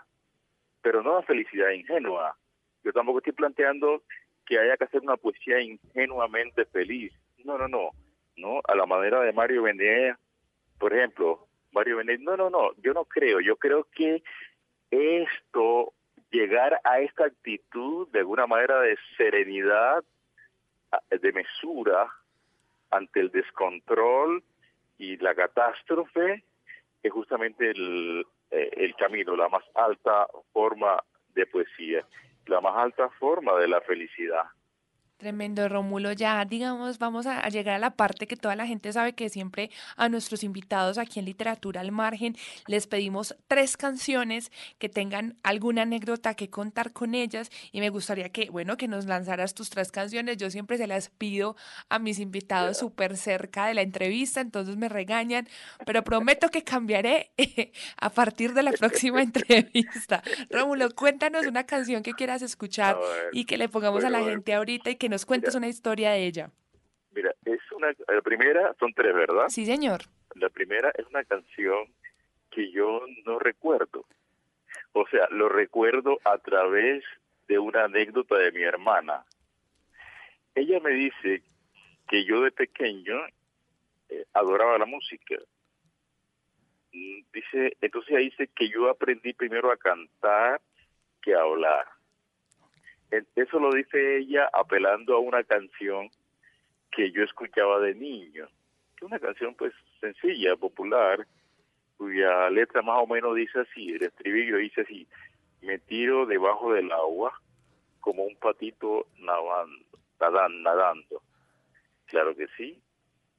pero 0.83 1.03
no 1.03 1.13
a 1.13 1.21
la 1.21 1.27
felicidad 1.27 1.71
ingenua. 1.71 2.37
Yo 2.85 2.93
tampoco 2.93 3.19
estoy 3.19 3.33
planteando 3.33 4.03
que 4.45 4.59
haya 4.59 4.77
que 4.77 4.85
hacer 4.85 5.01
una 5.03 5.17
poesía 5.17 5.61
ingenuamente 5.61 6.65
feliz. 6.67 7.13
No, 7.45 7.59
no, 7.59 7.69
no. 7.69 7.91
No, 8.37 8.61
a 8.69 8.75
la 8.75 8.87
manera 8.87 9.21
de 9.21 9.33
Mario 9.33 9.63
Benet, 9.63 10.17
por 10.79 10.93
ejemplo, 10.93 11.47
Mario 11.73 11.97
Benet, 11.97 12.21
no, 12.21 12.37
no, 12.37 12.51
no, 12.51 12.71
yo 12.83 12.93
no 12.93 13.05
creo. 13.07 13.41
Yo 13.41 13.57
creo 13.57 13.85
que 13.93 14.23
esto 14.91 15.95
llegar 16.31 16.81
a 16.85 17.01
esta 17.01 17.25
actitud 17.25 18.09
de 18.13 18.21
alguna 18.21 18.47
manera 18.47 18.81
de 18.81 18.97
serenidad, 19.17 20.05
de 21.11 21.33
mesura 21.33 22.11
ante 22.91 23.21
el 23.21 23.31
descontrol 23.31 24.43
y 24.99 25.17
la 25.17 25.35
catástrofe, 25.35 26.45
es 27.03 27.13
justamente 27.13 27.71
el, 27.71 28.27
eh, 28.51 28.71
el 28.77 28.95
camino, 28.97 29.37
la 29.37 29.49
más 29.49 29.65
alta 29.75 30.27
forma 30.53 31.03
de 31.35 31.47
poesía, 31.47 32.07
la 32.47 32.61
más 32.61 32.77
alta 32.77 33.09
forma 33.19 33.55
de 33.59 33.69
la 33.69 33.81
felicidad. 33.81 34.45
Tremendo, 35.19 35.67
Rómulo. 35.67 36.13
Ya, 36.13 36.45
digamos, 36.45 36.99
vamos 36.99 37.27
a, 37.27 37.49
llegar 37.49 37.77
a 37.77 37.79
la 37.79 37.97
parte 37.97 38.27
que 38.27 38.37
toda 38.37 38.55
la 38.55 38.67
gente 38.67 38.93
sabe 38.93 39.15
que 39.15 39.31
siempre 39.31 39.71
a 39.97 40.11
nuestros 40.11 40.45
invitados 40.45 40.99
aquí 40.99 41.21
en 41.21 41.25
Literatura 41.25 41.81
al 41.81 41.91
Margen 41.91 42.37
les 42.67 42.87
pedimos 42.87 43.35
tres 43.49 43.79
canciones 43.79 44.53
que 44.79 44.91
tengan 44.91 45.39
alguna 45.43 45.83
anécdota 45.83 46.35
que 46.35 46.51
contar 46.51 46.93
con 46.93 47.15
ellas 47.15 47.51
y 47.73 47.81
me 47.81 47.89
gustaría 47.89 48.29
que, 48.29 48.51
bueno, 48.51 48.77
que 48.77 48.89
nos 48.89 49.07
lanzaras 49.07 49.55
tus 49.55 49.71
tres 49.71 49.91
canciones. 49.91 50.37
Yo 50.37 50.51
siempre 50.51 50.77
se 50.77 50.87
las 50.87 51.09
pido 51.09 51.57
a 51.89 51.99
mis 51.99 52.19
invitados 52.19 52.77
súper 52.77 53.17
cerca 53.17 53.69
de 53.69 53.73
la 53.73 53.81
entrevista, 53.81 54.43
entonces 54.43 54.77
me 54.77 54.91
regañan, 54.91 55.49
pero 55.87 56.05
prometo 56.05 56.51
que 56.51 56.63
cambiaré 56.63 57.31
a 57.97 58.11
partir 58.11 58.53
de 58.53 58.65
la 58.65 58.73
próxima 58.73 59.23
entrevista. 59.23 60.23
Rómulo, 60.51 60.95
cuéntanos 60.95 61.47
una 61.47 61.65
canción 61.65 62.03
que 62.03 62.13
quieras 62.13 62.43
escuchar 62.43 62.99
y 63.33 63.47
que 63.47 63.57
le 63.57 63.71
pongamos 63.71 64.05
a 64.05 64.11
la 64.11 64.23
gente 64.23 64.53
ahorita 64.53 64.91
y 64.91 64.97
que 64.97 65.06
nos 65.09 65.27
cuentes 65.27 65.55
una 65.55 65.69
historia 65.69 66.13
de 66.13 66.27
ella. 66.27 66.51
Mira, 67.13 67.35
es 67.45 67.61
una, 67.73 67.89
la 68.09 68.23
primera, 68.23 68.75
son 68.79 68.93
tres, 68.93 69.15
¿verdad? 69.15 69.49
Sí, 69.49 69.65
señor. 69.65 70.03
La 70.35 70.51
primera 70.51 70.91
es 70.97 71.07
una 71.07 71.25
canción 71.25 71.87
que 72.51 72.71
yo 72.71 73.03
no 73.25 73.39
recuerdo. 73.39 74.05
O 74.93 75.07
sea, 75.09 75.27
lo 75.31 75.49
recuerdo 75.49 76.19
a 76.25 76.39
través 76.39 77.05
de 77.49 77.59
una 77.59 77.85
anécdota 77.85 78.37
de 78.37 78.53
mi 78.53 78.63
hermana. 78.63 79.25
Ella 80.55 80.81
me 80.81 80.91
dice 80.91 81.43
que 82.09 82.25
yo 82.25 82.43
de 82.43 82.51
pequeño 82.51 83.17
eh, 84.09 84.25
adoraba 84.33 84.79
la 84.79 84.87
música. 84.87 85.37
Mm, 86.93 87.21
dice, 87.33 87.77
entonces 87.81 88.11
ella 88.11 88.21
dice 88.21 88.49
que 88.55 88.69
yo 88.69 88.89
aprendí 88.89 89.33
primero 89.33 89.71
a 89.71 89.77
cantar 89.77 90.61
que 91.23 91.35
a 91.35 91.41
hablar. 91.41 91.87
Eso 93.11 93.61
lo 93.61 93.73
dice 93.73 94.19
ella 94.19 94.51
apelando 94.53 95.17
a 95.17 95.21
una 95.21 95.45
canción 95.45 96.11
que 96.91 97.11
yo 97.13 97.23
escuchaba 97.23 97.79
de 97.81 97.95
niño, 97.95 98.49
que 98.97 99.05
una 99.05 99.19
canción 99.19 99.55
pues 99.55 99.73
sencilla, 100.01 100.57
popular, 100.57 101.27
cuya 101.97 102.51
letra 102.51 102.83
más 102.83 102.99
o 103.01 103.07
menos 103.07 103.35
dice 103.35 103.61
así, 103.61 103.93
el 103.93 104.03
estribillo 104.03 104.57
dice 104.59 104.83
así, 104.83 105.07
me 105.63 105.79
tiro 105.79 106.27
debajo 106.27 106.73
del 106.73 106.91
agua 106.93 107.41
como 108.01 108.25
un 108.25 108.37
patito 108.37 109.07
nadando, 109.19 109.85
nadando. 110.63 111.23
Claro 112.07 112.37
que 112.37 112.47
sí, 112.57 112.81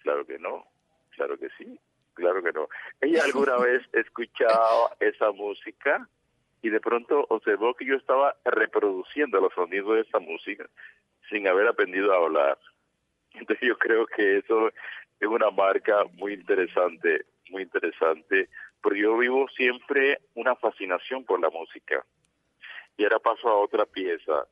claro 0.02 0.26
que 0.26 0.38
no, 0.40 0.66
claro 1.12 1.38
que 1.38 1.50
sí, 1.58 1.80
claro 2.14 2.44
que 2.44 2.52
no. 2.52 2.68
Ella 3.02 3.24
alguna 3.26 3.58
vez 3.58 3.82
escuchaba 3.94 4.96
esa 5.00 5.32
música 5.32 6.08
y 6.62 6.70
de 6.70 6.80
pronto 6.80 7.26
observó 7.30 7.74
que 7.74 7.86
yo 7.86 7.96
estaba 7.96 8.36
reproduciendo 8.46 9.40
los 9.40 9.54
sonidos 9.54 9.96
de 9.96 10.02
esa 10.02 10.20
música 10.20 10.68
sin 11.30 11.48
haber 11.48 11.68
aprendido 11.68 12.14
a 12.14 12.18
hablar. 12.18 12.58
Entonces 13.34 13.68
yo 13.68 13.78
creo 13.78 14.06
que 14.08 14.38
eso 14.38 14.70
es 15.20 15.28
una 15.28 15.52
marca 15.52 16.06
muy 16.14 16.34
interesante, 16.34 17.26
muy 17.50 17.64
interesante, 17.64 18.50
porque 18.82 19.02
yo 19.02 19.18
vivo 19.18 19.48
siempre 19.50 20.20
una 20.36 20.56
fascinación 20.56 21.26
por 21.26 21.40
la 21.40 21.50
música. 21.50 22.06
Y 22.98 23.04
ahora 23.04 23.20
paso 23.20 23.48
a 23.50 23.58
otra 23.58 23.86
pieza 23.86 24.48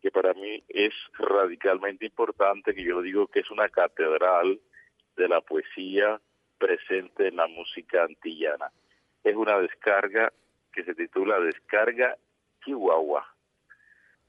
que 0.00 0.10
para 0.10 0.34
mí 0.34 0.62
es 0.68 0.92
radicalmente 1.18 2.06
importante, 2.06 2.74
que 2.74 2.84
yo 2.84 3.00
digo 3.02 3.28
que 3.28 3.40
es 3.40 3.50
una 3.50 3.68
catedral 3.68 4.60
de 5.16 5.28
la 5.28 5.40
poesía 5.40 6.20
presente 6.58 7.28
en 7.28 7.36
la 7.36 7.46
música 7.46 8.04
antillana. 8.04 8.70
Es 9.24 9.34
una 9.34 9.58
descarga 9.58 10.32
que 10.76 10.84
se 10.84 10.94
titula 10.94 11.40
Descarga 11.40 12.16
Chihuahua. 12.62 13.26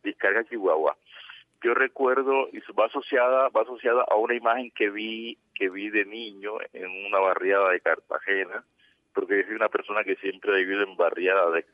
Descarga 0.02 0.46
Chihuahua. 0.46 0.98
Yo 1.62 1.74
recuerdo 1.74 2.48
y 2.54 2.60
va 2.72 2.86
asociada 2.86 3.50
va 3.50 3.64
asociada 3.64 4.06
a 4.10 4.16
una 4.16 4.34
imagen 4.36 4.72
que 4.72 4.90
vi 4.90 5.38
que 5.54 5.70
vi 5.70 5.90
de 5.90 6.06
niño 6.06 6.54
en 6.72 6.90
una 7.06 7.20
barriada 7.20 7.72
de 7.72 7.82
Cartagena, 7.82 8.64
porque 9.14 9.38
yo 9.38 9.44
soy 9.48 9.56
una 9.56 9.70
persona 9.70 10.04
que 10.04 10.16
siempre 10.18 10.52
ha 10.52 10.56
vivido 10.56 10.84
en 10.84 10.96
barriada 10.96 11.52
de, 11.52 11.66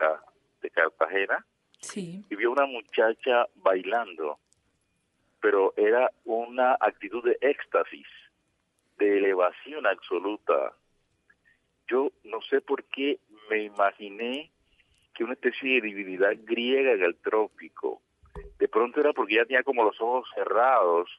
de 0.62 0.70
Cartagena. 0.72 1.46
Sí. 1.80 2.26
Y 2.30 2.36
vi 2.36 2.46
a 2.46 2.50
una 2.50 2.66
muchacha 2.66 3.48
bailando, 3.56 4.40
pero 5.40 5.74
era 5.78 6.10
una 6.24 6.78
actitud 6.80 7.24
de 7.24 7.38
éxtasis, 7.42 8.08
de 8.98 9.18
elevación 9.18 9.86
absoluta. 9.86 10.74
Yo 11.90 12.12
no 12.24 12.42
sé 12.42 12.62
por 12.62 12.86
qué 12.86 13.20
me 13.50 13.64
imaginé 13.64 14.53
que 15.14 15.24
una 15.24 15.34
especie 15.34 15.76
de 15.76 15.88
divinidad 15.88 16.34
griega 16.44 16.92
en 16.94 17.04
el 17.04 17.16
trópico. 17.16 18.02
De 18.58 18.68
pronto 18.68 19.00
era 19.00 19.14
porque 19.14 19.36
ya 19.36 19.46
tenía 19.46 19.64
como 19.64 19.84
los 19.84 20.00
ojos 20.02 20.28
cerrados 20.34 21.10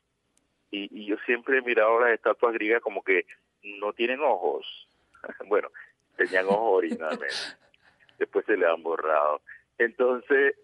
y, 0.71 0.89
y 1.03 1.07
yo 1.07 1.17
siempre 1.27 1.59
he 1.59 1.63
mirado 1.63 2.01
las 2.01 2.11
estatuas 2.11 2.55
griegas 2.55 2.83
como 2.83 3.03
que 3.03 3.27
no 3.63 3.93
tienen 3.93 4.21
ojos. 4.21 4.89
bueno, 5.49 5.69
tenían 6.17 6.47
ojos 6.47 6.79
originalmente. 6.79 7.35
Después 8.19 8.45
se 8.47 8.57
le 8.57 8.67
han 8.67 8.83
borrado. 8.83 9.41
Entonces, 9.79 10.57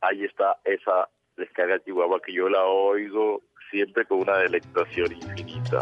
ahí 0.00 0.24
está 0.24 0.58
esa 0.64 1.08
descarga 1.36 1.82
chihuahua 1.82 2.20
que 2.20 2.32
yo 2.32 2.48
la 2.48 2.64
oigo 2.64 3.42
siempre 3.70 4.04
con 4.04 4.20
una 4.20 4.38
delectación 4.38 5.12
infinita. 5.12 5.80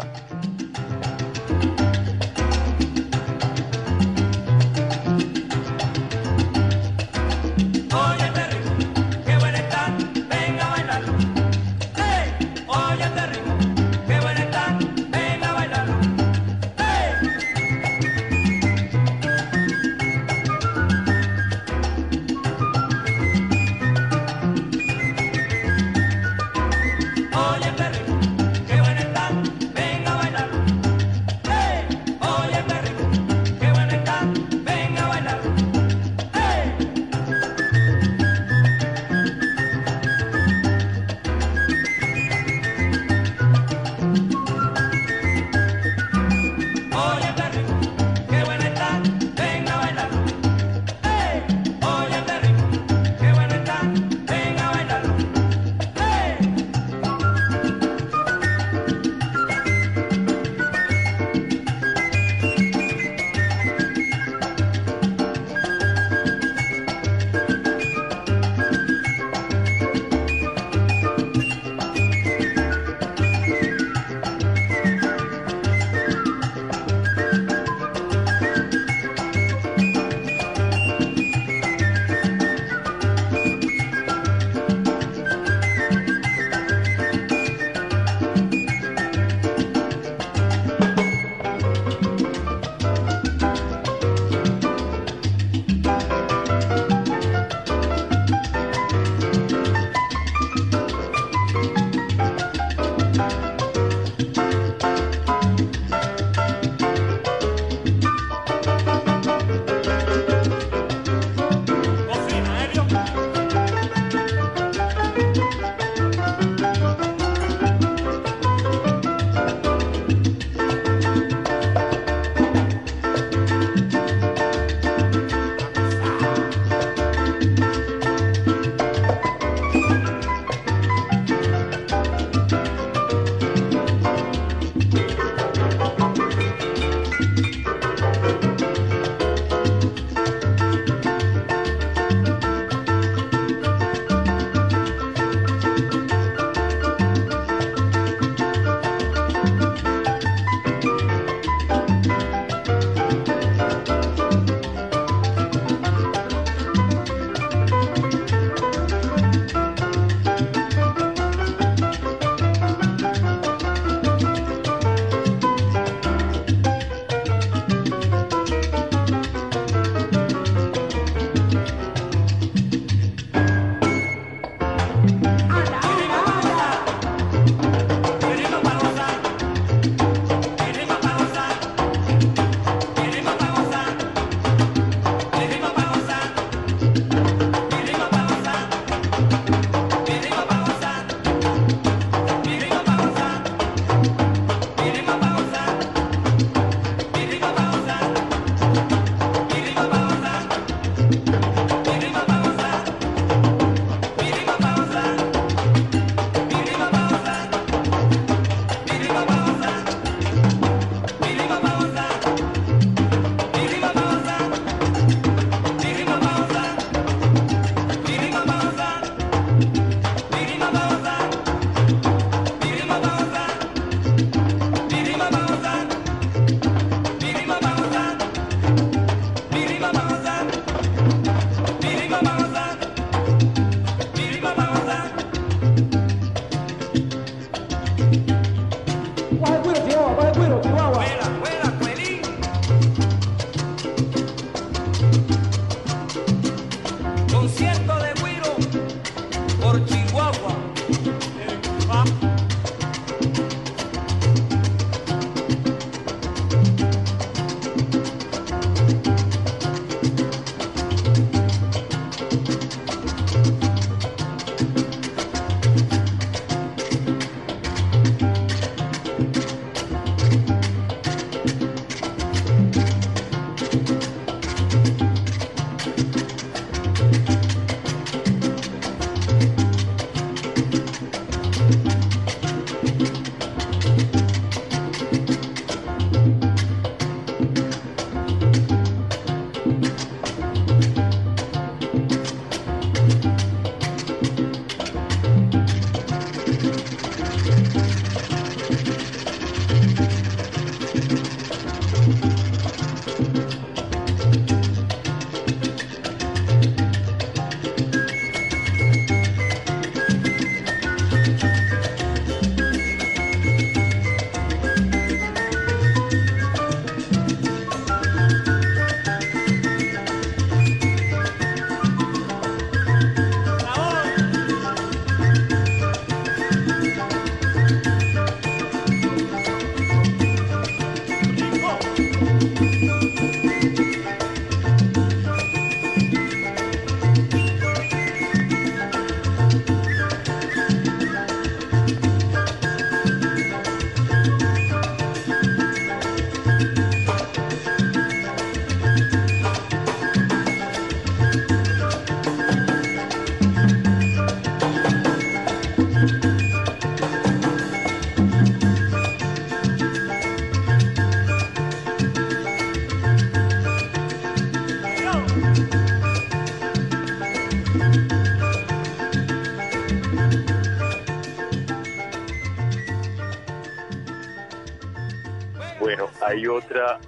Hay 376.25 376.47
otra 376.47 376.99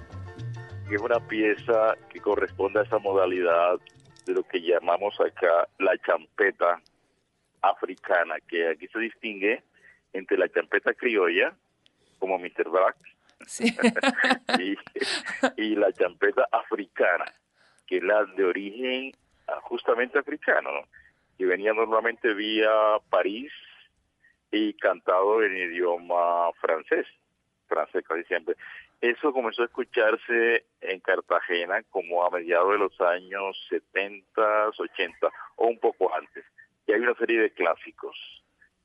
que 0.88 0.94
es 0.94 1.00
una 1.00 1.20
pieza 1.20 1.96
que 2.10 2.20
corresponde 2.20 2.80
a 2.80 2.82
esa 2.82 2.98
modalidad 2.98 3.80
de 4.24 4.32
lo 4.32 4.42
que 4.44 4.60
llamamos 4.60 5.18
acá 5.20 5.68
la 5.78 5.96
champeta 5.98 6.80
africana, 7.62 8.36
que 8.46 8.68
aquí 8.68 8.86
se 8.88 8.98
distingue 8.98 9.62
entre 10.12 10.38
la 10.38 10.48
champeta 10.48 10.94
criolla, 10.94 11.54
como 12.18 12.38
Mr. 12.38 12.68
Black, 12.68 12.96
y, 15.56 15.74
la 15.74 15.92
champeta 15.92 16.48
africana, 16.52 17.24
que 17.86 17.98
es 17.98 18.02
la 18.02 18.24
de 18.24 18.44
origen 18.44 19.12
ah, 19.48 19.60
justamente 19.62 20.18
africano, 20.18 20.70
que 21.36 21.46
venía 21.46 21.72
normalmente 21.72 22.32
vía 22.34 22.70
París 23.10 23.52
y 24.50 24.74
cantado 24.74 25.42
en 25.42 25.56
idioma 25.56 26.52
francés, 26.60 27.06
francés 27.66 28.04
casi 28.06 28.24
siempre. 28.24 28.56
Eso 29.00 29.32
comenzó 29.32 29.62
a 29.62 29.66
escucharse 29.66 30.64
en 30.80 31.00
Cartagena 31.00 31.82
como 31.90 32.24
a 32.24 32.30
mediados 32.30 32.72
de 32.72 32.78
los 32.78 33.00
años 33.00 33.56
70, 33.68 34.68
80 34.68 35.28
o 35.56 35.66
un 35.66 35.78
poco 35.78 36.14
antes. 36.14 36.44
Y 36.86 36.92
hay 36.92 37.00
una 37.00 37.14
serie 37.14 37.40
de 37.40 37.52
clásicos 37.52 38.16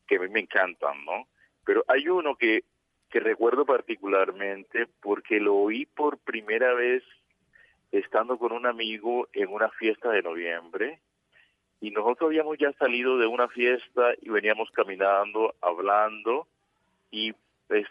que 0.08 0.18
a 0.18 0.20
mí 0.20 0.28
me 0.30 0.42
encantan, 0.42 1.06
¿no? 1.06 1.28
Pero 1.66 1.86
hay 1.88 2.10
uno 2.10 2.36
que, 2.36 2.64
que 3.10 3.20
recuerdo 3.20 3.66
particularmente 3.66 4.88
porque 5.02 5.40
lo 5.40 5.56
oí 5.56 5.86
por 5.86 6.18
primera 6.18 6.74
vez 6.74 7.04
estando 7.92 8.38
con 8.38 8.52
un 8.52 8.66
amigo 8.66 9.28
en 9.34 9.50
una 9.50 9.70
fiesta 9.70 10.10
de 10.10 10.22
noviembre 10.22 11.00
y 11.82 11.90
nosotros 11.90 12.30
habíamos 12.30 12.58
ya 12.58 12.72
salido 12.74 13.18
de 13.18 13.28
una 13.28 13.48
fiesta 13.48 14.14
y 14.22 14.30
veníamos 14.30 14.70
caminando, 14.72 15.56
hablando 15.62 16.48
y 17.10 17.34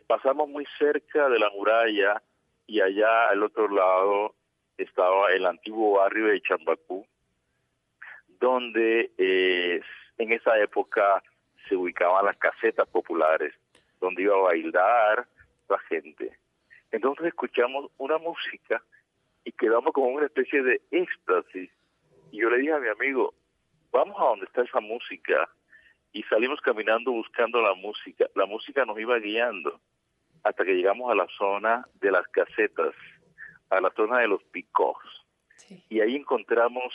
pasamos 0.07 0.49
muy 0.49 0.67
cerca 0.79 1.29
de 1.29 1.39
la 1.39 1.51
muralla 1.51 2.23
y 2.67 2.81
allá 2.81 3.29
al 3.29 3.43
otro 3.43 3.69
lado 3.69 4.35
estaba 4.77 5.33
el 5.33 5.47
antiguo 5.47 5.99
barrio 5.99 6.27
de 6.27 6.41
Chambacú, 6.43 7.07
donde 8.41 9.11
eh, 9.19 9.81
en 10.19 10.33
esa 10.33 10.59
época 10.59 11.23
se 11.69 11.77
ubicaban 11.77 12.25
las 12.25 12.37
casetas 12.37 12.89
populares, 12.89 13.55
donde 14.01 14.23
iba 14.23 14.35
a 14.35 14.41
bailar 14.41 15.27
la 15.69 15.79
gente. 15.81 16.37
Entonces 16.91 17.27
escuchamos 17.27 17.91
una 17.99 18.19
música 18.19 18.83
y 19.45 19.53
quedamos 19.53 19.93
como 19.93 20.09
una 20.09 20.27
especie 20.27 20.63
de 20.63 20.81
éxtasis. 20.91 21.71
Y 22.33 22.41
yo 22.41 22.51
le 22.51 22.59
dije 22.59 22.73
a 22.73 22.81
mi 22.81 22.89
amigo, 22.89 23.35
vamos 23.93 24.17
a 24.19 24.25
donde 24.25 24.47
está 24.47 24.63
esa 24.63 24.81
música. 24.81 25.49
Y 26.13 26.23
salimos 26.25 26.61
caminando 26.61 27.13
buscando 27.13 27.63
la 27.63 27.75
música. 27.75 28.27
La 28.35 28.47
música 28.47 28.85
nos 28.85 28.99
iba 28.99 29.19
guiando 29.19 29.81
hasta 30.43 30.65
que 30.65 30.75
llegamos 30.75 31.11
a 31.11 31.15
la 31.15 31.27
zona 31.39 31.87
de 32.01 32.11
las 32.11 32.27
casetas, 32.29 32.95
a 33.69 33.81
la 33.81 33.91
zona 33.91 34.19
de 34.19 34.29
los 34.29 34.43
picos. 34.45 34.97
Y 35.89 36.01
ahí 36.01 36.17
encontramos 36.17 36.95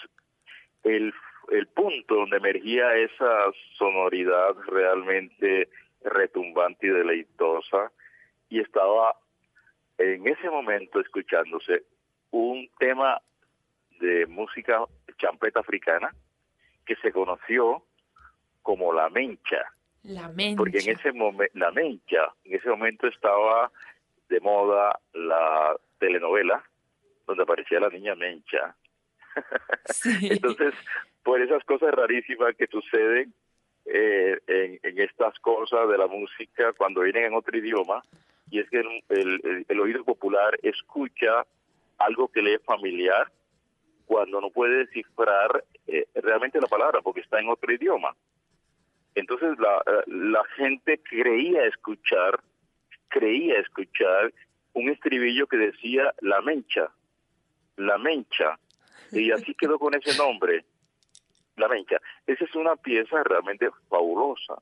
el, 0.83 1.13
el 1.49 1.67
punto 1.67 2.15
donde 2.15 2.37
emergía 2.37 2.95
esa 2.95 3.51
sonoridad 3.77 4.55
realmente 4.67 5.69
retumbante 6.03 6.87
y 6.87 6.89
deleitosa. 6.89 7.91
Y 8.49 8.59
estaba 8.59 9.15
en 9.97 10.27
ese 10.27 10.49
momento 10.49 10.99
escuchándose 10.99 11.83
un 12.31 12.69
tema 12.79 13.21
de 13.99 14.25
música 14.25 14.83
champeta 15.17 15.61
africana 15.61 16.13
que 16.85 16.95
se 16.97 17.11
conoció 17.11 17.83
como 18.65 18.91
la 18.91 19.09
mencha. 19.11 19.63
La 20.01 20.27
mencha. 20.27 20.57
Porque 20.57 20.79
en 20.79 20.89
ese 20.89 21.13
momento, 21.13 21.53
la 21.53 21.71
mencha, 21.71 22.33
en 22.43 22.55
ese 22.55 22.67
momento 22.67 23.05
estaba 23.07 23.71
de 24.27 24.39
moda 24.39 24.99
la 25.13 25.77
telenovela 25.99 26.63
donde 27.27 27.43
aparecía 27.43 27.79
la 27.79 27.89
niña 27.89 28.15
mencha. 28.15 28.75
Entonces, 30.21 30.73
por 31.21 31.39
esas 31.41 31.63
cosas 31.63 31.93
rarísimas 31.93 32.55
que 32.55 32.65
suceden 32.65 33.35
eh, 33.85 34.39
en, 34.47 34.99
estas 34.99 35.37
cosas 35.39 35.87
de 35.87 35.97
la 35.99 36.07
música 36.07 36.73
cuando 36.73 37.01
vienen 37.01 37.25
en 37.25 37.35
otro 37.35 37.55
idioma, 37.55 38.03
y 38.49 38.61
es 38.61 38.69
que 38.71 38.79
el, 39.09 39.65
el 39.67 39.79
oído 39.79 40.03
popular 40.03 40.57
escucha 40.63 41.45
algo 41.99 42.29
que 42.29 42.41
le 42.41 42.55
es 42.55 42.63
familiar 42.63 43.31
cuando 44.07 44.41
no 44.41 44.49
puede 44.49 44.85
descifrar 44.85 45.63
eh, 45.85 46.07
realmente 46.15 46.59
la 46.59 46.67
palabra 46.67 47.01
porque 47.03 47.21
está 47.21 47.39
en 47.39 47.49
otro 47.49 47.71
idioma. 47.71 48.15
Entonces 49.15 49.57
la, 49.59 49.81
la 50.07 50.43
gente 50.55 50.99
creía 51.09 51.65
escuchar, 51.65 52.41
creía 53.07 53.59
escuchar 53.59 54.33
un 54.73 54.89
estribillo 54.89 55.47
que 55.47 55.57
decía 55.57 56.13
la 56.19 56.41
mencha, 56.41 56.91
la 57.77 57.97
mencha, 57.97 58.59
y 59.11 59.31
así 59.31 59.53
quedó 59.59 59.79
con 59.79 59.95
ese 59.95 60.17
nombre, 60.17 60.65
la 61.55 61.67
mencha. 61.67 62.01
Esa 62.27 62.43
es 62.43 62.55
una 62.55 62.75
pieza 62.75 63.23
realmente 63.23 63.69
fabulosa. 63.89 64.61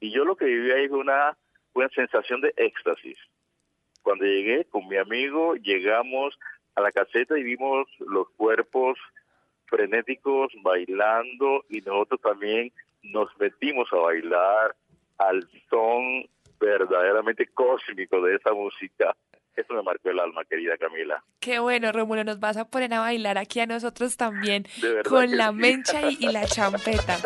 Y 0.00 0.10
yo 0.10 0.24
lo 0.24 0.36
que 0.36 0.46
viví 0.46 0.70
ahí 0.70 0.88
fue 0.88 0.98
una, 0.98 1.36
una 1.74 1.88
sensación 1.90 2.40
de 2.40 2.54
éxtasis. 2.56 3.18
Cuando 4.02 4.24
llegué 4.24 4.64
con 4.66 4.88
mi 4.88 4.96
amigo, 4.96 5.54
llegamos 5.56 6.38
a 6.74 6.80
la 6.80 6.90
caseta 6.90 7.38
y 7.38 7.42
vimos 7.42 7.86
los 8.00 8.28
cuerpos 8.30 8.98
frenéticos 9.66 10.52
bailando 10.62 11.64
y 11.68 11.80
nosotros 11.80 12.20
también 12.20 12.72
nos 13.04 13.28
metimos 13.38 13.88
a 13.92 13.96
bailar 13.96 14.74
al 15.18 15.48
son 15.70 16.26
verdaderamente 16.58 17.46
cósmico 17.54 18.20
de 18.22 18.36
esa 18.36 18.52
música. 18.52 19.14
Eso 19.54 19.72
me 19.74 19.82
marcó 19.82 20.10
el 20.10 20.18
alma, 20.18 20.44
querida 20.44 20.76
Camila. 20.76 21.22
Qué 21.38 21.60
bueno, 21.60 21.92
Rómulo, 21.92 22.24
nos 22.24 22.40
vas 22.40 22.56
a 22.56 22.64
poner 22.64 22.92
a 22.94 23.00
bailar 23.00 23.38
aquí 23.38 23.60
a 23.60 23.66
nosotros 23.66 24.16
también 24.16 24.66
con 25.08 25.36
la 25.36 25.52
mencha 25.52 26.10
y, 26.10 26.26
la 26.32 26.44
champeta. 26.46 27.18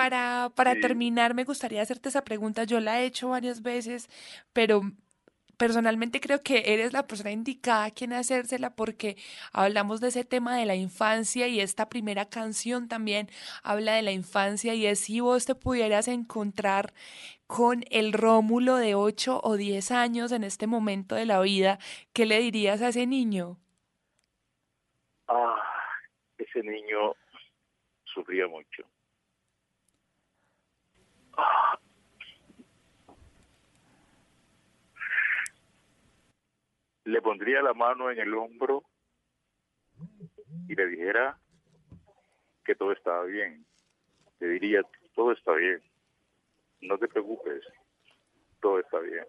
Para, 0.00 0.50
para 0.54 0.74
terminar, 0.80 1.34
me 1.34 1.44
gustaría 1.44 1.82
hacerte 1.82 2.08
esa 2.08 2.24
pregunta. 2.24 2.64
Yo 2.64 2.80
la 2.80 3.00
he 3.00 3.04
hecho 3.04 3.28
varias 3.28 3.60
veces, 3.60 4.08
pero 4.54 4.82
personalmente 5.60 6.20
creo 6.20 6.42
que 6.42 6.72
eres 6.72 6.94
la 6.94 7.06
persona 7.06 7.32
indicada 7.32 7.84
a 7.84 7.90
quien 7.90 8.14
hacérsela 8.14 8.74
porque 8.74 9.18
hablamos 9.52 10.00
de 10.00 10.08
ese 10.08 10.24
tema 10.24 10.56
de 10.56 10.64
la 10.64 10.74
infancia 10.74 11.48
y 11.48 11.60
esta 11.60 11.90
primera 11.90 12.30
canción 12.30 12.88
también 12.88 13.28
habla 13.62 13.92
de 13.92 14.00
la 14.00 14.12
infancia 14.12 14.74
y 14.74 14.86
es 14.86 15.00
si 15.00 15.20
vos 15.20 15.44
te 15.44 15.54
pudieras 15.54 16.08
encontrar 16.08 16.94
con 17.46 17.84
el 17.90 18.14
Rómulo 18.14 18.76
de 18.76 18.94
8 18.94 19.38
o 19.44 19.58
10 19.58 19.90
años 19.90 20.32
en 20.32 20.44
este 20.44 20.66
momento 20.66 21.14
de 21.14 21.26
la 21.26 21.42
vida, 21.42 21.78
¿qué 22.14 22.24
le 22.24 22.40
dirías 22.40 22.80
a 22.80 22.88
ese 22.88 23.06
niño? 23.06 23.58
Ah, 25.28 25.62
ese 26.38 26.62
niño 26.62 27.14
sufría 28.06 28.48
mucho. 28.48 28.89
Le 37.04 37.22
pondría 37.22 37.62
la 37.62 37.74
mano 37.74 38.10
en 38.10 38.18
el 38.18 38.34
hombro 38.34 38.84
y 40.68 40.74
le 40.74 40.86
dijera 40.86 41.38
que 42.64 42.74
todo 42.74 42.92
estaba 42.92 43.24
bien. 43.24 43.66
Le 44.38 44.48
diría, 44.48 44.82
todo 45.14 45.32
está 45.32 45.52
bien, 45.52 45.82
no 46.80 46.98
te 46.98 47.08
preocupes, 47.08 47.62
todo 48.60 48.78
está 48.78 49.00
bien. 49.00 49.24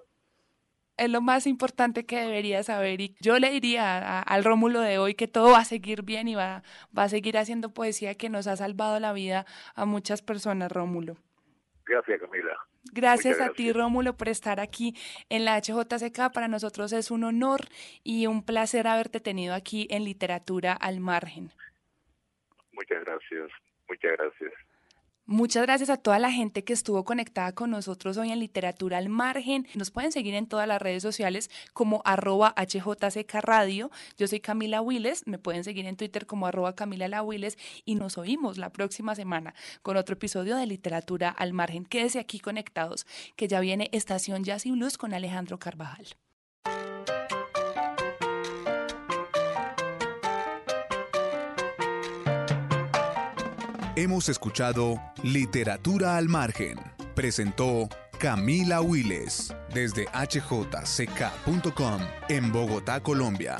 Es 0.97 1.09
lo 1.09 1.21
más 1.21 1.47
importante 1.47 2.05
que 2.05 2.19
debería 2.19 2.61
saber 2.63 3.01
y 3.01 3.15
yo 3.19 3.39
le 3.39 3.49
diría 3.49 4.21
al 4.21 4.43
Rómulo 4.43 4.81
de 4.81 4.99
hoy 4.99 5.15
que 5.15 5.27
todo 5.27 5.51
va 5.51 5.59
a 5.59 5.65
seguir 5.65 6.03
bien 6.03 6.27
y 6.27 6.35
va, 6.35 6.63
va 6.95 7.03
a 7.03 7.09
seguir 7.09 7.37
haciendo 7.37 7.73
poesía 7.73 8.13
que 8.13 8.29
nos 8.29 8.45
ha 8.45 8.55
salvado 8.55 8.99
la 8.99 9.11
vida 9.11 9.45
a 9.73 9.85
muchas 9.85 10.21
personas, 10.21 10.71
Rómulo. 10.71 11.17
Gracias, 11.85 12.21
Camila. 12.21 12.57
Gracias, 12.93 13.39
a 13.39 13.49
ti, 13.49 13.71
Rómulo, 13.71 14.17
por 14.17 14.29
estar 14.29 14.59
aquí 14.59 14.95
en 15.29 15.45
la 15.45 15.57
HJCK. 15.57 16.31
Para 16.33 16.47
nosotros 16.47 16.93
es 16.93 17.11
un 17.11 17.23
honor 17.23 17.61
y 18.03 18.27
un 18.27 18.43
placer 18.43 18.87
haberte 18.87 19.19
tenido 19.19 19.53
aquí 19.53 19.87
en 19.89 20.03
Literatura 20.03 20.73
al 20.73 20.99
Margen. 20.99 21.51
Muchas 22.71 23.03
gracias, 23.03 23.51
muchas 23.87 24.11
gracias. 24.17 24.53
Muchas 25.27 25.63
gracias 25.63 25.89
a 25.89 25.97
toda 25.97 26.17
la 26.17 26.31
gente 26.31 26.63
que 26.63 26.73
estuvo 26.73 27.05
conectada 27.05 27.53
con 27.53 27.69
nosotros 27.69 28.17
hoy 28.17 28.31
en 28.31 28.39
Literatura 28.39 28.97
al 28.97 29.07
Margen. 29.07 29.67
Nos 29.75 29.91
pueden 29.91 30.11
seguir 30.11 30.33
en 30.33 30.47
todas 30.47 30.67
las 30.67 30.81
redes 30.81 31.03
sociales 31.03 31.49
como 31.73 32.01
arroba 32.05 32.53
HJCK 32.57 33.35
Radio. 33.35 33.91
Yo 34.17 34.27
soy 34.27 34.39
Camila 34.39 34.81
Willes, 34.81 35.27
me 35.27 35.37
pueden 35.37 35.63
seguir 35.63 35.85
en 35.85 35.95
Twitter 35.95 36.25
como 36.25 36.47
arroba 36.47 36.75
Camila 36.75 37.07
La 37.07 37.21
Willes 37.21 37.57
y 37.85 37.95
nos 37.95 38.17
oímos 38.17 38.57
la 38.57 38.71
próxima 38.71 39.15
semana 39.15 39.53
con 39.83 39.95
otro 39.95 40.13
episodio 40.13 40.57
de 40.57 40.65
Literatura 40.65 41.29
al 41.29 41.53
Margen. 41.53 41.85
Quédese 41.85 42.19
aquí 42.19 42.39
conectados, 42.39 43.05
que 43.35 43.47
ya 43.47 43.59
viene 43.59 43.89
Estación 43.93 44.43
Jazz 44.43 44.65
y 44.65 44.71
Blues 44.71 44.97
con 44.97 45.13
Alejandro 45.13 45.59
Carvajal. 45.59 46.07
Hemos 54.03 54.29
escuchado 54.29 54.99
Literatura 55.21 56.17
al 56.17 56.27
Margen. 56.27 56.79
Presentó 57.13 57.87
Camila 58.17 58.81
Willes 58.81 59.53
desde 59.75 60.07
hjck.com 60.07 62.01
en 62.27 62.51
Bogotá, 62.51 63.03
Colombia. 63.03 63.57